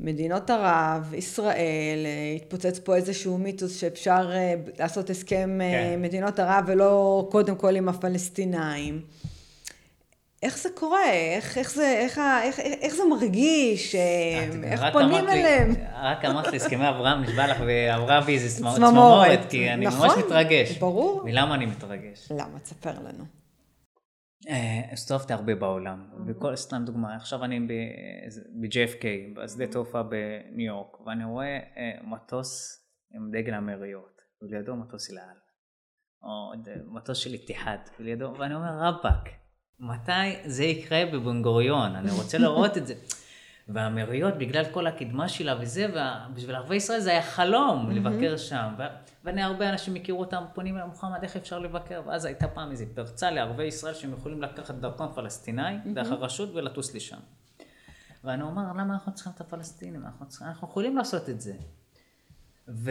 מדינות 0.00 0.50
ערב, 0.50 1.14
ישראל, 1.14 1.98
אה, 2.04 2.36
התפוצץ 2.36 2.78
פה 2.78 2.96
איזשהו 2.96 3.38
מיתוס 3.38 3.76
שאפשר 3.76 4.30
אה, 4.32 4.54
לעשות 4.78 5.10
הסכם 5.10 5.58
כן. 5.60 6.02
מדינות 6.02 6.38
ערב 6.38 6.64
ולא 6.66 7.28
קודם 7.30 7.56
כל 7.56 7.76
עם 7.76 7.88
הפלסטינאים. 7.88 9.00
איך 10.42 10.58
זה 10.58 10.68
קורה? 10.74 11.12
איך, 11.12 11.58
איך, 11.58 11.70
זה, 11.70 11.86
איך, 11.86 12.20
איך, 12.42 12.60
איך 12.60 12.94
זה 12.94 13.02
מרגיש? 13.10 13.94
אה, 13.94 14.48
איך 14.64 14.80
פונים 14.92 15.28
אליהם? 15.28 15.70
רק 15.92 16.24
אמרת 16.24 16.46
לי, 16.46 16.56
הסכמי 16.56 16.88
אברהם, 16.88 17.22
נשבע 17.22 17.46
לך, 17.46 17.60
ועברה 17.66 18.20
בי 18.20 18.34
איזה 18.34 18.58
צמרמורת, 18.58 19.40
כי 19.50 19.70
אני 19.70 19.86
נכון, 19.86 20.08
ממש 20.08 20.18
מתרגש. 20.26 20.78
ברור. 20.78 21.22
ולמה 21.24 21.54
אני 21.54 21.66
מתרגש? 21.66 22.32
למה? 22.32 22.58
תספר 22.58 22.92
לנו. 23.00 23.24
אה, 24.48 24.92
הסתובבתי 24.92 25.32
הרבה 25.32 25.54
בעולם, 25.54 26.08
וכל, 26.26 26.56
סתם 26.56 26.82
דוגמה, 26.86 27.16
עכשיו 27.16 27.44
אני 27.44 27.60
ב-JFK, 27.60 29.04
בשדה 29.36 29.66
תעופה 29.66 30.02
בניו 30.02 30.66
יורק, 30.66 31.00
ואני 31.00 31.24
רואה 31.24 31.46
אה, 31.46 31.98
מטוס 32.04 32.80
עם 33.14 33.30
דגל 33.30 33.54
המריות, 33.54 34.20
ולידו 34.42 34.76
מטוס 34.76 35.10
אל 35.10 35.18
על, 35.18 35.36
או 36.22 36.52
מטוס 36.86 37.18
של 37.18 37.32
איתיחד, 37.32 37.78
ולידו, 38.00 38.34
ואני 38.38 38.54
אומר, 38.54 38.78
רבאק. 38.80 39.45
מתי 39.80 40.36
זה 40.44 40.64
יקרה 40.64 41.06
בבן 41.12 41.42
גוריון? 41.42 41.96
אני 41.96 42.10
רוצה 42.10 42.38
לראות 42.38 42.76
את 42.76 42.86
זה. 42.86 42.94
והמריות, 43.68 44.34
בגלל 44.34 44.64
כל 44.72 44.86
הקדמה 44.86 45.28
שלה 45.28 45.56
וזה, 45.60 45.86
ובשביל 46.30 46.54
ערבי 46.54 46.76
ישראל 46.76 47.00
זה 47.00 47.10
היה 47.10 47.22
חלום 47.22 47.90
לבקר 47.90 48.36
שם. 48.36 48.74
ואני, 49.24 49.42
הרבה 49.42 49.70
אנשים 49.70 49.94
הכירו 49.94 50.20
אותם, 50.20 50.44
פונים 50.54 50.76
אליי, 50.76 50.86
מוחמד, 50.86 51.18
איך 51.22 51.36
אפשר 51.36 51.58
לבקר? 51.58 52.02
ואז 52.06 52.24
הייתה 52.24 52.48
פעם 52.48 52.70
איזו 52.70 52.84
פרצה 52.94 53.30
לערבי 53.30 53.64
ישראל 53.64 53.94
שהם 53.94 54.12
יכולים 54.12 54.42
לקחת 54.42 54.74
דרכון 54.74 55.08
פלסטיני, 55.14 55.78
דרך 55.94 56.10
הרשות, 56.10 56.50
ולטוס 56.54 56.94
לשם. 56.94 57.18
ואני 58.24 58.42
אומר, 58.42 58.62
למה 58.62 58.94
אנחנו 58.94 59.14
צריכים 59.14 59.32
את 59.36 59.40
הפלסטינים? 59.40 60.04
אנחנו, 60.06 60.28
צריכים, 60.28 60.48
אנחנו 60.48 60.68
יכולים 60.68 60.96
לעשות 60.96 61.28
את 61.28 61.40
זה. 61.40 61.52
ו... 62.68 62.90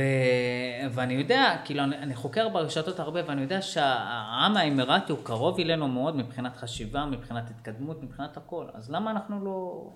ואני 0.91 1.13
יודע, 1.13 1.55
כאילו, 1.65 1.83
אני, 1.83 1.97
אני 1.97 2.15
חוקר 2.15 2.49
ברשתות 2.49 2.99
הרבה, 2.99 3.19
ואני 3.27 3.41
יודע 3.41 3.61
שהעם 3.61 4.57
האמירתי 4.57 5.11
הוא 5.11 5.23
קרוב 5.23 5.59
אלינו 5.59 5.87
מאוד 5.87 6.15
מבחינת 6.15 6.55
חשיבה, 6.55 7.05
מבחינת 7.05 7.49
התקדמות, 7.49 8.03
מבחינת 8.03 8.37
הכל. 8.37 8.67
אז 8.73 8.91
למה 8.91 9.11
אנחנו 9.11 9.45
לא, 9.45 9.89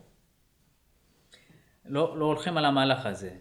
לא, 1.85 2.19
לא 2.19 2.25
הולכים 2.25 2.57
על 2.57 2.65
המהלך 2.65 3.05
הזה? 3.05 3.31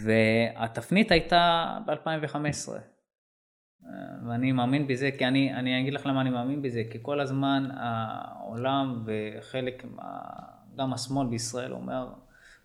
והתפנית 0.00 1.10
הייתה 1.10 1.78
ב-2015. 1.86 2.72
ואני 4.28 4.52
מאמין 4.52 4.86
בזה, 4.86 5.10
כי 5.18 5.26
אני, 5.26 5.54
אני 5.54 5.80
אגיד 5.80 5.94
לך 5.94 6.06
למה 6.06 6.20
אני 6.20 6.30
מאמין 6.30 6.62
בזה, 6.62 6.82
כי 6.90 6.98
כל 7.02 7.20
הזמן 7.20 7.68
העולם 7.76 9.04
וחלק, 9.04 9.84
גם 10.76 10.92
השמאל 10.92 11.26
בישראל 11.26 11.72
אומר, 11.72 12.12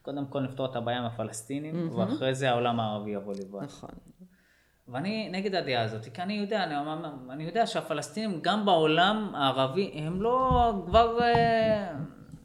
קודם 0.05 0.25
כל 0.25 0.39
נפתור 0.39 0.65
את 0.65 0.75
הבעיה 0.75 0.99
עם 0.99 1.05
הפלסטינים, 1.05 1.89
mm-hmm. 1.89 1.95
ואחרי 1.95 2.35
זה 2.35 2.49
העולם 2.49 2.79
הערבי 2.79 3.11
יבוא 3.11 3.33
לבד. 3.33 3.63
נכון. 3.63 3.89
ואני 4.87 5.29
נגד 5.31 5.55
הדעה 5.55 5.81
הזאת, 5.81 6.05
כי 6.13 6.21
אני 6.21 6.33
יודע, 6.33 6.63
אני, 6.63 6.75
אני 7.29 7.43
יודע 7.43 7.67
שהפלסטינים 7.67 8.39
גם 8.41 8.65
בעולם 8.65 9.31
הערבי, 9.35 9.91
הם 9.93 10.21
לא 10.21 10.73
כבר 10.85 11.21
אה, 11.21 11.93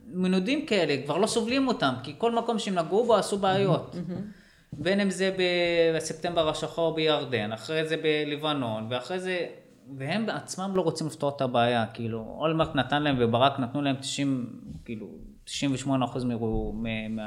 מנודים 0.06 0.66
כאלה, 0.66 1.02
כבר 1.04 1.18
לא 1.18 1.26
סובלים 1.26 1.68
אותם, 1.68 1.94
כי 2.02 2.14
כל 2.18 2.32
מקום 2.34 2.58
שהם 2.58 2.74
נגעו 2.74 3.04
בו 3.04 3.16
עשו 3.16 3.38
בעיות. 3.38 3.94
Mm-hmm. 3.94 4.40
בין 4.72 5.00
אם 5.00 5.10
זה 5.10 5.36
בספטמבר 5.96 6.48
השחור 6.48 6.94
בירדן, 6.94 7.52
אחרי 7.52 7.88
זה 7.88 7.96
בלבנון, 7.96 8.86
ואחרי 8.90 9.20
זה, 9.20 9.46
והם 9.98 10.26
בעצמם 10.26 10.72
לא 10.74 10.82
רוצים 10.82 11.06
לפתור 11.06 11.32
את 11.36 11.40
הבעיה, 11.40 11.86
כאילו, 11.86 12.36
אולמרט 12.38 12.74
נתן 12.74 13.02
להם 13.02 13.16
וברק 13.18 13.58
נתנו 13.58 13.82
להם 13.82 13.96
90, 13.96 14.46
כאילו, 14.84 15.06
98% 15.86 15.88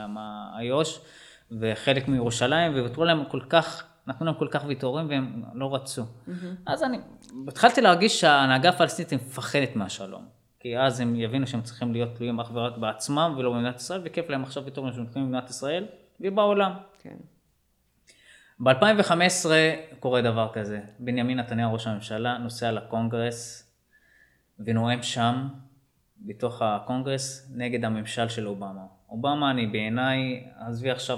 מאיו"ש 0.08 1.00
וחלק 1.60 2.08
מירושלים, 2.08 2.72
וויתרו 2.72 3.06
להם 3.06 3.26
כל 3.26 3.42
כך, 3.50 3.84
נתנו 4.08 4.26
להם 4.26 4.36
כל 4.36 4.48
כך 4.52 4.64
ויתורים 4.68 5.10
והם 5.10 5.44
לא 5.54 5.76
רצו. 5.76 6.02
Mm-hmm. 6.04 6.32
אז 6.66 6.84
אני 6.84 6.98
התחלתי 7.48 7.82
להרגיש 7.82 8.22
שההנהגה 8.22 8.70
הפלסטינית 8.70 9.14
מפחדת 9.14 9.76
מהשלום. 9.76 10.26
כי 10.60 10.80
אז 10.80 11.00
הם 11.00 11.16
יבינו 11.16 11.48
שהם 11.48 11.62
צריכים 11.62 11.94
להיות 11.94 12.16
תלויים 12.16 12.40
אך 12.40 12.52
ורק 12.54 12.78
בעצמם 12.78 13.36
ולא 13.38 13.54
במדינת 13.54 13.76
ישראל, 13.76 14.02
וכיף 14.04 14.30
להם 14.30 14.44
עכשיו 14.44 14.66
ויתורים 14.66 14.94
שהם 14.94 15.06
תלויים 15.06 15.32
במדינת 15.32 15.50
ישראל 15.50 15.86
ובעולם. 16.20 16.72
כן. 17.00 17.16
ב-2015 18.60 19.46
קורה 20.00 20.22
דבר 20.22 20.50
כזה, 20.54 20.80
בנימין 21.00 21.40
נתניהו 21.40 21.74
ראש 21.74 21.88
הממשלה 21.88 22.38
נוסע 22.38 22.72
לקונגרס 22.72 23.72
ונואם 24.60 25.04
שם 25.04 25.48
בתוך 26.24 26.62
הקונגרס 26.62 27.48
נגד 27.56 27.86
הממשל 27.86 28.30
של 28.30 28.48
אובמה. 28.48 28.82
אובמה, 29.10 29.52
אני 29.52 29.68
בעיניי, 29.68 30.44
עזבי 30.60 30.92
עכשיו 30.92 31.18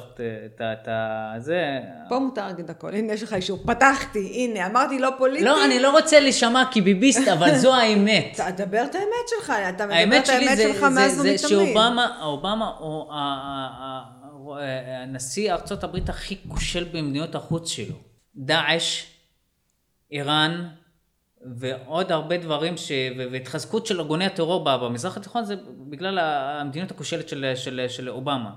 את. 0.55 0.89
זה... 1.37 1.79
פה 2.09 2.19
מותר 2.19 2.47
להגיד 2.47 2.69
הכל, 2.69 2.93
הנה 2.93 3.13
יש 3.13 3.23
לך 3.23 3.33
אישור, 3.33 3.57
פתחתי, 3.65 4.31
הנה, 4.33 4.67
אמרתי 4.67 4.99
לא 4.99 5.09
פוליטי. 5.17 5.45
לא, 5.45 5.65
אני 5.65 5.79
לא 5.79 5.91
רוצה 5.91 6.19
להישמע 6.19 6.63
כביביסט, 6.71 7.27
אבל 7.27 7.57
זו 7.57 7.75
האמת. 7.75 8.39
תדבר 8.55 8.83
את 8.85 8.95
האמת 8.95 9.27
שלך, 9.27 9.53
אתה 9.69 9.85
מדבר 9.85 10.17
את 10.17 10.29
האמת 10.29 10.57
שלך 10.57 10.83
מאז 10.83 11.19
ומתמיד. 11.19 11.37
זה 11.37 11.47
שאובמה, 11.47 12.19
אובמה 12.21 12.71
הוא 14.31 14.57
נשיא 15.07 15.53
ארצות 15.53 15.83
הברית 15.83 16.09
הכי 16.09 16.37
כושל 16.47 16.83
במדיניות 16.83 17.35
החוץ 17.35 17.69
שלו. 17.69 17.95
דאעש, 18.35 19.05
איראן, 20.11 20.67
ועוד 21.53 22.11
הרבה 22.11 22.37
דברים, 22.37 22.77
ש... 22.77 22.91
והתחזקות 23.31 23.85
של 23.85 23.99
ארגוני 23.99 24.25
הטרור 24.25 24.63
במזרח 24.63 25.17
התיכון 25.17 25.45
זה 25.45 25.55
בגלל 25.89 26.19
המדיניות 26.19 26.91
הכושלת 26.91 27.29
של, 27.29 27.51
של, 27.55 27.85
של 27.87 28.09
אובמה. 28.09 28.55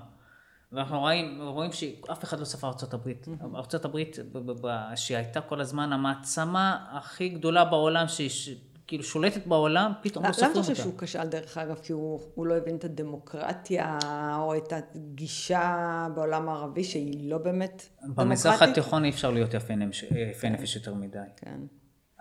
ואנחנו 0.71 0.99
רואים, 0.99 1.41
רואים 1.41 1.71
שאף 1.71 2.23
אחד 2.23 2.39
לא 2.39 2.45
ספר 2.45 2.67
ארצות 2.67 2.93
הברית. 2.93 3.27
Mm-hmm. 3.27 3.55
ארצות 3.55 3.85
הברית, 3.85 4.17
שהייתה 4.95 5.41
כל 5.41 5.61
הזמן 5.61 5.93
המעצמה 5.93 6.85
הכי 6.91 7.29
גדולה 7.29 7.65
בעולם, 7.65 8.05
שכאילו 8.07 9.03
שולטת 9.03 9.47
בעולם, 9.47 9.91
פתאום 10.01 10.25
לא 10.25 10.31
סופרים 10.31 10.49
אותה. 10.49 10.59
למה 10.59 10.65
אתה 10.65 10.73
חושב 10.73 10.83
שהוא 10.83 10.99
כשל 10.99 11.27
דרך 11.27 11.57
אגב? 11.57 11.79
כי 11.83 11.93
הוא, 11.93 12.19
הוא 12.35 12.47
לא 12.47 12.57
הבין 12.57 12.75
את 12.75 12.83
הדמוקרטיה, 12.83 13.97
או 14.37 14.57
את 14.57 14.73
הגישה 14.73 16.07
בעולם 16.15 16.49
הערבי, 16.49 16.83
שהיא 16.83 17.29
לא 17.29 17.37
באמת 17.37 17.83
דמוקרטית? 18.01 18.25
במזרח 18.25 18.61
התיכון 18.61 19.03
אי 19.05 19.09
אפשר 19.09 19.31
להיות 19.31 19.53
יפה 19.53 20.49
נפש 20.49 20.75
יותר 20.75 20.93
מדי. 20.93 21.19
כן. 21.37 21.59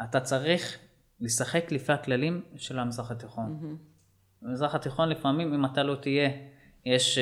אתה 0.05 0.20
צריך 0.20 0.78
לשחק 1.20 1.72
לפי 1.72 1.92
הכללים 1.92 2.42
של 2.57 2.78
המזרח 2.78 3.11
התיכון. 3.11 3.59
Mm-hmm. 3.61 4.42
במזרח 4.42 4.74
התיכון 4.74 5.09
לפעמים 5.09 5.55
אם 5.55 5.64
אתה 5.64 5.82
לא 5.82 5.94
תהיה, 5.94 6.30
יש 6.86 7.18
uh, 7.18 7.20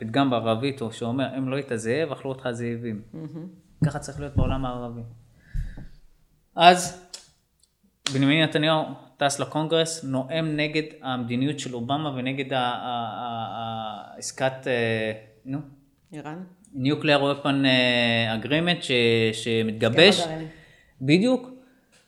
פתגם 0.00 0.30
בערבית 0.30 0.80
שאומר 0.92 1.38
אם 1.38 1.48
לא 1.48 1.56
היית 1.56 1.68
זאב 1.74 2.12
אכלו 2.12 2.30
אותך 2.30 2.50
זאבים. 2.50 3.02
Mm-hmm. 3.14 3.86
ככה 3.86 3.98
צריך 3.98 4.20
להיות 4.20 4.36
בעולם 4.36 4.64
הערבי. 4.64 5.02
אז 6.56 7.10
בנימין 8.14 8.42
נתניהו 8.42 8.84
טס 9.16 9.40
לקונגרס, 9.40 10.04
נואם 10.04 10.56
נגד 10.56 10.82
המדיניות 11.02 11.58
של 11.58 11.74
אובמה 11.74 12.10
ונגד 12.16 12.52
העסקת, 14.16 14.66
אה, 14.66 15.12
נו? 15.44 15.58
איראן? 16.12 16.44
Nuclear 16.74 17.20
Weapon 17.20 17.64
אה, 17.64 18.36
Agreement 18.42 18.82
שמתגבש. 19.32 20.20
בדיוק. 21.00 21.59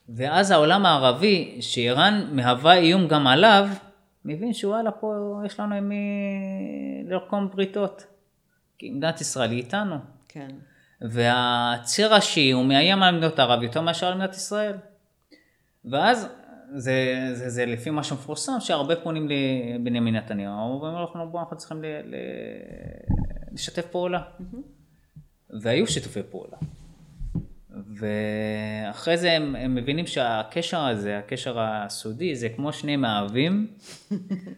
ואז 0.09 0.51
העולם 0.51 0.87
הערבי, 0.87 1.59
שאיראן 1.61 2.29
מהווה 2.33 2.75
איום 2.75 3.09
גם 3.09 3.27
עליו, 3.27 3.69
מבין 4.25 4.53
שוואלה 4.53 4.91
פה 4.91 5.41
יש 5.47 5.61
לנו 5.61 5.75
עם 5.75 5.89
מי 5.89 6.05
לרקום 7.09 7.51
בריתות. 7.51 8.07
כי 8.79 8.91
מדינת 8.91 9.21
ישראל 9.21 9.51
היא 9.51 9.59
איתנו. 9.59 9.97
כן. 10.29 10.49
והציר 11.01 12.15
השיעי 12.15 12.51
הוא 12.51 12.65
מאיים 12.65 13.03
על 13.03 13.15
מדינות 13.15 13.39
ערב 13.39 13.63
יותר 13.63 13.81
מאשר 13.81 14.07
על 14.07 14.15
מדינת 14.15 14.35
ישראל. 14.35 14.77
ואז 15.85 16.29
זה, 16.75 17.29
זה, 17.33 17.51
זה 17.51 17.67
לפי 17.67 17.91
מה 17.91 18.05
שמפורסם, 18.05 18.61
שהרבה 18.61 18.97
פונים 18.97 19.29
לבנימין 19.29 20.17
נתניהו, 20.17 20.81
ואומרים 20.81 20.97
אנחנו 20.97 21.31
בואו 21.31 21.43
אנחנו 21.43 21.57
צריכים 21.57 21.83
ל, 21.83 21.87
ל, 21.87 22.15
לשתף 23.53 23.87
פעולה. 23.87 24.23
Mm-hmm. 24.41 24.57
והיו 25.63 25.87
שיתופי 25.87 26.21
פעולה. 26.31 26.57
ואחרי 27.97 29.17
זה 29.17 29.33
הם, 29.33 29.57
הם 29.59 29.75
מבינים 29.75 30.07
שהקשר 30.07 30.81
הזה, 30.81 31.19
הקשר 31.19 31.57
הסודי, 31.61 32.37
זה 32.37 32.49
כמו 32.49 32.73
שני 32.73 32.97
מאהבים. 32.97 33.67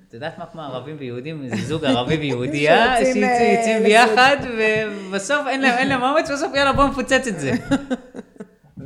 את 0.08 0.14
יודעת 0.14 0.38
מה 0.38 0.46
כמו 0.46 0.62
ערבים 0.62 0.96
ויהודים? 0.98 1.48
זה 1.48 1.56
זוג 1.56 1.84
ערבי 1.84 2.16
ויהודייה, 2.16 2.96
שיוצאים 2.96 3.24
אה, 3.24 3.80
ביחד, 3.84 4.36
ובסוף 4.58 5.46
אין 5.46 5.88
להם 5.88 6.02
אומץ, 6.02 6.30
בסוף 6.30 6.54
יאללה 6.54 6.72
בואו 6.72 6.88
נפוצץ 6.88 7.26
את 7.26 7.40
זה. 7.40 7.52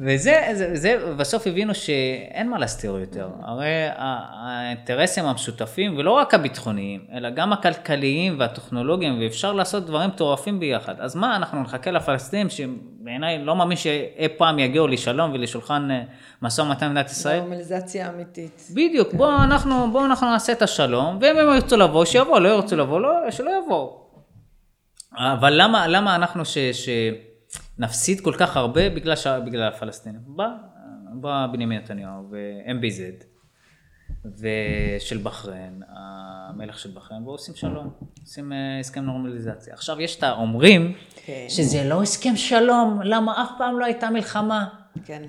וזה, 0.02 0.48
זה, 0.52 0.76
זה, 0.76 1.14
בסוף 1.16 1.46
הבינו 1.46 1.74
שאין 1.74 2.50
מה 2.50 2.58
להסתיר 2.58 2.98
יותר. 2.98 3.28
הרי 3.42 3.86
האינטרסים 3.96 5.24
המשותפים, 5.24 5.98
ולא 5.98 6.10
רק 6.10 6.34
הביטחוניים, 6.34 7.00
אלא 7.12 7.30
גם 7.30 7.52
הכלכליים 7.52 8.40
והטכנולוגיים, 8.40 9.20
ואפשר 9.20 9.52
לעשות 9.52 9.86
דברים 9.86 10.08
מטורפים 10.08 10.60
ביחד. 10.60 11.00
אז 11.00 11.16
מה, 11.16 11.36
אנחנו 11.36 11.62
נחכה 11.62 11.90
לפלסטינים, 11.90 12.48
שבעיניי 12.50 13.44
לא 13.44 13.56
מאמין 13.56 13.76
שאי 13.76 14.28
פעם 14.36 14.58
יגיעו 14.58 14.86
לשלום 14.86 15.32
ולשולחן 15.32 15.90
אה, 15.90 16.02
משא 16.42 16.60
ומתן 16.60 16.86
במדינת 16.86 17.10
ישראל? 17.10 17.38
נורמליזציה 17.38 18.08
אמיתית. 18.08 18.68
בדיוק, 18.70 19.10
כן. 19.10 19.18
בואו 19.18 19.44
אנחנו, 19.44 19.92
בוא 19.92 20.04
אנחנו 20.04 20.30
נעשה 20.30 20.52
את 20.52 20.62
השלום, 20.62 21.18
ואם 21.20 21.38
הם 21.38 21.54
ירצו 21.54 21.76
לבוא, 21.76 22.04
שיבואו, 22.04 22.40
לא 22.40 22.48
ירצו 22.48 22.76
לבוא, 22.76 23.00
לא, 23.00 23.30
שלא 23.30 23.50
יבואו. 23.64 24.08
אבל 25.16 25.52
למה, 25.56 25.88
למה 25.88 26.14
אנחנו 26.14 26.44
ש... 26.44 26.58
ש 26.58 26.88
נפסיד 27.78 28.20
כל 28.20 28.34
כך 28.38 28.56
הרבה 28.56 28.90
בגלל, 28.90 29.16
ש... 29.16 29.26
בגלל 29.26 29.68
הפלסטינים. 29.68 30.20
בא, 30.26 30.48
בא 31.12 31.46
בנימין 31.52 31.78
נתניהו 31.78 32.28
ו-MBZ 32.30 33.24
ושל 34.24 35.18
בחריין, 35.22 35.82
המלך 35.88 36.78
של 36.78 36.90
בחריין, 36.94 37.22
ועושים 37.22 37.54
שלום, 37.54 37.90
עושים 38.20 38.52
אה, 38.52 38.78
הסכם 38.80 39.00
נורמליזציה. 39.00 39.74
עכשיו 39.74 40.00
יש 40.00 40.16
את 40.16 40.22
האומרים 40.22 40.94
כן. 41.26 41.46
שזה 41.48 41.84
לא 41.84 42.02
הסכם 42.02 42.36
שלום, 42.36 43.00
למה 43.04 43.42
אף 43.42 43.48
פעם 43.58 43.78
לא 43.78 43.84
הייתה 43.84 44.10
מלחמה. 44.10 44.68
כן. 45.04 45.22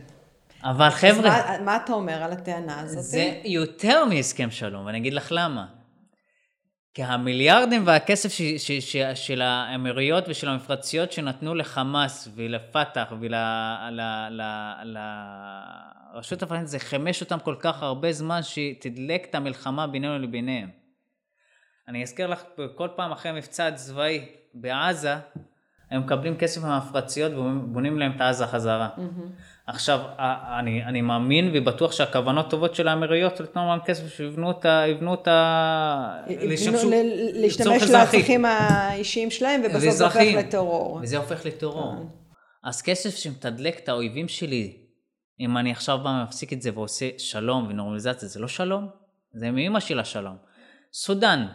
אבל 0.64 0.89
חבר'ה... 0.89 1.30
מה, 1.30 1.64
מה 1.66 1.76
אתה 1.76 1.93
אומר 1.93 2.24
על 2.24 2.32
הטענה 2.32 2.80
הזאת? 2.80 3.04
זה 3.04 3.34
יותר 3.45 4.06
מהסכם 4.06 4.52
שלום, 4.52 4.86
ואני 4.86 4.97
אגיד 4.97 5.14
לך 5.14 5.28
למה. 5.32 5.66
כי 6.94 7.04
המיליארדים 7.04 7.88
והכסף 7.88 8.30
ש, 8.30 8.42
ש, 8.42 8.72
ש, 8.72 8.98
של 8.98 9.42
האמירויות 9.42 10.24
ושל 10.28 10.50
המפרציות 10.50 11.12
שנתנו 11.12 11.56
לחמאס 11.56 12.28
ולפתח 12.36 13.14
ולרשות 16.12 16.44
הפלסטינית, 16.44 16.68
זה 16.68 16.80
חימש 16.80 17.22
אותם 17.22 17.40
כל 17.40 17.56
כך 17.60 17.84
הרבה 17.84 18.12
זמן 18.12 18.40
שתדלק 18.44 19.26
את 19.30 19.36
המלחמה 19.36 19.88
בינינו 19.88 20.20
לביניהם. 20.20 20.70
אני 21.88 22.04
אזכיר 22.04 22.28
לך, 22.28 22.44
כל 22.76 22.88
פעם 22.96 23.12
אחרי 23.12 23.32
מבצע 23.32 23.72
צבאי 23.72 24.26
בעזה, 24.54 25.16
הם 25.92 26.02
מקבלים 26.02 26.38
כסף 26.38 26.64
מהמפרציות 26.64 27.32
ובונים 27.34 28.00
להם 28.00 28.12
את 28.16 28.22
עזה 28.22 28.48
חזרה. 28.48 28.90
Mm-hmm. 28.98 29.42
עכשיו, 29.68 30.00
אני, 30.60 30.84
אני 30.84 31.02
מאמין 31.02 31.52
ובטוח 31.54 31.92
שהכוונות 31.92 32.50
טובות 32.50 32.76
של 32.76 32.88
האמירויות 32.88 33.40
לתת 33.40 33.56
להם 33.56 33.80
כסף 33.86 34.14
שיבנו 34.14 34.52
את 34.52 34.66
ה... 34.66 34.84
יבנו 34.88 35.14
את 35.14 35.28
ה... 35.28 36.22
להשתמש 37.34 37.84
לצרכים 37.84 38.46
האישיים 38.46 39.32
שלהם, 39.32 39.62
ובסוף 39.66 39.94
זה 39.94 40.06
הופך 40.06 40.20
לטרור. 40.38 41.00
וזה 41.02 41.18
הופך 41.18 41.46
לטרור. 41.46 41.96
כן. 41.96 42.08
אז 42.64 42.82
כסף 42.82 43.16
שמתדלק 43.16 43.80
את 43.80 43.90
האויבים 43.90 44.28
שלי, 44.28 44.78
אם 45.40 45.58
אני 45.58 45.72
עכשיו 45.72 45.98
בא 46.04 46.10
ומפסיק 46.10 46.54
את 46.54 46.62
זה 46.62 46.70
ועושה 46.74 47.10
שלום 47.18 47.68
ונורמליזציה, 47.70 48.28
זה 48.28 48.40
לא 48.40 48.48
שלום? 48.48 48.88
זה 49.34 49.52
מאמא 49.52 49.80
של 49.80 50.00
השלום. 50.00 50.36
סודאן, 50.94 51.48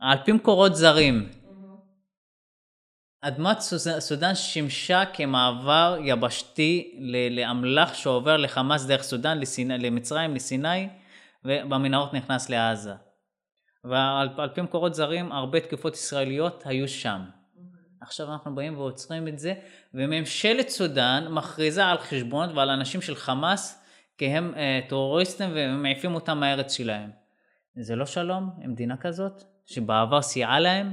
על 0.00 0.18
פי 0.24 0.32
מקורות 0.32 0.76
זרים, 0.76 1.28
אדמת 3.26 3.60
סודאן 3.98 4.34
שימשה 4.34 5.02
כמעבר 5.12 5.96
יבשתי 6.00 7.00
לאמל"ח 7.30 7.94
שעובר 7.94 8.36
לחמאס 8.36 8.84
דרך 8.86 9.02
סודאן, 9.02 9.40
למצרים, 9.68 10.34
לסיני, 10.34 10.88
ובמנהרות 11.44 12.14
נכנס 12.14 12.50
לעזה. 12.50 12.92
ועל 13.84 14.48
פי 14.54 14.60
מקורות 14.60 14.94
זרים, 14.94 15.32
הרבה 15.32 15.60
תקפות 15.60 15.94
ישראליות 15.94 16.62
היו 16.66 16.88
שם. 16.88 17.20
עכשיו 18.00 18.32
אנחנו 18.32 18.54
באים 18.54 18.78
ועוצרים 18.78 19.28
את 19.28 19.38
זה, 19.38 19.54
וממשלת 19.94 20.68
סודאן 20.68 21.26
מכריזה 21.30 21.86
על 21.86 21.98
חשבונות 21.98 22.50
ועל 22.54 22.70
אנשים 22.70 23.00
של 23.00 23.14
חמאס 23.14 23.84
כי 24.18 24.26
הם 24.26 24.54
אה, 24.56 24.80
טרוריסטים 24.88 25.50
ומעיפים 25.54 26.14
אותם 26.14 26.40
מהארץ 26.40 26.72
שלהם. 26.72 27.10
זה 27.76 27.96
לא 27.96 28.06
שלום 28.06 28.50
מדינה 28.58 28.96
כזאת, 28.96 29.44
שבעבר 29.66 30.22
סייעה 30.22 30.60
להם? 30.60 30.92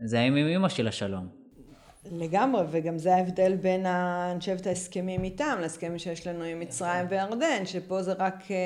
זה 0.00 0.20
האם 0.20 0.36
עם 0.36 0.46
אמא 0.46 0.68
של 0.68 0.88
השלום. 0.88 1.28
לגמרי, 2.12 2.62
וגם 2.70 2.98
זה 2.98 3.14
ההבדל 3.14 3.56
בין, 3.56 3.86
אני 3.86 4.40
חושבת, 4.40 4.66
ההסכמים 4.66 5.24
איתם, 5.24 5.58
להסכמים 5.60 5.98
שיש 5.98 6.26
לנו 6.26 6.44
עם 6.44 6.60
מצרים 6.60 7.06
וירדן, 7.10 7.66
שפה 7.66 8.02
זה 8.02 8.12
רק 8.12 8.50
אה, 8.50 8.56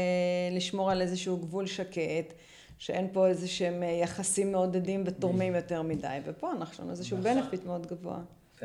לשמור 0.56 0.90
על 0.90 1.00
איזשהו 1.00 1.36
גבול 1.36 1.66
שקט. 1.66 2.34
שאין 2.82 3.08
פה 3.12 3.26
איזה 3.26 3.48
שהם 3.48 3.82
אה, 3.82 3.88
יחסים 3.88 4.52
מעודדים 4.52 5.04
ותורמים 5.06 5.54
יותר 5.54 5.82
מדי, 5.82 6.18
ופה 6.24 6.52
אנחנו 6.52 6.90
איזשהו 6.90 7.18
בנפיט 7.18 7.64
מאוד 7.64 7.86
גבוה. 7.86 8.18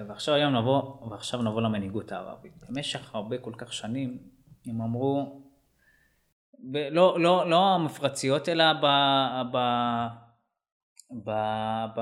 ועכשיו 0.08 0.36
היום 0.36 0.56
נבוא, 0.56 0.82
ועכשיו 1.10 1.42
נבוא 1.42 1.62
למנהיגות 1.62 2.12
הערבית. 2.12 2.52
במשך 2.70 3.16
הרבה 3.16 3.38
כל 3.38 3.54
כך 3.58 3.74
שנים, 3.74 4.18
הם 4.66 4.82
אמרו, 4.82 5.42
ב, 6.60 6.78
לא, 6.78 7.20
לא, 7.20 7.50
לא 7.50 7.76
המפרציות, 7.76 8.50
אלא 8.50 8.74
ב, 8.74 8.86
ב, 9.52 9.58
ב, 11.12 11.32
ב, 11.96 12.02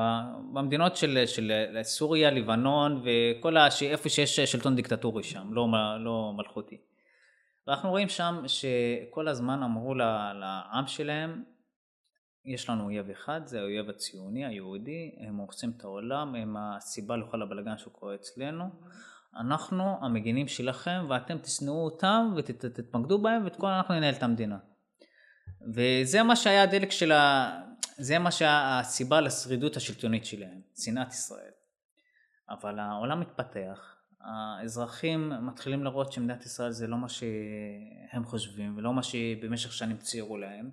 במדינות 0.54 0.96
של, 0.96 1.24
של 1.26 1.52
סוריה, 1.82 2.32
לבנון, 2.32 3.04
וכל 3.04 3.58
ה... 3.58 3.68
איפה 3.82 4.10
שיש 4.10 4.40
שלטון 4.40 4.76
דיקטטורי 4.76 5.24
שם, 5.24 5.54
לא, 5.54 5.68
לא 6.00 6.34
מלכותי. 6.38 6.78
ואנחנו 7.68 7.90
רואים 7.90 8.10
שם 8.10 8.44
שכל 8.48 9.28
הזמן 9.28 9.64
אמרו 9.64 9.96
לעם 9.96 10.88
שלהם, 10.88 11.44
יש 12.46 12.70
לנו 12.70 12.84
אויב 12.84 13.10
אחד, 13.10 13.42
זה 13.46 13.60
האויב 13.60 13.90
הציוני, 13.90 14.46
היהודי, 14.46 15.16
הם 15.20 15.36
הורסים 15.36 15.74
את 15.78 15.84
העולם, 15.84 16.36
הם 16.36 16.58
הסיבה 16.58 17.18
לכל 17.18 17.42
הבלגן 17.42 17.78
שקורה 17.78 18.16
אצלנו. 18.16 18.64
אנחנו 19.40 19.98
המגינים 20.02 20.48
שלכם 20.48 21.06
ואתם 21.10 21.38
תשנאו 21.38 21.86
אותם 21.86 22.34
ותתמקדו 22.36 23.22
בהם 23.22 23.44
ואת 23.44 23.56
כל 23.56 23.68
אנחנו 23.68 23.94
ננהל 23.94 24.14
את 24.14 24.24
המדינה. 24.24 24.58
וזה 25.74 26.24
מה 26.24 26.36
שהיה 26.36 26.64
הדלק 26.64 26.92
של 26.92 27.12
ה... 27.12 27.52
זה 27.98 28.20
מה 28.20 28.32
שהיה 28.32 28.80
הסיבה 28.80 29.22
לשרידות 29.22 29.76
השלטונית 29.76 30.26
שלהם, 30.26 30.62
שנאת 30.84 31.14
ישראל. 31.14 31.52
אבל 32.50 32.80
העולם 32.80 33.20
מתפתח, 33.20 33.96
האזרחים 34.22 35.34
מתחילים 35.42 35.84
לראות 35.84 36.12
שמדינת 36.12 36.46
ישראל 36.46 36.72
זה 36.72 36.88
לא 36.88 36.98
מה 36.98 37.10
שהם 37.10 38.24
חושבים 38.24 38.78
ולא 38.78 38.94
מה 38.94 39.04
שבמשך 39.04 39.74
שנים 39.74 39.98
ציירו 39.98 40.38
להם. 40.38 40.70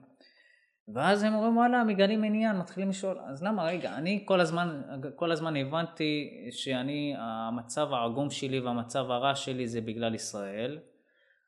ואז 0.89 1.23
הם 1.23 1.35
אומרים 1.35 1.57
וואלה 1.57 1.85
מגלים 1.85 2.25
עניין 2.25 2.59
מתחילים 2.59 2.89
לשאול 2.89 3.19
אז 3.19 3.43
למה 3.43 3.65
רגע 3.65 3.95
אני 3.95 4.23
כל 4.25 4.41
הזמן 4.41 4.83
כל 5.17 5.33
הזמן 5.33 5.57
הבנתי 5.57 6.31
שאני 6.51 7.15
המצב 7.19 7.93
העגום 7.93 8.31
שלי 8.31 8.61
והמצב 8.61 9.11
הרע 9.11 9.35
שלי 9.35 9.69
זה 9.69 9.81
בגלל 9.81 10.15
ישראל 10.15 10.79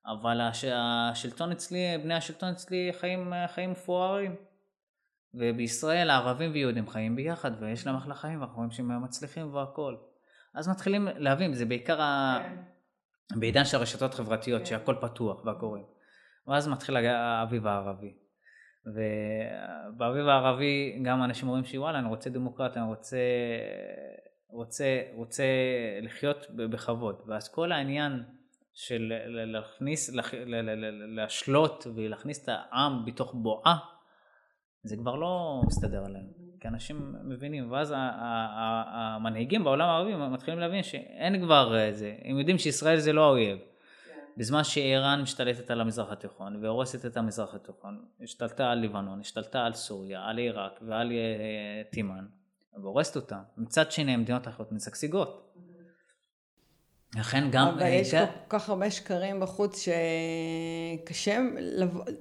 אבל 0.06 0.40
הש, 0.40 0.64
השלטון 0.74 1.52
אצלי 1.52 1.78
בני 2.02 2.14
השלטון 2.14 2.48
אצלי 2.48 2.90
חיים 2.92 3.32
חיים 3.46 3.70
מפוארים 3.70 4.36
ובישראל 5.34 6.10
הערבים 6.10 6.50
ויהודים 6.52 6.88
חיים 6.88 7.16
ביחד 7.16 7.50
ויש 7.62 7.86
להם 7.86 7.96
אחלה 7.96 8.14
חיים 8.14 8.40
ואנחנו 8.40 8.56
רואים 8.56 8.70
שהם 8.70 9.02
מצליחים 9.04 9.54
והכל 9.54 9.96
אז 10.54 10.68
מתחילים 10.68 11.08
להבין 11.16 11.54
זה 11.54 11.66
בעיקר 11.66 11.96
כן. 11.96 12.56
בעידן 13.40 13.64
של 13.64 13.76
הרשתות 13.76 14.14
החברתיות 14.14 14.60
כן. 14.60 14.66
שהכל 14.66 14.94
פתוח 15.00 15.44
והקוראים 15.44 15.84
ואז 16.46 16.68
מתחיל 16.68 16.96
האביב 16.96 17.66
הערבי 17.66 18.14
ובאביב 18.86 20.28
הערבי 20.28 21.00
גם 21.04 21.24
אנשים 21.24 21.48
אומרים 21.48 21.64
שוואלה 21.64 21.98
אני 21.98 22.08
רוצה 22.08 22.30
דמוקרטיה, 22.30 22.82
אני 22.82 22.90
רוצה, 22.90 23.18
רוצה, 24.48 25.02
רוצה 25.14 25.44
לחיות 26.02 26.46
בכבוד 26.50 27.22
ואז 27.26 27.48
כל 27.48 27.72
העניין 27.72 28.22
של 28.74 29.12
להכניס, 29.28 30.10
להשלות 31.16 31.86
ולהכניס 31.94 32.44
את 32.44 32.48
העם 32.48 33.04
בתוך 33.04 33.34
בועה 33.34 33.93
זה 34.84 34.96
כבר 34.96 35.14
לא 35.14 35.62
מסתדר 35.66 36.04
עליהם 36.04 36.26
כי 36.60 36.68
אנשים 36.68 37.14
מבינים 37.24 37.72
ואז 37.72 37.94
המנהיגים 37.96 39.64
בעולם 39.64 39.88
הערבי 39.88 40.14
מתחילים 40.14 40.60
להבין 40.60 40.82
שאין 40.82 41.42
כבר 41.42 41.76
זה 41.92 42.14
הם 42.24 42.38
יודעים 42.38 42.58
שישראל 42.58 42.98
זה 42.98 43.12
לא 43.12 43.24
האויב 43.26 43.58
בזמן 44.36 44.64
שאיראן 44.64 45.22
משתלטת 45.22 45.70
על 45.70 45.80
המזרח 45.80 46.12
התיכון 46.12 46.64
והורסת 46.64 47.06
את 47.06 47.16
המזרח 47.16 47.54
התיכון, 47.54 48.04
השתלטה 48.22 48.70
על 48.70 48.78
לבנון, 48.78 49.20
השתלטה 49.20 49.64
על 49.64 49.72
סוריה, 49.72 50.24
על 50.24 50.38
עיראק 50.38 50.80
ועל 50.82 51.12
אה, 51.12 51.82
תימן, 51.90 52.26
והורסת 52.82 53.16
אותה. 53.16 53.40
מצד 53.56 53.92
שני 53.92 54.12
המדינות 54.12 54.46
האחרות 54.46 54.72
משגשגות. 54.72 55.53
לכן 57.16 57.50
גם... 57.50 57.66
אבל 57.66 57.86
יש 57.86 58.14
כל 58.14 58.58
כך 58.58 58.68
הרבה 58.68 58.90
שקרים 58.90 59.40
בחוץ 59.40 59.86
שקשה, 60.98 61.38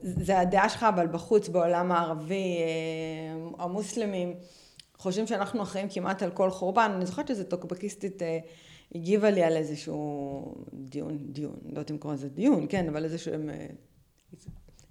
זה 0.02 0.40
הדעה 0.40 0.70
שלך, 0.70 0.86
אבל 0.90 1.08
בחוץ, 1.08 1.50
בעולם 1.50 1.92
הערבי, 1.92 2.58
אה, 2.58 3.64
המוסלמים, 3.64 4.36
חושבים 4.98 5.28
שאנחנו 5.28 5.64
אחראים 5.64 5.88
כמעט 5.90 6.24
על 6.24 6.32
כל 6.32 6.50
חורבן. 6.50 6.92
אני 6.96 7.06
זוכרת 7.06 7.28
שזו 7.28 7.44
טוקבקיסטית 7.44 8.22
אה, 8.22 8.40
הגיבה 8.96 9.30
לי 9.30 9.44
על 9.44 9.58
איזשהו 9.58 10.56
דיון, 10.74 11.18
דיון, 11.18 11.56
לא 11.64 11.70
יודעת 11.70 11.92
אם 11.92 11.98
קוראים 11.98 12.20
לזה 12.20 12.30
דיון, 12.30 12.66
כן, 12.70 12.90
אבל 12.90 13.04
איזה 13.04 13.18
שהם 13.18 13.50
אה, 13.50 13.66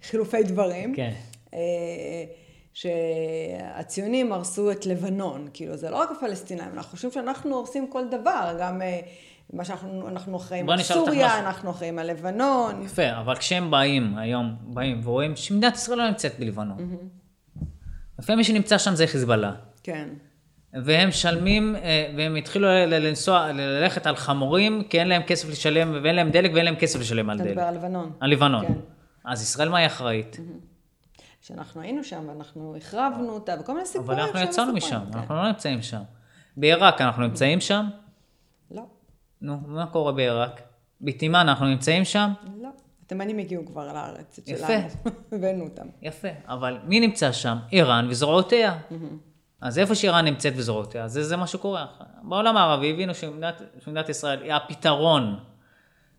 חילופי 0.03 0.43
דברים. 0.43 0.95
כן. 0.95 1.13
אה, 1.55 2.25
שהציונים 2.75 4.33
הרסו 4.33 4.71
את 4.71 4.87
לבנון, 4.87 5.49
כאילו 5.53 5.77
זה 5.77 5.91
לא 5.91 5.97
רק 5.97 6.11
הפלסטינאים, 6.11 6.73
אנחנו 6.73 6.91
חושבים 6.91 7.13
שאנחנו 7.13 7.57
הורסים 7.57 7.91
כל 7.91 8.09
דבר, 8.09 8.57
גם 8.61 8.83
אה, 8.83 9.01
מה 9.53 9.65
שאנחנו 9.65 10.09
אנחנו 10.09 10.37
אחראים 10.37 10.71
על 10.71 10.83
סוריה, 10.83 11.39
אנחנו 11.39 11.71
אחראים 11.71 11.99
על 11.99 12.07
לבנון. 12.11 12.83
יפה, 12.83 13.19
אבל 13.21 13.37
כשהם 13.37 13.71
באים 13.71 14.19
היום, 14.19 14.57
באים 14.63 15.01
ורואים 15.05 15.37
שמדינת 15.37 15.75
ישראל 15.75 15.99
לא 15.99 16.09
נמצאת 16.09 16.39
בלבנון. 16.39 16.99
לפעמים 18.19 18.39
מי 18.39 18.45
שנמצא 18.45 18.79
שם 18.79 18.95
זה 18.95 19.07
חיזבאללה. 19.07 19.53
כן. 19.83 20.09
והם 20.85 21.09
משלמים, 21.09 21.77
אה, 21.77 22.13
והם 22.17 22.37
התחילו 22.37 22.69
לנסוע, 22.87 23.53
ללכת 23.53 24.07
על 24.07 24.17
חמורים, 24.17 24.83
כי 24.91 25.01
אין 25.01 25.09
להם 25.09 25.23
כסף 25.23 25.49
לשלם, 25.49 26.01
ואין 26.03 26.17
להם 26.17 26.31
דלק, 26.31 26.51
ואין 26.55 26.65
להם 26.65 26.77
כסף 26.77 27.01
לשלם 27.01 27.31
על 27.31 27.39
דלק. 27.39 27.47
אתה 27.47 27.53
מדבר 27.53 27.69
על 27.69 27.75
לבנון. 27.75 28.13
על 28.21 28.31
לבנון. 28.31 28.67
כן. 28.67 28.75
אז 29.25 29.43
ישראל 29.43 29.69
מה 29.69 29.79
היא 29.79 29.87
אחראית? 29.87 30.37
כשאנחנו 31.43 31.81
היינו 31.81 32.05
שם, 32.05 32.25
ואנחנו 32.29 32.77
החרבנו 32.77 33.31
אותה, 33.31 33.55
וכל 33.61 33.75
מיני 33.75 33.87
סיפורים. 33.87 34.19
אבל 34.19 34.21
אנחנו 34.21 34.41
יצאנו 34.41 34.73
משם, 34.73 35.01
כן. 35.13 35.19
אנחנו 35.19 35.35
לא 35.35 35.49
נמצאים 35.49 35.83
שם. 35.83 36.03
בעיראק 36.57 37.01
אנחנו 37.01 37.23
נמצאים 37.23 37.61
שם? 37.61 37.87
נו, 39.43 39.61
מה 39.67 39.87
קורה 39.87 40.13
בעיראק? 40.13 40.63
בתימן 41.01 41.49
אנחנו 41.49 41.67
נמצאים 41.67 42.05
שם? 42.05 42.33
לא. 42.63 42.69
התימנים 43.05 43.39
הגיעו 43.39 43.67
כבר 43.67 43.93
לארץ. 43.93 44.41
יפה. 44.47 44.73
הבאנו 45.33 45.65
אותם. 45.65 45.87
יפה, 46.03 46.29
אבל 46.47 46.79
מי 46.85 47.01
נמצא 47.01 47.33
שם? 47.33 47.59
איראן 47.73 48.07
וזרועותיה. 48.11 48.79
אז 49.61 49.79
איפה 49.79 49.95
שאיראן 49.95 50.25
נמצאת 50.25 50.53
וזרועותיה, 50.57 51.09
זה, 51.09 51.25
זה 51.25 51.37
מה 51.37 51.47
שקורה. 51.47 51.87
בעולם 52.23 52.57
הערבי 52.57 52.91
הבינו 52.91 53.15
שמדינת, 53.15 53.63
שמדינת 53.85 54.09
ישראל 54.09 54.43
היא 54.43 54.53
הפתרון. 54.53 55.39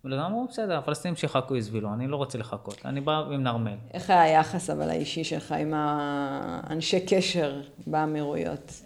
אמרו, 0.06 0.48
בסדר, 0.50 0.78
הפלסטינים 0.78 1.16
שיחכו 1.16 1.56
יסבלו, 1.56 1.94
אני 1.94 2.08
לא 2.08 2.16
רוצה 2.16 2.38
לחכות, 2.38 2.82
אני 2.86 3.02
בא 3.02 3.18
עם 3.18 3.44
נרמל. 3.44 3.76
איך 3.94 4.10
היה 4.10 4.22
היחס 4.22 4.70
אבל 4.70 4.90
האישי 4.90 5.24
שלך 5.24 5.52
עם 5.52 5.74
האנשי 5.76 7.06
קשר 7.06 7.62
באמירויות? 7.88 8.82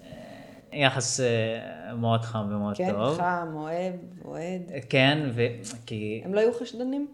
יחס 0.78 1.20
אה, 1.20 1.96
מאוד 1.96 2.22
חם 2.22 2.48
ומאוד 2.50 2.78
כן, 2.78 2.92
טוב. 2.92 3.18
כן, 3.18 3.24
חם, 3.24 3.48
אוהב, 3.54 3.94
אוהד. 4.26 4.62
כן, 4.90 5.30
וכי... 5.34 6.22
הם 6.26 6.34
לא 6.34 6.40
היו 6.40 6.54
חשדנים 6.54 7.08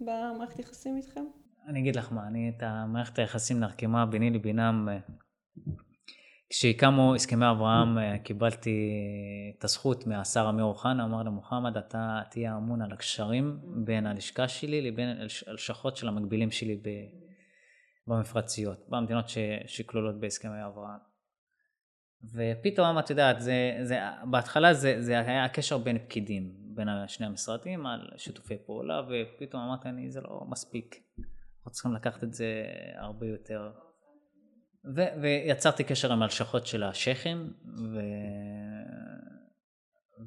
במערכת 0.00 0.58
יחסים 0.58 0.96
איתכם? 0.96 1.24
אני 1.68 1.80
אגיד 1.80 1.96
לך 1.96 2.12
מה, 2.12 2.26
אני 2.26 2.52
את 2.56 2.62
המערכת 2.62 3.18
היחסים 3.18 3.60
נרקמה 3.60 4.06
ביני 4.06 4.30
לבינם 4.30 4.88
אה, 4.90 4.98
כשהקמו 6.50 7.14
הסכמי 7.14 7.50
אברהם 7.50 7.98
אה, 7.98 8.18
קיבלתי 8.18 8.90
את 9.58 9.64
הזכות 9.64 10.06
מהשר 10.06 10.46
אמיר 10.50 10.64
אוחנה, 10.64 11.04
אמר 11.04 11.22
למוחמד 11.22 11.76
אתה 11.76 12.20
תהיה 12.30 12.56
אמון 12.56 12.82
על 12.82 12.92
הקשרים 12.92 13.58
בין 13.84 14.06
הלשכה 14.06 14.48
שלי 14.48 14.90
לבין 14.90 15.08
הלשכות 15.46 15.96
של 15.96 16.08
המקבילים 16.08 16.50
שלי 16.50 16.80
במפרציות, 18.06 18.88
במדינות 18.88 19.24
שכלולות 19.66 20.20
בהסכמי 20.20 20.64
אברהם. 20.66 21.09
ופתאום, 22.24 22.98
את 22.98 23.10
יודעת, 23.10 23.40
זה, 23.40 23.78
זה, 23.82 23.98
בהתחלה 24.30 24.74
זה, 24.74 25.02
זה 25.02 25.20
היה 25.20 25.44
הקשר 25.44 25.78
בין 25.78 25.98
פקידים, 25.98 26.52
בין 26.74 26.88
שני 27.06 27.26
המשרדים, 27.26 27.86
על 27.86 28.08
שיתופי 28.16 28.56
פעולה, 28.66 29.02
ופתאום 29.08 29.62
אמרתי, 29.62 29.88
אני, 29.88 30.10
זה 30.10 30.20
לא 30.20 30.44
מספיק. 30.48 30.96
אנחנו 31.58 31.70
צריכים 31.70 31.92
לקחת 31.92 32.24
את 32.24 32.34
זה 32.34 32.64
הרבה 32.96 33.26
יותר. 33.26 33.72
ו, 34.96 35.00
ויצרתי 35.22 35.84
קשר 35.84 36.12
עם 36.12 36.22
הלשכות 36.22 36.66
של 36.66 36.82
השייחים, 36.82 37.52
ו... 37.78 38.00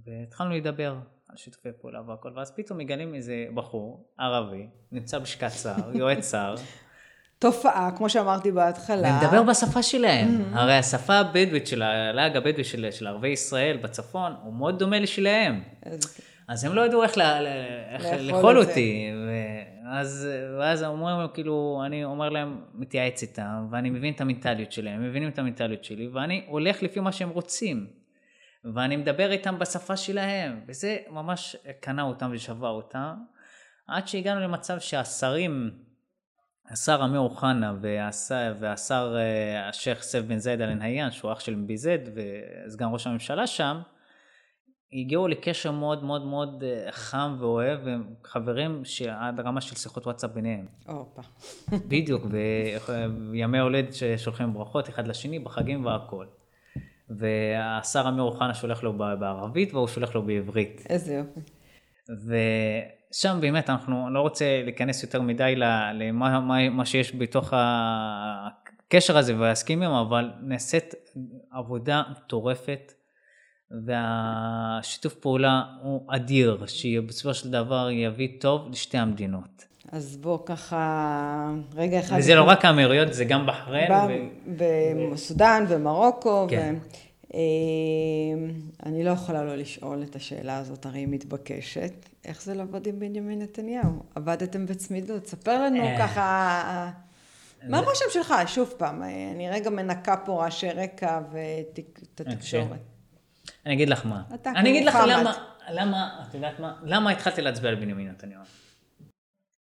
והתחלנו 0.06 0.56
לדבר 0.56 1.00
על 1.30 1.38
שיתופי 1.38 1.70
פעולה 1.82 2.02
והכל, 2.02 2.34
ואז 2.36 2.56
פתאום 2.56 2.78
מגלים 2.78 3.16
איזה 3.16 3.46
בחור 3.54 4.14
ערבי, 4.20 4.68
נמצא 4.92 5.20
בשקעת 5.20 5.52
שר, 5.52 5.96
יועץ 5.98 6.32
שר. 6.32 6.56
תופעה, 7.44 7.90
כמו 7.98 8.10
שאמרתי 8.10 8.52
בהתחלה. 8.52 9.20
ומדבר 9.22 9.44
בשפה 9.44 9.84
שלהם. 9.84 10.28
Mm-hmm. 10.28 10.58
הרי 10.58 10.74
השפה 10.74 11.14
הבדואית 11.14 11.68
של 11.68 11.82
הלהג 11.82 12.38
הבדואי 12.38 12.64
של, 12.64 12.88
של 12.92 13.08
ערבי 13.08 13.28
ישראל 13.28 13.78
בצפון, 13.78 14.36
הוא 14.44 14.54
מאוד 14.54 14.80
דומה 14.80 15.00
לשלהם. 15.00 15.64
אז 16.48 16.64
הם 16.64 16.74
לא 16.74 16.86
ידעו 16.86 17.04
איך, 17.04 17.18
לה, 17.18 17.40
איך 17.90 18.06
לאכול 18.20 18.58
אותי. 18.58 19.12
ואז, 19.86 20.28
ואז 20.60 20.84
אומרים, 20.84 21.28
כאילו, 21.34 21.84
אני 21.86 22.04
אומר 22.04 22.30
להם, 22.30 22.62
מתייעץ 22.74 23.22
איתם, 23.22 23.68
ואני 23.72 23.90
מבין 23.90 24.14
את 24.14 24.22
המנטליות 24.22 24.72
שלהם, 24.72 24.96
הם 24.96 25.10
מבינים 25.10 25.30
את 25.30 25.40
המנטליות 25.40 25.84
שלי, 25.84 26.08
ואני 26.08 26.46
הולך 26.48 26.84
לפי 26.84 27.00
מה 27.00 27.12
שהם 27.12 27.30
רוצים. 27.30 27.88
ואני 28.76 28.96
מדבר 28.96 29.32
איתם 29.32 29.60
בשפה 29.60 29.98
שלהם, 29.98 30.60
וזה 30.68 30.98
ממש 31.10 31.56
קנה 31.80 32.02
אותם 32.02 32.30
ושבר 32.34 32.70
אותם, 32.70 33.14
עד 33.88 34.08
שהגענו 34.08 34.42
למצב 34.42 34.80
שהשרים, 34.80 35.72
השר 36.74 37.02
אמיר 37.06 37.20
אוחנה 37.20 37.74
והשר, 37.82 38.56
והשר 38.60 39.16
אה, 39.18 39.70
השייח' 39.70 40.02
סף 40.02 40.20
בן 40.20 40.38
זייד 40.38 40.62
אל 40.62 40.74
נהיין, 40.74 41.12
שהוא 41.12 41.32
אח 41.32 41.40
של 41.40 41.56
מבי 41.56 41.78
זד 41.78 41.98
וסגן 42.16 42.88
ראש 42.92 43.08
הממשלה 43.08 43.48
שם, 43.48 43.80
הגיעו 44.94 45.28
לקשר 45.28 45.72
מאוד 45.72 46.04
מאוד 46.04 46.26
מאוד 46.26 46.64
אה, 46.64 46.92
חם 46.92 47.36
ואוהב, 47.40 47.80
וחברים 47.84 48.86
שעד 48.86 49.40
רמה 49.40 49.62
של 49.62 49.76
שיחות 49.76 50.06
וואטסאפ 50.06 50.32
ביניהם. 50.32 50.66
הופה. 50.88 51.22
בדיוק, 51.88 52.26
וימי 53.32 53.60
הולד 53.60 53.94
ששולחים 53.94 54.54
ברכות 54.54 54.90
אחד 54.90 55.08
לשני 55.08 55.40
בחגים 55.40 55.86
והכל. 55.86 56.26
והשר 57.10 58.06
אמיר 58.10 58.24
אוחנה 58.24 58.54
שולח 58.54 58.84
לו 58.84 58.98
בערבית 58.98 59.74
והוא 59.74 59.88
שולח 59.88 60.16
לו 60.16 60.22
בעברית. 60.22 60.86
איזה 60.90 61.14
יופי. 61.14 61.40
ושם 63.14 63.38
באמת 63.42 63.70
אנחנו 63.70 64.10
לא 64.10 64.22
רוצה 64.22 64.62
להיכנס 64.64 65.04
יותר 65.04 65.22
מדי 65.22 65.54
למה 65.56 66.40
מה, 66.40 66.70
מה 66.70 66.86
שיש 66.86 67.16
בתוך 67.16 67.54
הקשר 67.58 69.18
הזה 69.18 69.40
וההסכמים, 69.40 69.92
אבל 69.92 70.32
נעשית 70.42 70.94
עבודה 71.52 72.04
מטורפת. 72.12 72.94
והשיתוף 73.86 75.14
פעולה 75.14 75.64
הוא 75.82 76.02
אדיר, 76.08 76.66
שבסופו 76.68 77.34
של 77.34 77.52
דבר 77.52 77.90
יביא 77.92 78.28
טוב 78.40 78.70
לשתי 78.72 78.98
המדינות. 78.98 79.66
אז 79.92 80.18
בוא 80.18 80.40
ככה, 80.46 81.54
רגע 81.76 82.00
אחד... 82.00 82.18
וזה 82.20 82.36
לא 82.36 82.44
רק 82.44 82.66
האמירויות, 82.66 83.14
זה 83.14 83.26
גם 83.26 83.46
בחריין. 83.48 83.92
בסודאן 85.12 85.66
ומרוקו. 85.70 86.48
כן. 86.50 86.76
ו... 86.80 87.04
אה, 87.34 87.40
אני 88.86 89.04
לא 89.04 89.10
יכולה 89.10 89.44
לא 89.44 89.56
לשאול 89.56 90.04
את 90.04 90.16
השאלה 90.16 90.58
הזאת, 90.58 90.86
הרי 90.86 91.00
היא 91.00 91.08
מתבקשת. 91.08 92.10
איך 92.26 92.42
זה 92.42 92.54
לעבוד 92.54 92.88
עם 92.88 93.00
בנימין 93.00 93.42
נתניהו? 93.42 94.04
עבדתם 94.16 94.66
בצמידות. 94.66 95.28
ספר 95.28 95.64
לנו 95.64 95.84
אה. 95.84 95.98
ככה, 96.00 96.92
מה 97.70 97.78
הרושם 97.78 98.06
שלך? 98.10 98.34
שוב 98.48 98.74
פעם, 98.78 99.04
אני 99.04 99.50
רגע 99.50 99.70
מנקה 99.70 100.18
פה 100.18 100.44
רעשי 100.44 100.70
רקע 100.70 101.20
ואת 101.32 101.80
התקשורת. 102.20 102.80
אני 103.66 103.74
אגיד 103.74 103.90
לך 103.90 104.06
מה. 104.06 104.24
אני 104.46 104.70
אגיד 104.70 104.86
לך 104.86 104.98
למה, 105.08 105.34
למה, 105.70 106.24
את 106.30 106.34
יודעת 106.34 106.60
מה? 106.60 106.74
למה 106.84 107.12
התחלתי 107.12 107.42
להצביע 107.42 107.70
על 107.70 107.76
בנימין 107.76 108.10
נתניהו? 108.10 108.42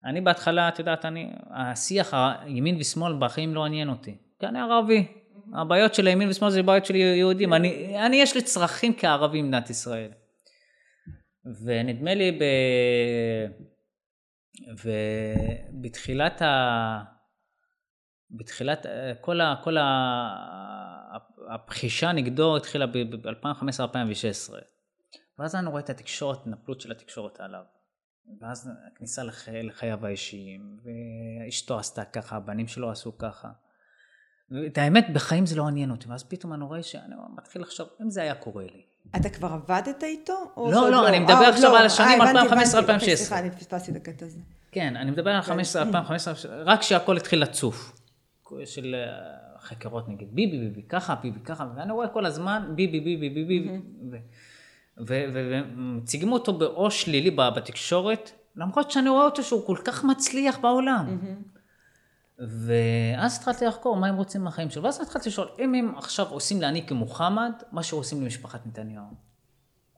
אני 0.05 0.21
בהתחלה, 0.21 0.69
את 0.69 0.79
יודעת, 0.79 1.05
אני, 1.05 1.31
השיח 1.51 2.15
הימין 2.15 2.77
ושמאל 2.81 3.17
בחיים 3.19 3.55
לא 3.55 3.65
עניין 3.65 3.89
אותי. 3.89 4.17
כי 4.41 4.47
אני 4.47 4.61
ערבי. 4.61 5.07
הבעיות 5.55 5.95
של 5.95 6.07
הימין 6.07 6.29
ושמאל 6.29 6.51
זה 6.51 6.63
בעיות 6.63 6.87
של 6.87 6.95
יהודים. 6.95 7.55
אני, 7.55 7.99
אני 8.07 8.17
יש 8.17 8.35
לי 8.35 8.43
צרכים 8.43 8.93
כערבי 8.97 9.43
במדינת 9.43 9.71
ישראל. 9.71 10.11
ונדמה 11.45 12.14
לי 12.14 12.38
ב... 12.38 12.45
ובתחילת 14.84 16.43
ה... 16.43 17.05
בתחילת 18.30 18.86
כל, 19.20 19.40
ה... 19.40 19.55
כל 19.64 19.76
ה... 19.76 19.86
הפחישה 21.55 22.12
נגדו 22.12 22.57
התחילה 22.57 22.86
ב-2015-2016. 22.86 24.53
ואז 25.38 25.55
אני 25.55 25.66
רואה 25.66 25.80
את 25.80 25.90
התקשורת, 25.90 26.38
התנפלות 26.40 26.80
של 26.80 26.93
התקשורת 26.93 27.40
עליו. 27.40 27.62
ואז 28.40 28.70
הכניסה 28.93 29.22
לח... 29.24 29.49
לחייו 29.49 30.07
האישיים, 30.07 30.78
ואשתו 30.84 31.78
עשתה 31.78 32.05
ככה, 32.05 32.36
הבנים 32.36 32.68
שלו 32.68 32.90
עשו 32.90 33.18
ככה. 33.18 33.49
ואת 34.51 34.78
האמת, 34.78 35.07
בחיים 35.14 35.47
זה 35.47 35.57
לא 35.57 35.68
עניין 35.68 35.90
אותי, 35.90 36.09
ואז 36.09 36.24
פתאום 36.24 36.53
אני 36.53 36.64
רואה 36.64 36.82
שאני 36.82 37.14
מתחיל 37.36 37.62
לחשוב, 37.62 37.88
אם 38.03 38.11
זה 38.11 38.22
היה 38.22 38.34
קורה 38.34 38.64
לי. 38.64 38.86
אתה 39.16 39.28
כבר 39.28 39.48
עבדת 39.48 40.05
איתו? 40.05 40.53
לא, 40.57 40.70
לא, 40.72 40.90
לא, 40.90 41.09
אני 41.09 41.18
מדבר 41.18 41.34
עכשיו 41.34 41.76
על 41.76 41.86
השנים 41.86 42.20
2015-2016. 42.22 42.24
סליחה, 43.14 43.38
אני 43.38 43.50
פספסתי 43.50 43.90
את 43.90 43.96
הקטע 43.96 44.26
הזה. 44.26 44.38
כן, 44.72 44.96
אני 44.96 45.11
מדבר 45.11 45.30
על 45.30 45.40
15, 45.40 45.82
2015, 45.82 46.62
רק 46.64 46.80
כשהכל 46.80 47.16
התחיל 47.16 47.42
לצוף. 47.42 47.92
של 48.64 48.94
חקירות 49.61 50.09
נגד 50.09 50.26
ביבי, 50.30 50.59
ביבי 50.59 50.82
ככה, 50.82 51.14
ביבי 51.14 51.40
ככה, 51.40 51.66
ואני 51.76 51.92
רואה 51.92 52.09
כל 52.09 52.26
הזמן 52.26 52.72
ביבי, 52.74 53.00
ביבי, 53.00 53.30
ביבי, 53.30 53.68
ומציגים 54.98 56.32
אותו 56.32 56.53
באור 56.53 56.90
שלילי 56.90 57.30
בתקשורת, 57.30 58.30
למרות 58.57 58.90
שאני 58.90 59.09
רואה 59.09 59.24
אותו 59.24 59.42
שהוא 59.42 59.66
כל 59.66 59.76
כך 59.84 60.05
מצליח 60.05 60.59
בעולם. 60.59 61.18
ואז 62.49 63.36
התחלתי 63.36 63.64
לחקור 63.64 63.97
מה 63.97 64.07
הם 64.07 64.16
רוצים 64.16 64.45
מהחיים 64.45 64.70
שלו, 64.70 64.82
ואז 64.82 65.01
התחלתי 65.01 65.28
לשאול, 65.28 65.49
אם 65.59 65.74
הם 65.74 65.95
עכשיו 65.97 66.26
עושים 66.28 66.61
לעני 66.61 66.86
כמוחמד, 66.86 67.53
מה 67.72 67.82
שעושים 67.82 68.22
למשפחת 68.22 68.66
נתניהו. 68.66 69.05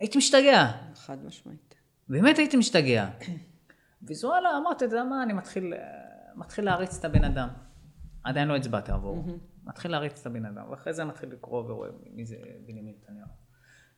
הייתי 0.00 0.18
משתגע. 0.18 0.70
חד 0.94 1.24
משמעית. 1.24 1.74
באמת 2.08 2.38
הייתי 2.38 2.56
משתגע. 2.56 3.08
ווואלה, 4.02 4.58
אמרתי, 4.58 4.84
אתה 4.84 4.94
יודע 4.94 5.04
מה, 5.04 5.22
אני 5.22 5.32
מתחיל, 5.32 5.72
מתחיל 6.34 6.64
להריץ 6.64 6.98
את 6.98 7.04
הבן 7.04 7.24
אדם. 7.24 7.48
עדיין 8.24 8.48
לא 8.48 8.56
הצבעתי 8.56 8.92
עבורו. 8.92 9.24
מתחיל 9.64 9.90
להריץ 9.90 10.20
את 10.20 10.26
הבן 10.26 10.46
אדם, 10.46 10.70
ואחרי 10.70 10.92
זה 10.92 11.04
מתחיל 11.04 11.32
לקרוא 11.32 11.62
ורואה 11.70 11.88
מי 12.10 12.26
זה 12.26 12.36
בנימין 12.66 12.94
נתניהו. 13.02 13.28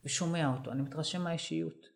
ושומע 0.05 0.49
אותו, 0.49 0.73
אני 0.73 0.83
מתרשם 0.83 1.25
מהאישיות. 1.25 1.87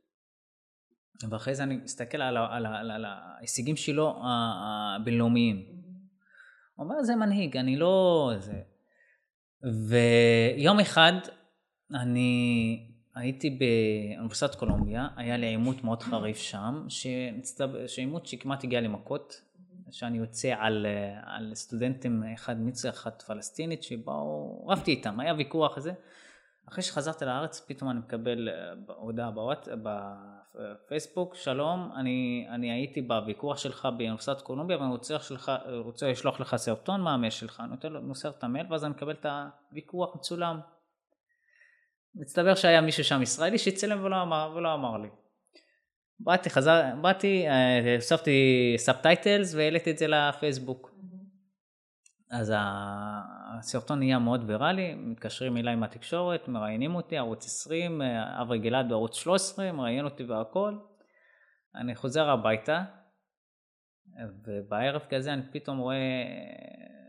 ואחרי 1.30 1.54
זה 1.54 1.62
אני 1.62 1.76
מסתכל 1.76 2.22
על, 2.22 2.36
על, 2.36 2.66
על, 2.66 2.90
על 2.90 3.04
ההישגים 3.04 3.76
שלו 3.76 4.22
הבינלאומיים. 4.24 5.79
אומר, 6.80 7.02
זה 7.02 7.16
מנהיג, 7.16 7.56
אני 7.56 7.76
לא... 7.76 8.32
זה... 8.38 8.60
ויום 9.88 10.80
אחד 10.80 11.12
אני 11.94 12.86
הייתי 13.14 13.58
באוניברסיטת 13.58 14.54
קולומביה, 14.54 15.08
היה 15.16 15.36
לי 15.36 15.46
עימות 15.46 15.84
מאוד 15.84 16.02
חריף 16.02 16.38
שם, 16.38 16.86
שעימות 17.86 18.26
שכמעט 18.26 18.64
הגיע 18.64 18.80
למכות, 18.80 19.40
שאני 19.90 20.18
יוצא 20.18 20.54
על, 20.58 20.86
על 21.22 21.54
סטודנטים, 21.54 22.22
אחד 22.34 22.60
מצרי, 22.60 22.90
אחד 22.90 23.22
פלסטינית, 23.26 23.82
שבאו, 23.82 24.64
רבתי 24.68 24.90
איתם, 24.90 25.20
היה 25.20 25.34
ויכוח 25.34 25.78
הזה. 25.78 25.92
אחרי 26.70 26.82
שחזרתי 26.82 27.24
לארץ, 27.24 27.60
פתאום 27.68 27.90
אני 27.90 27.98
מקבל 27.98 28.48
אה, 28.48 28.94
הודעה 28.96 29.30
בוואט, 29.30 29.68
בפייסבוק, 30.54 31.34
שלום, 31.34 31.92
אני, 31.96 32.46
אני 32.50 32.72
הייתי 32.72 33.02
בוויכוח 33.02 33.56
שלך 33.58 33.88
באוניברסיטת 33.98 34.40
קולומביה 34.40 34.78
ואני 34.78 34.90
רוצה, 34.90 35.18
שלך, 35.18 35.52
רוצה 35.84 36.10
לשלוח 36.10 36.40
לך 36.40 36.56
סרטון 36.56 37.00
מהמייל 37.00 37.30
שלך, 37.30 37.60
אני 37.60 37.70
נותן 37.70 37.92
לו, 37.92 38.02
מוסר 38.02 38.30
את 38.30 38.44
המייל 38.44 38.66
ואז 38.70 38.84
אני 38.84 38.90
מקבל 38.90 39.12
את 39.12 39.26
הוויכוח 39.70 40.16
מצולם. 40.16 40.60
מסתבר 42.14 42.54
שהיה 42.54 42.80
מישהו 42.80 43.04
שם 43.04 43.22
ישראלי 43.22 43.58
שצילם 43.58 44.04
ולא 44.04 44.22
אמר, 44.22 44.52
ולא 44.56 44.74
אמר 44.74 44.96
לי. 44.98 45.08
באתי, 46.20 46.50
חזר, 46.50 46.82
באתי, 47.00 47.48
אה, 47.48 47.94
הוספתי 47.96 48.74
subtitles 48.76 49.54
והעליתי 49.54 49.90
את 49.90 49.98
זה 49.98 50.06
לפייסבוק. 50.08 50.89
אז 52.30 52.52
הסרטון 53.58 53.98
נהיה 53.98 54.18
מאוד 54.18 54.44
ויראלי, 54.46 54.94
מתקשרים 54.94 55.56
אליי 55.56 55.76
מהתקשורת, 55.76 56.48
מראיינים 56.48 56.94
אותי, 56.94 57.18
ערוץ 57.18 57.46
20, 57.46 58.02
אה, 58.02 58.42
אברי 58.42 58.58
גלעד 58.58 58.88
בערוץ 58.88 59.16
13, 59.16 59.72
מראיין 59.72 60.04
אותי 60.04 60.24
והכל. 60.24 60.74
אני 61.74 61.94
חוזר 61.94 62.30
הביתה, 62.30 62.82
ובערב 64.46 65.00
כזה 65.10 65.32
אני 65.32 65.42
פתאום 65.52 65.78
רואה 65.78 65.96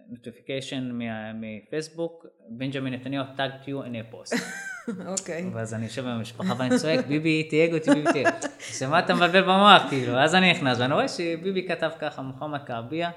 notification 0.09 0.99
מפייסבוק, 1.33 2.25
בנג'מין 2.57 2.93
נתניהו 2.93 3.25
you 3.65 3.67
in 3.67 3.95
a 3.95 4.13
post. 4.13 4.41
אוקיי. 5.11 5.49
ואז 5.53 5.73
אני 5.73 5.83
יושב 5.83 6.05
במשפחה 6.05 6.53
ואני 6.57 6.77
צועק, 6.77 7.05
ביבי 7.05 7.43
תייג 7.43 7.73
אותי, 7.73 7.89
ביבי 7.91 8.11
תייג. 8.11 8.27
שמה 8.59 8.99
אתה 8.99 9.13
מבלבל 9.13 9.41
במוח, 9.41 9.89
כאילו, 9.89 10.19
אז 10.19 10.35
אני 10.35 10.51
נכנס, 10.51 10.79
ואני 10.79 10.93
רואה 10.93 11.07
שביבי 11.07 11.67
כתב 11.67 11.91
ככה, 11.99 12.21
מוחמד 12.21 12.59
כעביה, 12.65 13.11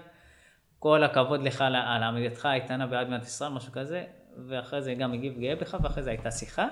כל 0.85 1.05
הכבוד 1.05 1.43
לך 1.43 1.61
על 1.61 2.03
עמידתך 2.03 2.47
האיתנה 2.47 2.87
בעד 2.87 3.07
מדינת 3.07 3.23
ישראל, 3.23 3.53
משהו 3.53 3.73
כזה, 3.73 4.05
ואחרי 4.49 4.83
זה 4.83 4.95
גם 4.95 5.13
הגיב 5.13 5.39
גאה 5.39 5.57
בך, 5.57 5.77
ואחרי 5.83 6.03
זה 6.03 6.11
הייתה 6.11 6.31
שיחה. 6.31 6.67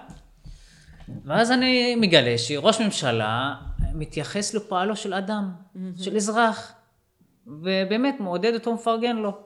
ואז 1.24 1.52
אני 1.52 1.96
מגלה 1.96 2.38
שראש 2.38 2.80
ממשלה 2.80 3.54
מתייחס 3.94 4.54
לפועלו 4.54 4.96
של 4.96 5.14
אדם, 5.14 5.52
mm-hmm. 5.54 6.02
של 6.02 6.16
אזרח, 6.16 6.72
ובאמת 7.46 8.20
מעודד 8.20 8.54
אותו, 8.54 8.74
מפרגן 8.74 9.16
לו. 9.16 9.38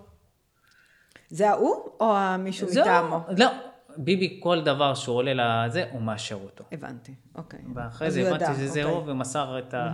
זה 1.29 1.51
ההוא 1.51 1.91
או 2.01 2.15
מישהו 2.39 2.69
מטעמו? 2.81 3.21
לא, 3.39 3.51
ביבי 3.97 4.41
כל 4.43 4.65
דבר 4.65 4.95
שהוא 4.95 5.17
עולה 5.17 5.67
לזה, 5.67 5.85
הוא 5.91 6.03
מאשר 6.03 6.39
אותו. 6.45 6.65
הבנתי, 6.73 7.15
אוקיי. 7.35 7.61
ואחרי 7.75 8.11
זה 8.11 8.29
הבנתי 8.29 8.55
שזה 8.55 8.85
אוקיי. 8.85 8.97
הוא, 8.97 9.11
ומסר 9.11 9.59
את 9.59 9.75
ה... 9.75 9.93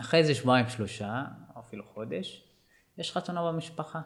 אחרי 0.00 0.24
זה 0.24 0.34
שבועיים 0.34 0.68
שלושה, 0.68 1.24
או 1.56 1.60
אפילו 1.60 1.84
חודש, 1.94 2.51
יש 2.98 3.12
חתונה 3.12 3.42
במשפחה. 3.42 4.00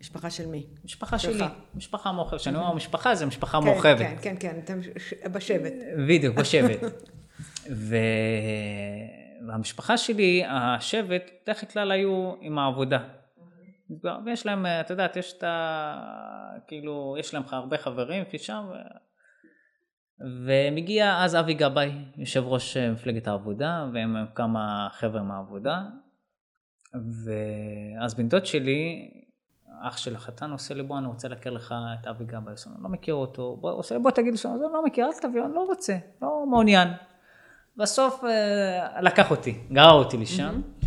משפחה 0.00 0.30
של 0.30 0.46
מי? 0.46 0.66
משפחה 0.84 1.18
שלי, 1.18 1.44
משפחה 1.74 2.12
מורחבת. 2.12 2.40
כשאני 2.40 2.56
אומר 2.56 2.72
משפחה, 2.72 3.14
זה 3.14 3.26
משפחה 3.26 3.60
כן, 3.60 3.66
מורחבת. 3.66 3.98
כן, 3.98 4.16
כן, 4.22 4.36
כן, 4.40 4.60
אתם 4.64 4.80
בשבט. 5.32 5.72
בדיוק, 6.08 6.36
בשבט. 6.36 6.80
ו... 7.70 7.96
והמשפחה 9.46 9.96
שלי, 9.96 10.42
השבט, 10.48 11.30
בדרך 11.42 11.72
כלל 11.72 11.92
היו 11.92 12.34
עם 12.40 12.58
העבודה. 12.58 12.98
ויש 14.24 14.46
להם, 14.46 14.66
את 14.66 14.90
יודעת, 14.90 15.16
יש 15.16 15.32
את 15.32 15.42
ה... 15.42 16.56
כאילו, 16.66 17.16
יש 17.18 17.34
להם 17.34 17.42
הרבה 17.50 17.78
חברים 17.78 18.24
כפי 18.24 18.38
שם. 18.38 18.64
ו... 18.70 18.74
ומגיע 20.46 21.24
אז 21.24 21.36
אבי 21.36 21.54
גבאי, 21.54 21.92
יושב 22.16 22.42
ראש 22.44 22.76
מפלגת 22.76 23.28
העבודה, 23.28 23.86
והם 23.92 24.16
כמה 24.34 24.88
חבר'ה 24.92 25.22
מהעבודה. 25.22 25.82
ואז 26.94 28.14
בן 28.14 28.28
דוד 28.28 28.46
שלי, 28.46 29.10
אח 29.82 29.96
של 29.96 30.16
החתן 30.16 30.50
עושה 30.50 30.74
לי 30.74 30.82
בוא 30.82 30.98
אני 30.98 31.06
רוצה 31.06 31.28
להכיר 31.28 31.52
לך 31.52 31.74
את 32.00 32.06
אבי 32.06 32.24
גבאי, 32.24 32.54
אני 32.66 32.82
לא 32.82 32.88
מכיר 32.88 33.14
אותו, 33.14 33.56
בוא, 33.60 33.72
עושה 33.72 33.96
לי 33.96 34.02
בוא 34.02 34.10
תגיד 34.10 34.32
לי 34.32 34.36
שאני 34.36 34.60
לא 34.72 34.84
מכיר, 34.84 35.06
אל 35.06 35.12
תביא, 35.22 35.44
אני 35.44 35.54
לא 35.54 35.60
רוצה, 35.60 35.96
לא 36.22 36.46
מעוניין. 36.46 36.88
בסוף 37.76 38.24
אה, 38.24 39.00
לקח 39.02 39.30
אותי, 39.30 39.58
גרר 39.72 39.92
אותי 39.92 40.16
לשם. 40.16 40.60
Mm-hmm. 40.62 40.84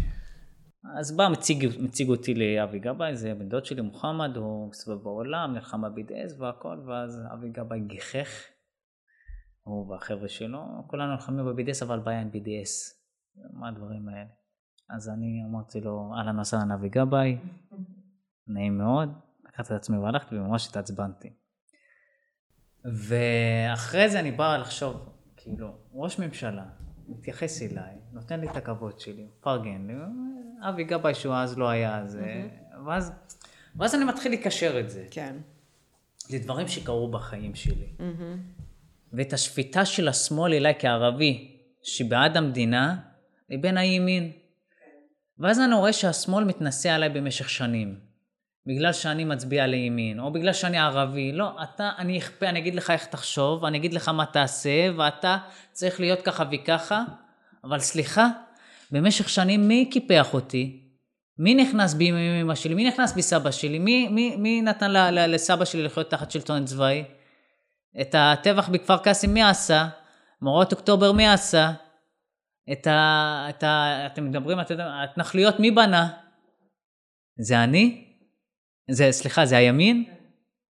אז 1.00 1.18
בא, 1.18 1.28
מציג, 1.30 1.70
מציג 1.80 2.10
אותי 2.10 2.34
לאבי 2.34 2.80
גבאי, 2.80 3.16
זה 3.16 3.34
בן 3.34 3.50
דוד 3.50 3.66
שלי 3.66 3.82
מוחמד, 3.82 4.38
הוא 4.38 4.70
מסתובב 4.70 5.04
בעולם, 5.04 5.54
נלחם 5.54 5.82
ב-BDS 5.82 6.42
והכל, 6.42 6.78
ואז 6.88 7.22
אבי 7.34 7.50
גבאי 7.50 7.80
גיחך, 7.80 8.30
הוא 9.64 9.92
והחבר'ה 9.92 10.28
שלו, 10.28 10.64
כולנו 10.88 11.12
נלחמים 11.12 11.46
ב-BDS, 11.46 11.86
אבל 11.86 12.00
בעיה 12.00 12.22
עם 12.22 12.30
BDS, 12.34 12.98
מה 13.54 13.68
הדברים 13.68 14.10
האלה. 14.10 14.37
אז 14.90 15.10
אני 15.10 15.44
אמרתי 15.50 15.82
לו, 15.82 16.14
אהלן 16.18 16.40
וסהלן 16.40 16.72
אבי 16.72 16.90
גבאי, 16.90 17.38
נעים 18.48 18.78
מאוד, 18.78 19.10
לקחתי 19.46 19.74
את 19.74 19.80
עצמי 19.80 19.98
והלכתי 19.98 20.36
וממש 20.36 20.68
התעצבנתי. 20.68 21.30
ואחרי 22.86 24.10
זה 24.10 24.20
אני 24.20 24.32
בא 24.32 24.58
לחשוב, 24.58 25.10
כאילו, 25.38 25.78
ראש 25.94 26.20
ממשלה 26.20 26.66
מתייחס 27.08 27.62
אליי, 27.62 27.96
נותן 28.12 28.40
לי 28.40 28.50
את 28.50 28.56
הכבוד 28.56 29.00
שלי, 29.00 29.28
מפרגן 29.40 29.88
לי, 29.88 29.94
אבי 30.70 30.84
גבאי 30.84 31.14
שהוא 31.14 31.36
אז 31.36 31.58
לא 31.58 31.70
היה, 31.70 31.98
אז... 31.98 32.16
Mm-hmm. 32.16 32.88
ואז, 32.88 33.12
ואז 33.76 33.96
אני 33.96 34.06
מתחיל 34.06 34.32
לקשר 34.32 34.80
את 34.80 34.90
זה. 34.90 35.06
כן. 35.12 35.36
לדברים 36.30 36.68
שקרו 36.68 37.12
בחיים 37.12 37.56
שלי. 37.56 37.94
ואת 39.14 39.34
השפיטה 39.34 39.86
של 39.86 40.08
השמאל 40.08 40.54
אליי 40.54 40.74
כערבי, 40.80 41.58
שבעד 41.84 42.38
המדינה, 42.38 43.00
לבין 43.50 43.78
הימין. 43.78 44.32
ואז 45.40 45.60
אני 45.60 45.76
רואה 45.76 45.94
שהשמאל 45.94 46.44
מתנשא 46.44 46.90
עליי 46.90 47.10
במשך 47.10 47.50
שנים. 47.50 48.08
בגלל 48.68 48.94
שאני 48.94 49.24
מצביע 49.24 49.68
לימין, 49.68 50.20
או 50.20 50.32
בגלל 50.34 50.54
שאני 50.54 50.78
ערבי. 50.78 51.32
לא, 51.32 51.64
אתה, 51.64 51.92
אני 51.98 52.18
אכפה, 52.18 52.50
אני 52.50 52.60
אגיד 52.60 52.76
לך 52.76 52.90
איך 52.90 53.06
תחשוב, 53.06 53.66
אני 53.66 53.78
אגיד 53.78 53.94
לך 53.94 54.10
מה 54.10 54.26
תעשה, 54.26 54.90
ואתה 54.98 55.38
צריך 55.72 56.00
להיות 56.00 56.22
ככה 56.22 56.44
וככה. 56.52 57.04
אבל 57.64 57.80
סליחה, 57.80 58.28
במשך 58.92 59.30
שנים 59.30 59.68
מי 59.68 59.90
קיפח 59.92 60.34
אותי? 60.34 60.84
מי 61.40 61.56
נכנס 61.56 61.94
בי 61.94 62.08
עם 62.08 62.16
אמא 62.16 62.56
שלי? 62.56 62.74
מי 62.74 62.88
נכנס 62.88 63.14
בי 63.14 63.22
סבא 63.22 63.52
שלי? 63.52 63.80
מי, 63.80 64.08
מי, 64.08 64.36
מי 64.36 64.62
נתן 64.62 64.92
ל, 64.92 64.98
ל, 64.98 65.34
לסבא 65.34 65.66
שלי 65.66 65.84
לחיות 65.84 66.10
תחת 66.10 66.32
שלטון 66.32 66.66
צבאי? 66.66 67.04
את 68.02 68.16
הטבח 68.18 68.70
בכפר 68.70 68.98
קאסם 68.98 69.34
מי 69.34 69.44
עשה? 69.44 69.88
מאורעות 70.42 70.72
אוקטובר 70.72 71.12
מי 71.12 71.28
עשה? 71.28 71.72
את 72.72 72.88
ה... 72.88 73.46
את 73.50 73.64
ה 73.64 74.06
אתם 74.06 74.30
מדברים, 74.30 74.60
את 74.60 74.72
ההתנחלויות 74.72 75.60
מי 75.60 75.72
בנה? 75.72 76.10
זה 77.40 77.64
אני? 77.64 78.06
זה, 78.92 79.12
סליחה, 79.12 79.46
זה 79.46 79.58
הימין? 79.58 80.04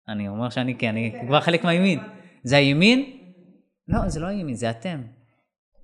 אני 0.07 0.27
אומר 0.27 0.49
שאני 0.49 0.77
כן, 0.77 0.89
אני 0.89 1.13
כבר 1.27 1.41
חלק 1.41 1.63
מהימין. 1.63 1.99
זה 2.43 2.57
הימין? 2.57 3.17
לא, 3.87 4.09
זה 4.09 4.19
לא 4.19 4.27
הימין, 4.27 4.55
זה 4.55 4.69
אתם. 4.69 5.01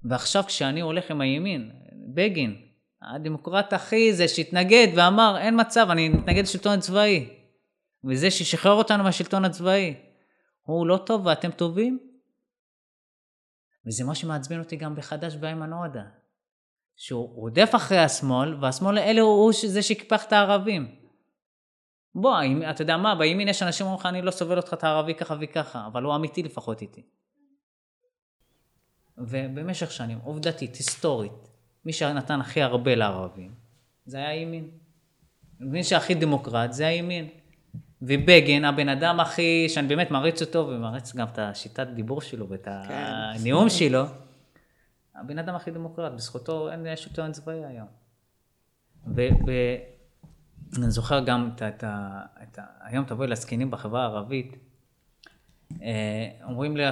ועכשיו 0.04 0.44
כשאני 0.44 0.82
הולך 0.82 1.12
עם 1.12 1.22
הימין, 1.22 1.72
בגין, 2.14 2.56
הדמוקרט 3.02 3.74
הכי 3.74 4.14
זה 4.14 4.28
שהתנגד 4.28 4.88
ואמר, 4.96 5.38
אין 5.40 5.60
מצב, 5.60 5.88
אני 5.92 6.10
מתנגד 6.10 6.44
לשלטון 6.44 6.78
הצבאי. 6.78 7.30
וזה 8.04 8.32
ששחרר 8.32 8.74
אותנו 8.74 9.04
מהשלטון 9.04 9.46
הצבאי. 9.46 9.94
הוא 10.62 10.88
לא 10.88 10.98
טוב 10.98 11.26
ואתם 11.26 11.52
טובים? 11.52 12.09
וזה 13.90 14.04
מה 14.04 14.16
שמעצבן 14.16 14.60
אותי 14.60 14.76
גם 14.76 14.96
בחדש 14.96 15.36
באיימן 15.36 15.74
עודה. 15.74 16.04
שהוא 16.96 17.36
רודף 17.36 17.72
אחרי 17.76 17.98
השמאל, 17.98 18.64
והשמאל 18.64 18.98
האלה 18.98 19.22
הוא 19.22 19.52
זה 19.68 19.82
שקיפח 19.82 20.26
את 20.26 20.34
הערבים. 20.34 20.96
בוא, 22.16 22.40
אתה 22.70 22.82
יודע 22.82 22.98
מה, 22.98 23.16
בימין 23.16 23.48
יש 23.48 23.64
אנשים 23.64 23.78
שאומרים 23.78 24.00
לך, 24.00 24.06
אני 24.06 24.22
לא 24.22 24.32
סובל 24.32 24.58
אותך 24.58 24.74
את 24.74 24.84
הערבי 24.84 25.16
ככה 25.16 25.36
וככה, 25.42 25.88
אבל 25.88 26.04
הוא 26.04 26.16
אמיתי 26.16 26.44
לפחות 26.44 26.82
איתי. 26.82 27.04
ובמשך 29.18 29.92
שנים, 29.92 30.20
עובדתית, 30.24 30.76
היסטורית, 30.76 31.50
מי 31.86 31.94
שנתן 31.94 32.42
הכי 32.42 32.62
הרבה 32.62 32.96
לערבים, 32.96 33.56
זה 34.06 34.18
היה 34.18 34.30
הימין. 34.30 34.70
מי 35.60 35.84
שהכי 35.84 36.14
דמוקרט 36.14 36.74
זה 36.74 36.88
הימין. 36.88 37.30
ובגין, 38.02 38.66
הבן 38.66 38.90
אדם 38.90 39.20
הכי, 39.20 39.70
שאני 39.70 39.88
באמת 39.88 40.12
מעריץ 40.12 40.42
אותו, 40.42 40.68
ומעריץ 40.68 41.16
גם 41.16 41.28
את 41.28 41.40
השיטת 41.40 41.88
דיבור 41.88 42.22
שלו 42.22 42.50
ואת 42.50 42.66
כן. 42.66 42.94
הנאום 42.94 43.70
שלו, 43.70 44.04
הבן 45.16 45.40
אדם 45.40 45.56
הכי 45.56 45.72
דמוקרט, 45.72 46.12
בזכותו 46.12 46.72
אין 46.72 46.96
שלטון 46.96 47.32
צבאי 47.32 47.66
היום. 47.66 47.88
ואני 49.08 50.92
זוכר 50.92 51.20
גם 51.20 51.50
את, 51.56 51.62
את, 51.62 51.84
את, 51.84 51.84
את 52.44 52.60
היום 52.82 53.06
תבואי 53.06 53.28
לזקנים 53.28 53.72
בחברה 53.72 54.02
הערבית, 54.02 54.56
אה, 55.82 56.30
אומרים 56.44 56.78
לי, 56.78 56.84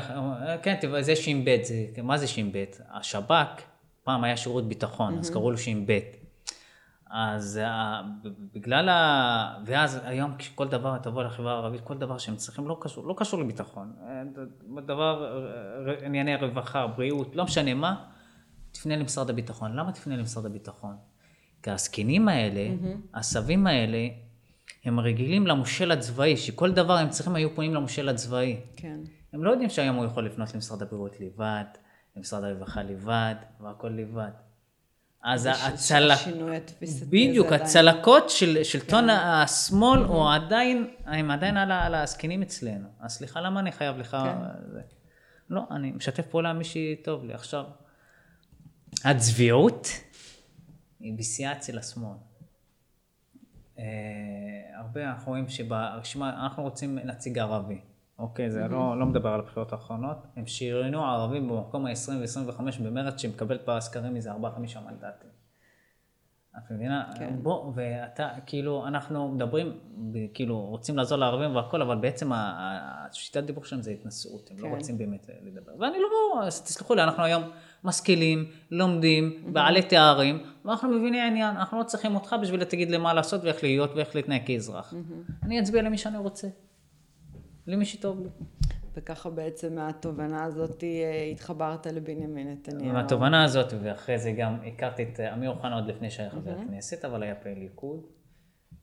כן, 0.62 0.76
זה 1.02 1.16
ש"ב, 1.16 1.58
מה 2.04 2.18
זה 2.18 2.28
ש"ב? 2.28 2.64
השב"כ, 2.90 3.62
פעם 4.04 4.24
היה 4.24 4.38
שירות 4.38 4.68
ביטחון, 4.68 5.20
אז 5.20 5.30
קראו 5.30 5.52
לו 5.52 5.58
ש"ב. 5.58 6.00
אז 7.10 7.60
uh, 7.64 8.28
בגלל 8.54 8.90
ה... 8.90 9.58
ואז 9.66 10.00
היום 10.04 10.32
כל 10.56 10.68
דבר, 10.68 10.98
תבוא 10.98 11.24
לחברה 11.24 11.54
הערבית, 11.54 11.82
כל 11.82 11.98
דבר 11.98 12.18
שהם 12.18 12.36
צריכים 12.36 12.68
לא 12.68 12.78
קשור, 12.82 13.08
לא 13.08 13.16
קשור 13.18 13.40
לביטחון. 13.40 13.94
אה, 14.08 14.24
דבר, 14.82 15.44
אה, 15.88 16.06
ענייני 16.06 16.36
רווחה, 16.36 16.88
בריאות, 16.88 17.36
לא 17.36 17.44
משנה 17.44 17.74
מה, 17.74 18.06
תפנה 18.72 18.96
למשרד 18.96 19.30
הביטחון. 19.30 19.76
למה 19.76 19.92
תפנה 19.92 20.18
למשרד 20.18 20.46
הביטחון? 20.46 20.96
כי 21.64 21.72
הזקנים 21.72 22.28
האלה, 22.28 22.68
mm-hmm. 22.70 23.18
הסבים 23.18 23.68
האלה, 23.68 24.08
הם 24.86 25.00
רגילים 25.00 25.48
למושל 25.48 25.92
הצבאי, 25.92 26.38
שכל 26.38 26.72
דבר 26.72 26.94
הם 26.94 27.10
צריכים 27.10 27.36
היו 27.36 27.56
פונים 27.56 27.74
למושל 27.74 28.10
הצבאי. 28.10 28.60
כן. 28.76 29.00
הם 29.34 29.44
לא 29.44 29.52
יודעים 29.52 29.70
שהיום 29.70 29.96
הוא 29.96 30.06
יכול 30.06 30.26
לפנות 30.26 30.54
למשרד 30.54 30.82
הבריאות 30.82 31.20
לבד, 31.20 31.64
למשרד 32.16 32.44
הרווחה 32.44 32.84
לבד, 32.84 33.36
והכל 33.60 33.90
לבד. 33.90 34.32
אז 35.28 35.50
הצלק... 35.52 36.18
בדיוק, 37.10 37.52
הצלקות 37.52 38.30
של 38.30 38.64
שלטון 38.64 39.04
כן. 39.04 39.10
השמאל, 39.10 40.00
הוא 40.00 40.34
עדיין, 40.34 40.88
הם 41.06 41.32
עדיין 41.32 41.58
על 41.58 41.96
הזקנים 41.96 42.42
אצלנו. 42.42 42.88
אז 43.00 43.12
סליחה, 43.12 43.42
למה 43.42 43.60
אני 43.60 43.72
חייב 43.72 43.98
לך... 43.98 44.18
כן. 44.24 44.38
לא, 45.50 45.62
אני 45.72 45.92
משתף 45.92 46.28
פעולה 46.28 46.50
עם 46.50 46.58
מי 46.58 46.64
שטוב 46.64 47.26
לי. 47.26 47.34
עכשיו, 47.34 47.64
הצביעות 49.04 49.88
היא 51.00 51.18
בשיאה 51.18 51.52
אצל 51.52 51.78
השמאל. 51.78 52.18
אה, 53.80 53.84
הרבה 54.78 55.10
אנחנו 55.10 55.32
רואים 55.32 55.50
שברשימה, 55.50 56.44
אנחנו 56.44 56.64
רוצים 56.64 57.00
נציג 57.04 57.40
ערבי. 57.40 57.82
אוקיי, 58.20 58.52
זה 58.52 58.68
לא, 58.68 59.00
לא 59.00 59.06
מדבר 59.06 59.30
על 59.30 59.40
הבחירות 59.40 59.74
האחרונות. 59.74 60.18
הם 60.36 60.44
שריינו 60.48 61.06
ערבים 61.06 61.48
במקום 61.48 61.86
ה-20 61.86 62.12
ו-25 62.12 62.84
במרץ, 62.84 63.22
שמקבלת 63.22 63.62
בסקרים 63.68 64.14
מזה 64.14 64.32
4-5 64.32 64.36
מנדטים. 64.36 65.38
את 66.58 66.72
מבינה? 66.72 67.04
כן. 67.20 67.34
בוא, 67.42 67.72
ואתה, 67.76 68.30
כאילו, 68.46 68.88
אנחנו 68.88 69.32
מדברים, 69.32 69.80
כאילו, 70.34 70.60
רוצים 70.60 70.98
לעזור 70.98 71.18
לערבים 71.18 71.56
והכל, 71.56 71.82
אבל 71.82 71.96
בעצם 71.96 72.32
השיטת 72.34 73.44
דיבור 73.44 73.64
שלהם 73.64 73.82
זה 73.82 73.92
התנשאות, 73.92 74.52
הם 74.52 74.58
לא 74.58 74.64
כן. 74.64 74.70
לא 74.70 74.76
רוצים 74.76 74.98
באמת 74.98 75.30
לדבר. 75.44 75.72
ואני 75.80 75.98
לא, 76.00 76.50
תסלחו 76.50 76.96
לי, 76.96 77.04
אנחנו 77.04 77.24
היום 77.24 77.44
משכילים, 77.84 78.46
לומדים, 78.72 79.44
בעלי 79.54 79.82
תארים, 79.82 80.44
ואנחנו 80.66 80.90
מבינים 80.90 81.24
עניין, 81.28 81.56
אנחנו 81.56 81.80
לא 81.80 81.84
צריכים 81.84 82.16
אותך 82.16 82.36
בשביל 82.42 82.60
להגיד 82.60 82.92
לי 82.92 82.98
מה 82.98 83.14
לעשות 83.14 83.44
ואיך 83.44 83.64
להיות 83.64 83.92
ואיך 83.96 84.16
להתנהג 84.16 84.42
כאזרח. 84.46 84.94
אני 85.44 85.60
אצביע 85.60 85.82
למי 85.82 85.98
שאני 85.98 86.18
רוצה. 86.18 86.48
למי 87.68 87.86
שטוב 87.86 88.22
לי. 88.22 88.30
וככה 88.96 89.30
בעצם 89.30 89.76
מהתובנה 89.76 90.44
הזאת 90.44 90.84
אה, 90.84 91.30
התחברת 91.32 91.88
לבנימין 91.88 92.52
נתניהו. 92.52 92.94
מהתובנה 92.94 93.44
הזאת, 93.44 93.74
ואחרי 93.84 94.18
זה 94.18 94.32
גם 94.32 94.58
הכרתי 94.66 95.04
את 95.04 95.20
אמיר 95.20 95.50
אוחנה 95.50 95.76
עוד 95.76 95.88
לפני 95.88 96.10
שהיה 96.10 96.30
חבר 96.30 96.56
כנסת, 96.68 97.06
אבל 97.06 97.24
היה 97.24 97.36
פעיל 97.36 97.60
ליכוד. 97.60 98.02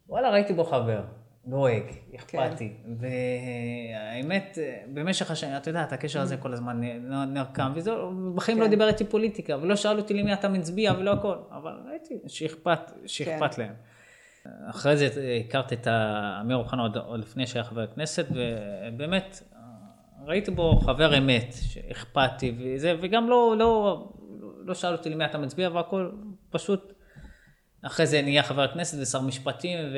וואלה, 0.09 0.31
ראיתי 0.31 0.53
בו 0.53 0.65
חבר. 0.65 1.05
דואג, 1.47 1.83
אכפתי. 2.17 2.73
כן. 2.85 2.91
והאמת, 2.99 4.59
במשך 4.93 5.31
השנים, 5.31 5.57
אתה 5.57 5.71
יודע, 5.71 5.85
את 5.85 5.93
הקשר 5.93 6.21
הזה 6.21 6.37
כל 6.37 6.53
הזמן 6.53 6.81
נרקם, 7.27 7.73
וזה, 7.75 7.91
בחיים 8.35 8.59
לא 8.59 8.65
כן. 8.65 8.71
לא 8.71 8.77
דיבר 8.77 8.89
איתי 8.89 9.05
פוליטיקה, 9.05 9.57
ולא 9.63 9.77
שאל 9.77 9.99
אותי 9.99 10.15
למי 10.15 10.33
אתה 10.33 10.49
מצביע 10.49 10.93
ולא 10.99 11.13
הכל, 11.13 11.37
אבל 11.51 11.73
ראיתי 11.91 12.19
שאכפת, 12.27 12.93
שאכפת 13.07 13.55
כן. 13.55 13.63
להם. 13.63 13.75
אחרי 14.71 14.97
זה 14.97 15.09
הכרתי 15.47 15.75
את 15.75 15.87
אמיר 16.41 16.57
אוחנה 16.57 16.83
עוד, 16.83 16.97
עוד 16.97 17.21
לפני 17.21 17.47
שהיה 17.47 17.65
חבר 17.65 17.87
כנסת, 17.87 18.27
ובאמת, 18.31 19.43
ראיתי 20.27 20.51
בו 20.51 20.77
חבר 20.77 21.19
אמת, 21.19 21.55
שאכפתי 21.63 22.57
וזה, 22.59 22.95
וגם 23.01 23.29
לא, 23.29 23.55
לא, 23.59 24.13
לא 24.65 24.75
שאל 24.75 24.93
אותי 24.93 25.11
למי 25.11 25.25
אתה 25.25 25.39
מצביע 25.39 25.71
והכל, 25.71 26.11
פשוט, 26.51 26.93
אחרי 27.83 28.07
זה 28.07 28.23
נהיה 28.23 28.43
חבר 28.43 28.69
כנסת 28.69 28.99
ושר 29.03 29.21
משפטים, 29.21 29.79
ו... 29.93 29.97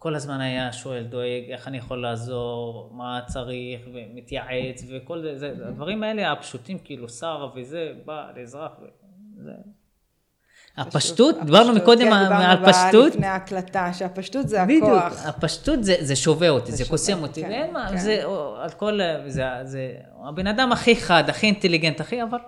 כל 0.00 0.14
הזמן 0.14 0.40
היה 0.40 0.72
שואל, 0.72 1.04
דואג, 1.04 1.50
איך 1.50 1.68
אני 1.68 1.78
יכול 1.78 2.02
לעזור, 2.02 2.90
מה 2.92 3.20
צריך, 3.26 3.80
ומתייעץ, 3.92 4.84
וכל 4.88 5.22
זה, 5.22 5.38
זה 5.38 5.68
הדברים 5.68 6.02
האלה 6.02 6.32
הפשוטים, 6.32 6.78
כאילו 6.78 7.08
שר 7.08 7.50
וזה, 7.54 7.92
בא 8.04 8.30
לאזרח, 8.36 8.72
וזה... 8.80 9.52
הפשטות, 10.76 11.36
דיברנו 11.44 11.72
מקודם 11.74 12.04
כן, 12.04 12.12
על 12.12 12.72
פשטות. 12.72 13.14
לפני 13.14 13.26
ההקלטה, 13.26 13.94
שהפשטות 13.94 14.48
זה 14.48 14.62
הכוח. 14.62 14.74
בדיוק, 14.76 15.26
הפשטות 15.26 15.84
זה, 15.84 15.94
זה 16.00 16.16
שובה 16.16 16.48
אותי, 16.48 16.70
זה, 16.70 16.76
זה 16.76 16.90
קוסם 16.90 17.22
אותי, 17.22 17.42
כן, 17.42 17.48
ואין 17.48 17.72
מה, 17.72 17.88
כן. 17.90 17.96
זה 17.96 18.22
על 18.60 18.70
כל, 18.70 19.00
זה, 19.26 19.44
זה 19.64 19.94
הבן 20.28 20.46
אדם 20.46 20.72
הכי 20.72 20.96
חד, 20.96 21.24
הכי 21.28 21.46
אינטליגנט, 21.46 22.00
הכי, 22.00 22.22
אבל 22.22 22.38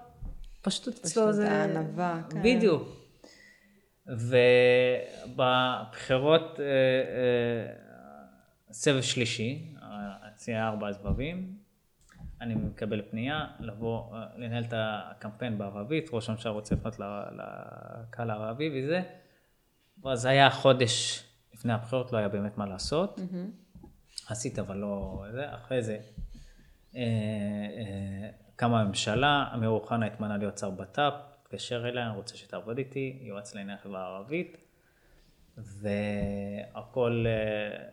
פשטות 0.63 0.95
אצלו 0.95 1.33
זה... 1.33 1.43
פשטות 1.43 1.59
הענווה, 1.59 2.21
כן. 2.31 2.43
בדיוק. 2.43 2.83
ובבחירות, 5.37 6.61
אה, 6.61 6.65
אה, 6.65 7.73
סבב 8.73 9.03
שלישי, 9.03 9.75
הציעה 10.27 10.69
ארבע 10.69 10.93
סבבים, 10.93 11.62
אני 12.43 12.55
מקבל 12.55 13.03
פנייה 13.11 13.47
לבוא, 13.61 14.15
אה, 14.15 14.27
לנהל 14.37 14.65
את 14.65 14.73
הקמפיין 14.77 15.59
בערבית, 15.59 16.09
ראש 16.13 16.29
הממשלה 16.29 16.53
רוצה 16.53 16.75
לפנות 16.75 16.99
לקהל 16.99 18.31
הערבי 18.31 18.71
וזה, 18.75 19.03
ואז 20.03 20.25
היה 20.25 20.51
חודש 20.51 21.25
לפני 21.55 21.73
הבחירות, 21.73 22.13
לא 22.13 22.19
היה 22.19 22.29
באמת 22.29 22.59
מה 22.59 22.67
לעשות. 22.67 23.19
Mm-hmm. 23.19 23.87
עשית 24.29 24.59
אבל 24.59 24.77
לא, 24.77 25.25
זה, 25.33 25.55
אחרי 25.55 25.83
זה 25.83 25.99
קמה 28.57 28.81
הממשלה, 28.81 29.51
אמיר 29.55 29.69
אוחנה 29.69 30.07
התמנה 30.07 30.37
להיות 30.37 30.59
שר 30.59 30.71
בט"פ, 30.71 31.13
התקשר 31.43 31.89
אני 31.89 32.17
רוצה 32.17 32.37
שתעבוד 32.37 32.79
איתי, 32.79 33.19
יועץ 33.23 33.55
לענייני 33.55 33.81
החברה 33.81 34.03
הערבית, 34.03 34.57
והכל, 35.57 37.25
אה, 37.27 37.89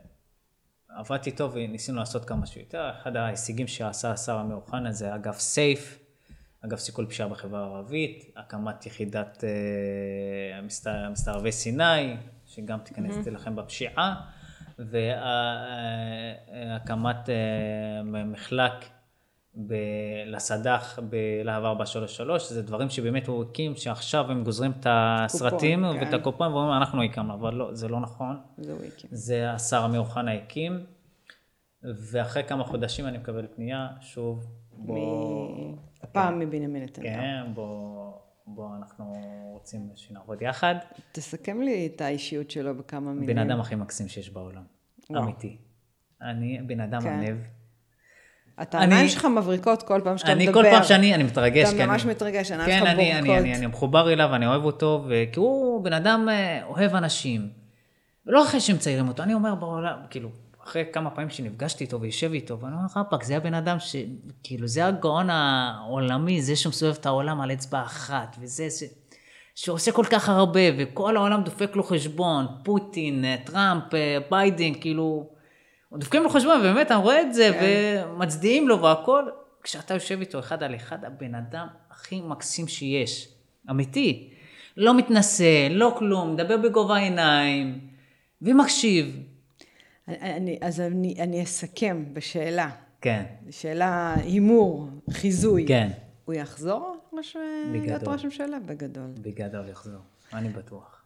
עבדתי 0.95 1.31
טוב 1.31 1.51
וניסינו 1.55 1.99
לעשות 1.99 2.25
כמה 2.25 2.45
שיותר. 2.45 2.89
אחד 2.89 3.15
ההישגים 3.15 3.67
שעשה 3.67 4.11
השר 4.11 4.41
אמיר 4.41 4.55
אוחנה 4.55 4.91
זה 4.91 5.15
אגף 5.15 5.39
סייף, 5.39 5.99
אגף 6.65 6.79
סיכול 6.79 7.05
פשיעה 7.05 7.29
בחברה 7.29 7.59
הערבית, 7.63 8.33
הקמת 8.37 8.85
יחידת 8.85 9.43
אה, 9.43 10.61
מסתערבי 11.09 11.51
סיני, 11.51 12.17
שגם 12.45 12.79
תיכנס 12.79 13.27
mm-hmm. 13.27 13.29
לכם 13.29 13.55
בפשיעה, 13.55 14.21
והקמת 16.49 17.29
אה, 17.29 18.03
מחלק 18.03 18.73
לסד"ח 20.25 20.99
בלהב 20.99 21.63
433, 21.63 22.49
זה 22.51 22.61
דברים 22.61 22.89
שבאמת 22.89 23.27
הוא 23.27 23.43
הקים, 23.43 23.75
שעכשיו 23.75 24.31
הם 24.31 24.43
גוזרים 24.43 24.71
את 24.71 24.87
הסרטים 24.89 25.83
קופון, 25.83 25.97
ואת 25.97 26.07
כן. 26.07 26.13
הקופון 26.13 26.53
ואומרים 26.53 26.77
אנחנו 26.77 27.03
הקמנו, 27.03 27.33
אבל 27.33 27.53
לא, 27.53 27.73
זה 27.73 27.87
לא 27.87 27.99
נכון. 27.99 28.39
זה 28.57 28.71
הוא 28.71 28.81
הקים. 28.83 29.09
זה 29.13 29.51
השר 29.51 29.85
אמיר 29.85 29.99
אוחנה 29.99 30.33
הקים, 30.33 30.79
ואחרי 31.83 32.43
כמה 32.43 32.63
חודשים 32.63 33.05
אני 33.05 33.17
מקבל 33.17 33.47
פנייה, 33.55 33.87
שוב, 34.01 34.45
בוא... 34.71 35.73
הפעם 36.01 36.39
מבנימין 36.39 36.83
נתניהו. 36.83 37.15
כן, 37.15 37.53
בוא... 37.53 38.11
בוא 38.55 38.75
אנחנו 38.75 39.13
רוצים 39.53 39.89
שנעבוד 39.95 40.41
יחד. 40.41 40.75
תסכם 41.11 41.61
לי 41.61 41.89
את 41.95 42.01
האישיות 42.01 42.51
שלו 42.51 42.77
בכמה 42.77 43.13
מילים. 43.13 43.35
בן 43.35 43.37
אדם 43.37 43.59
הכי 43.59 43.75
מקסים 43.75 44.07
שיש 44.07 44.29
בעולם, 44.29 44.63
וואו. 45.09 45.23
אמיתי. 45.23 45.57
אני 46.21 46.61
בן 46.67 46.79
אדם 46.79 47.01
כן. 47.01 47.09
ענב. 47.09 47.37
הטעניים 48.59 49.09
שלך 49.09 49.25
מבריקות 49.25 49.83
כל 49.83 50.01
פעם 50.03 50.17
שאתה 50.17 50.31
אני 50.31 50.47
מדבר. 50.47 50.59
אני 50.61 50.69
כל 50.69 50.75
פעם 50.75 50.83
שאני, 50.83 51.15
אני 51.15 51.23
מתרגש. 51.23 51.73
אתה 51.73 51.85
ממש 51.85 52.03
אני, 52.03 52.11
מתרגש, 52.11 52.51
העיניים 52.51 52.69
כן, 52.71 52.79
שלך 52.79 52.95
בורקות. 52.95 53.11
כן, 53.11 53.17
אני, 53.17 53.39
אני, 53.39 53.55
אני 53.55 53.65
מחובר 53.65 54.13
אליו, 54.13 54.35
אני 54.35 54.47
אוהב 54.47 54.63
אותו, 54.63 55.07
כי 55.31 55.39
הוא 55.39 55.83
בן 55.83 55.93
אדם 55.93 56.29
אה, 56.29 56.61
אוהב 56.65 56.95
אנשים. 56.95 57.49
לא 58.25 58.43
אחרי 58.43 58.59
שהם 58.59 58.77
ציירים 58.77 59.07
אותו, 59.07 59.23
אני 59.23 59.33
אומר 59.33 59.55
בעולם, 59.55 59.97
כאילו, 60.09 60.29
אחרי 60.63 60.83
כמה 60.93 61.09
פעמים 61.09 61.29
שנפגשתי 61.29 61.83
איתו 61.83 62.01
וישב 62.01 62.31
איתו, 62.33 62.59
ואני 62.59 62.73
אומר, 62.73 62.85
רפאק, 62.95 63.23
זה 63.23 63.37
הבן 63.37 63.53
אדם 63.53 63.79
ש... 63.79 63.95
כאילו, 64.43 64.67
זה 64.67 64.85
הגאון 64.85 65.29
העולמי, 65.29 66.41
זה 66.41 66.55
שמסובב 66.55 66.95
את 66.99 67.05
העולם 67.05 67.41
על 67.41 67.51
אצבע 67.51 67.81
אחת, 67.81 68.35
וזה, 68.39 68.69
זה... 68.69 68.85
שעושה 69.55 69.91
כל 69.91 70.05
כך 70.09 70.29
הרבה, 70.29 70.59
וכל 70.77 71.17
העולם 71.17 71.43
דופק 71.43 71.75
לו 71.75 71.83
חשבון, 71.83 72.45
פוטין, 72.63 73.25
אה, 73.25 73.35
טראמפ, 73.45 73.93
אה, 73.93 74.17
ביידן, 74.31 74.73
כאילו... 74.81 75.38
דופקים 75.97 76.23
לו 76.23 76.29
חשבון, 76.29 76.59
ובאמת, 76.59 76.91
אני 76.91 76.99
רואה 76.99 77.21
את 77.21 77.33
זה, 77.33 77.49
כן. 77.59 78.03
ומצדיעים 78.11 78.67
לו 78.67 78.81
והכל. 78.81 79.23
כשאתה 79.63 79.93
יושב 79.93 80.19
איתו 80.19 80.39
אחד 80.39 80.63
על 80.63 80.75
אחד, 80.75 81.05
הבן 81.05 81.35
אדם 81.35 81.67
הכי 81.91 82.21
מקסים 82.21 82.67
שיש. 82.67 83.33
אמיתי. 83.69 84.29
לא 84.77 84.97
מתנשא, 84.97 85.67
לא 85.71 85.95
כלום, 85.97 86.33
מדבר 86.33 86.57
בגובה 86.57 86.95
העיניים, 86.95 87.79
ומקשיב. 88.41 89.23
אני, 90.07 90.57
אז 90.61 90.81
אני, 90.81 91.15
אני 91.19 91.43
אסכם 91.43 92.05
בשאלה. 92.13 92.69
כן. 93.01 93.23
שאלה, 93.49 94.15
הימור, 94.23 94.89
חיזוי. 95.11 95.65
כן. 95.67 95.89
הוא 96.25 96.35
יחזור 96.35 96.97
ראש, 97.13 97.35
להיות 97.71 98.07
ראש 98.07 98.25
ממשלה? 98.25 98.59
בגדול. 98.65 99.09
בגדול 99.21 99.69
יחזור, 99.69 100.01
אני 100.33 100.49
בטוח. 100.49 101.03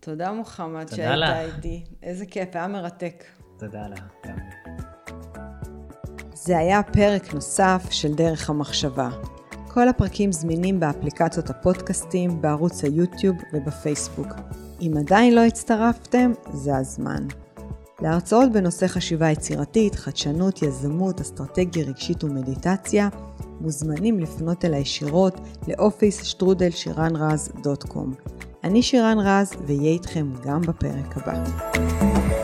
תודה 0.00 0.32
מוחמד 0.32 0.88
שהיית 0.88 1.54
איתי. 1.54 1.84
איזה 2.02 2.26
כיף, 2.26 2.48
היה 2.56 2.68
מרתק. 2.68 3.24
תודה 3.58 3.88
לך. 3.88 4.00
זה 6.34 6.58
היה 6.58 6.82
פרק 6.82 7.34
נוסף 7.34 7.86
של 7.90 8.14
דרך 8.14 8.50
המחשבה. 8.50 9.08
כל 9.68 9.88
הפרקים 9.88 10.32
זמינים 10.32 10.80
באפליקציות 10.80 11.50
הפודקאסטים, 11.50 12.42
בערוץ 12.42 12.84
היוטיוב 12.84 13.36
ובפייסבוק. 13.52 14.28
אם 14.80 14.92
עדיין 14.98 15.34
לא 15.34 15.40
הצטרפתם, 15.40 16.32
זה 16.52 16.76
הזמן. 16.76 17.26
להרצאות 18.00 18.52
בנושא 18.52 18.86
חשיבה 18.86 19.30
יצירתית, 19.30 19.94
חדשנות, 19.94 20.62
יזמות, 20.62 21.20
אסטרטגיה 21.20 21.84
רגשית 21.84 22.24
ומדיטציה, 22.24 23.08
מוזמנים 23.60 24.18
לפנות 24.18 24.64
אליי 24.64 24.80
ישירות 24.80 25.40
לאופיס 25.68 26.22
שטרודל 26.24 26.70
שירן 26.70 27.16
רז 27.16 27.52
דוט 27.62 27.84
קום. 27.84 28.14
אני 28.64 28.82
שירן 28.82 29.18
רז, 29.18 29.52
ואהיה 29.66 29.92
איתכם 29.92 30.32
גם 30.44 30.60
בפרק 30.60 31.16
הבא. 31.16 32.43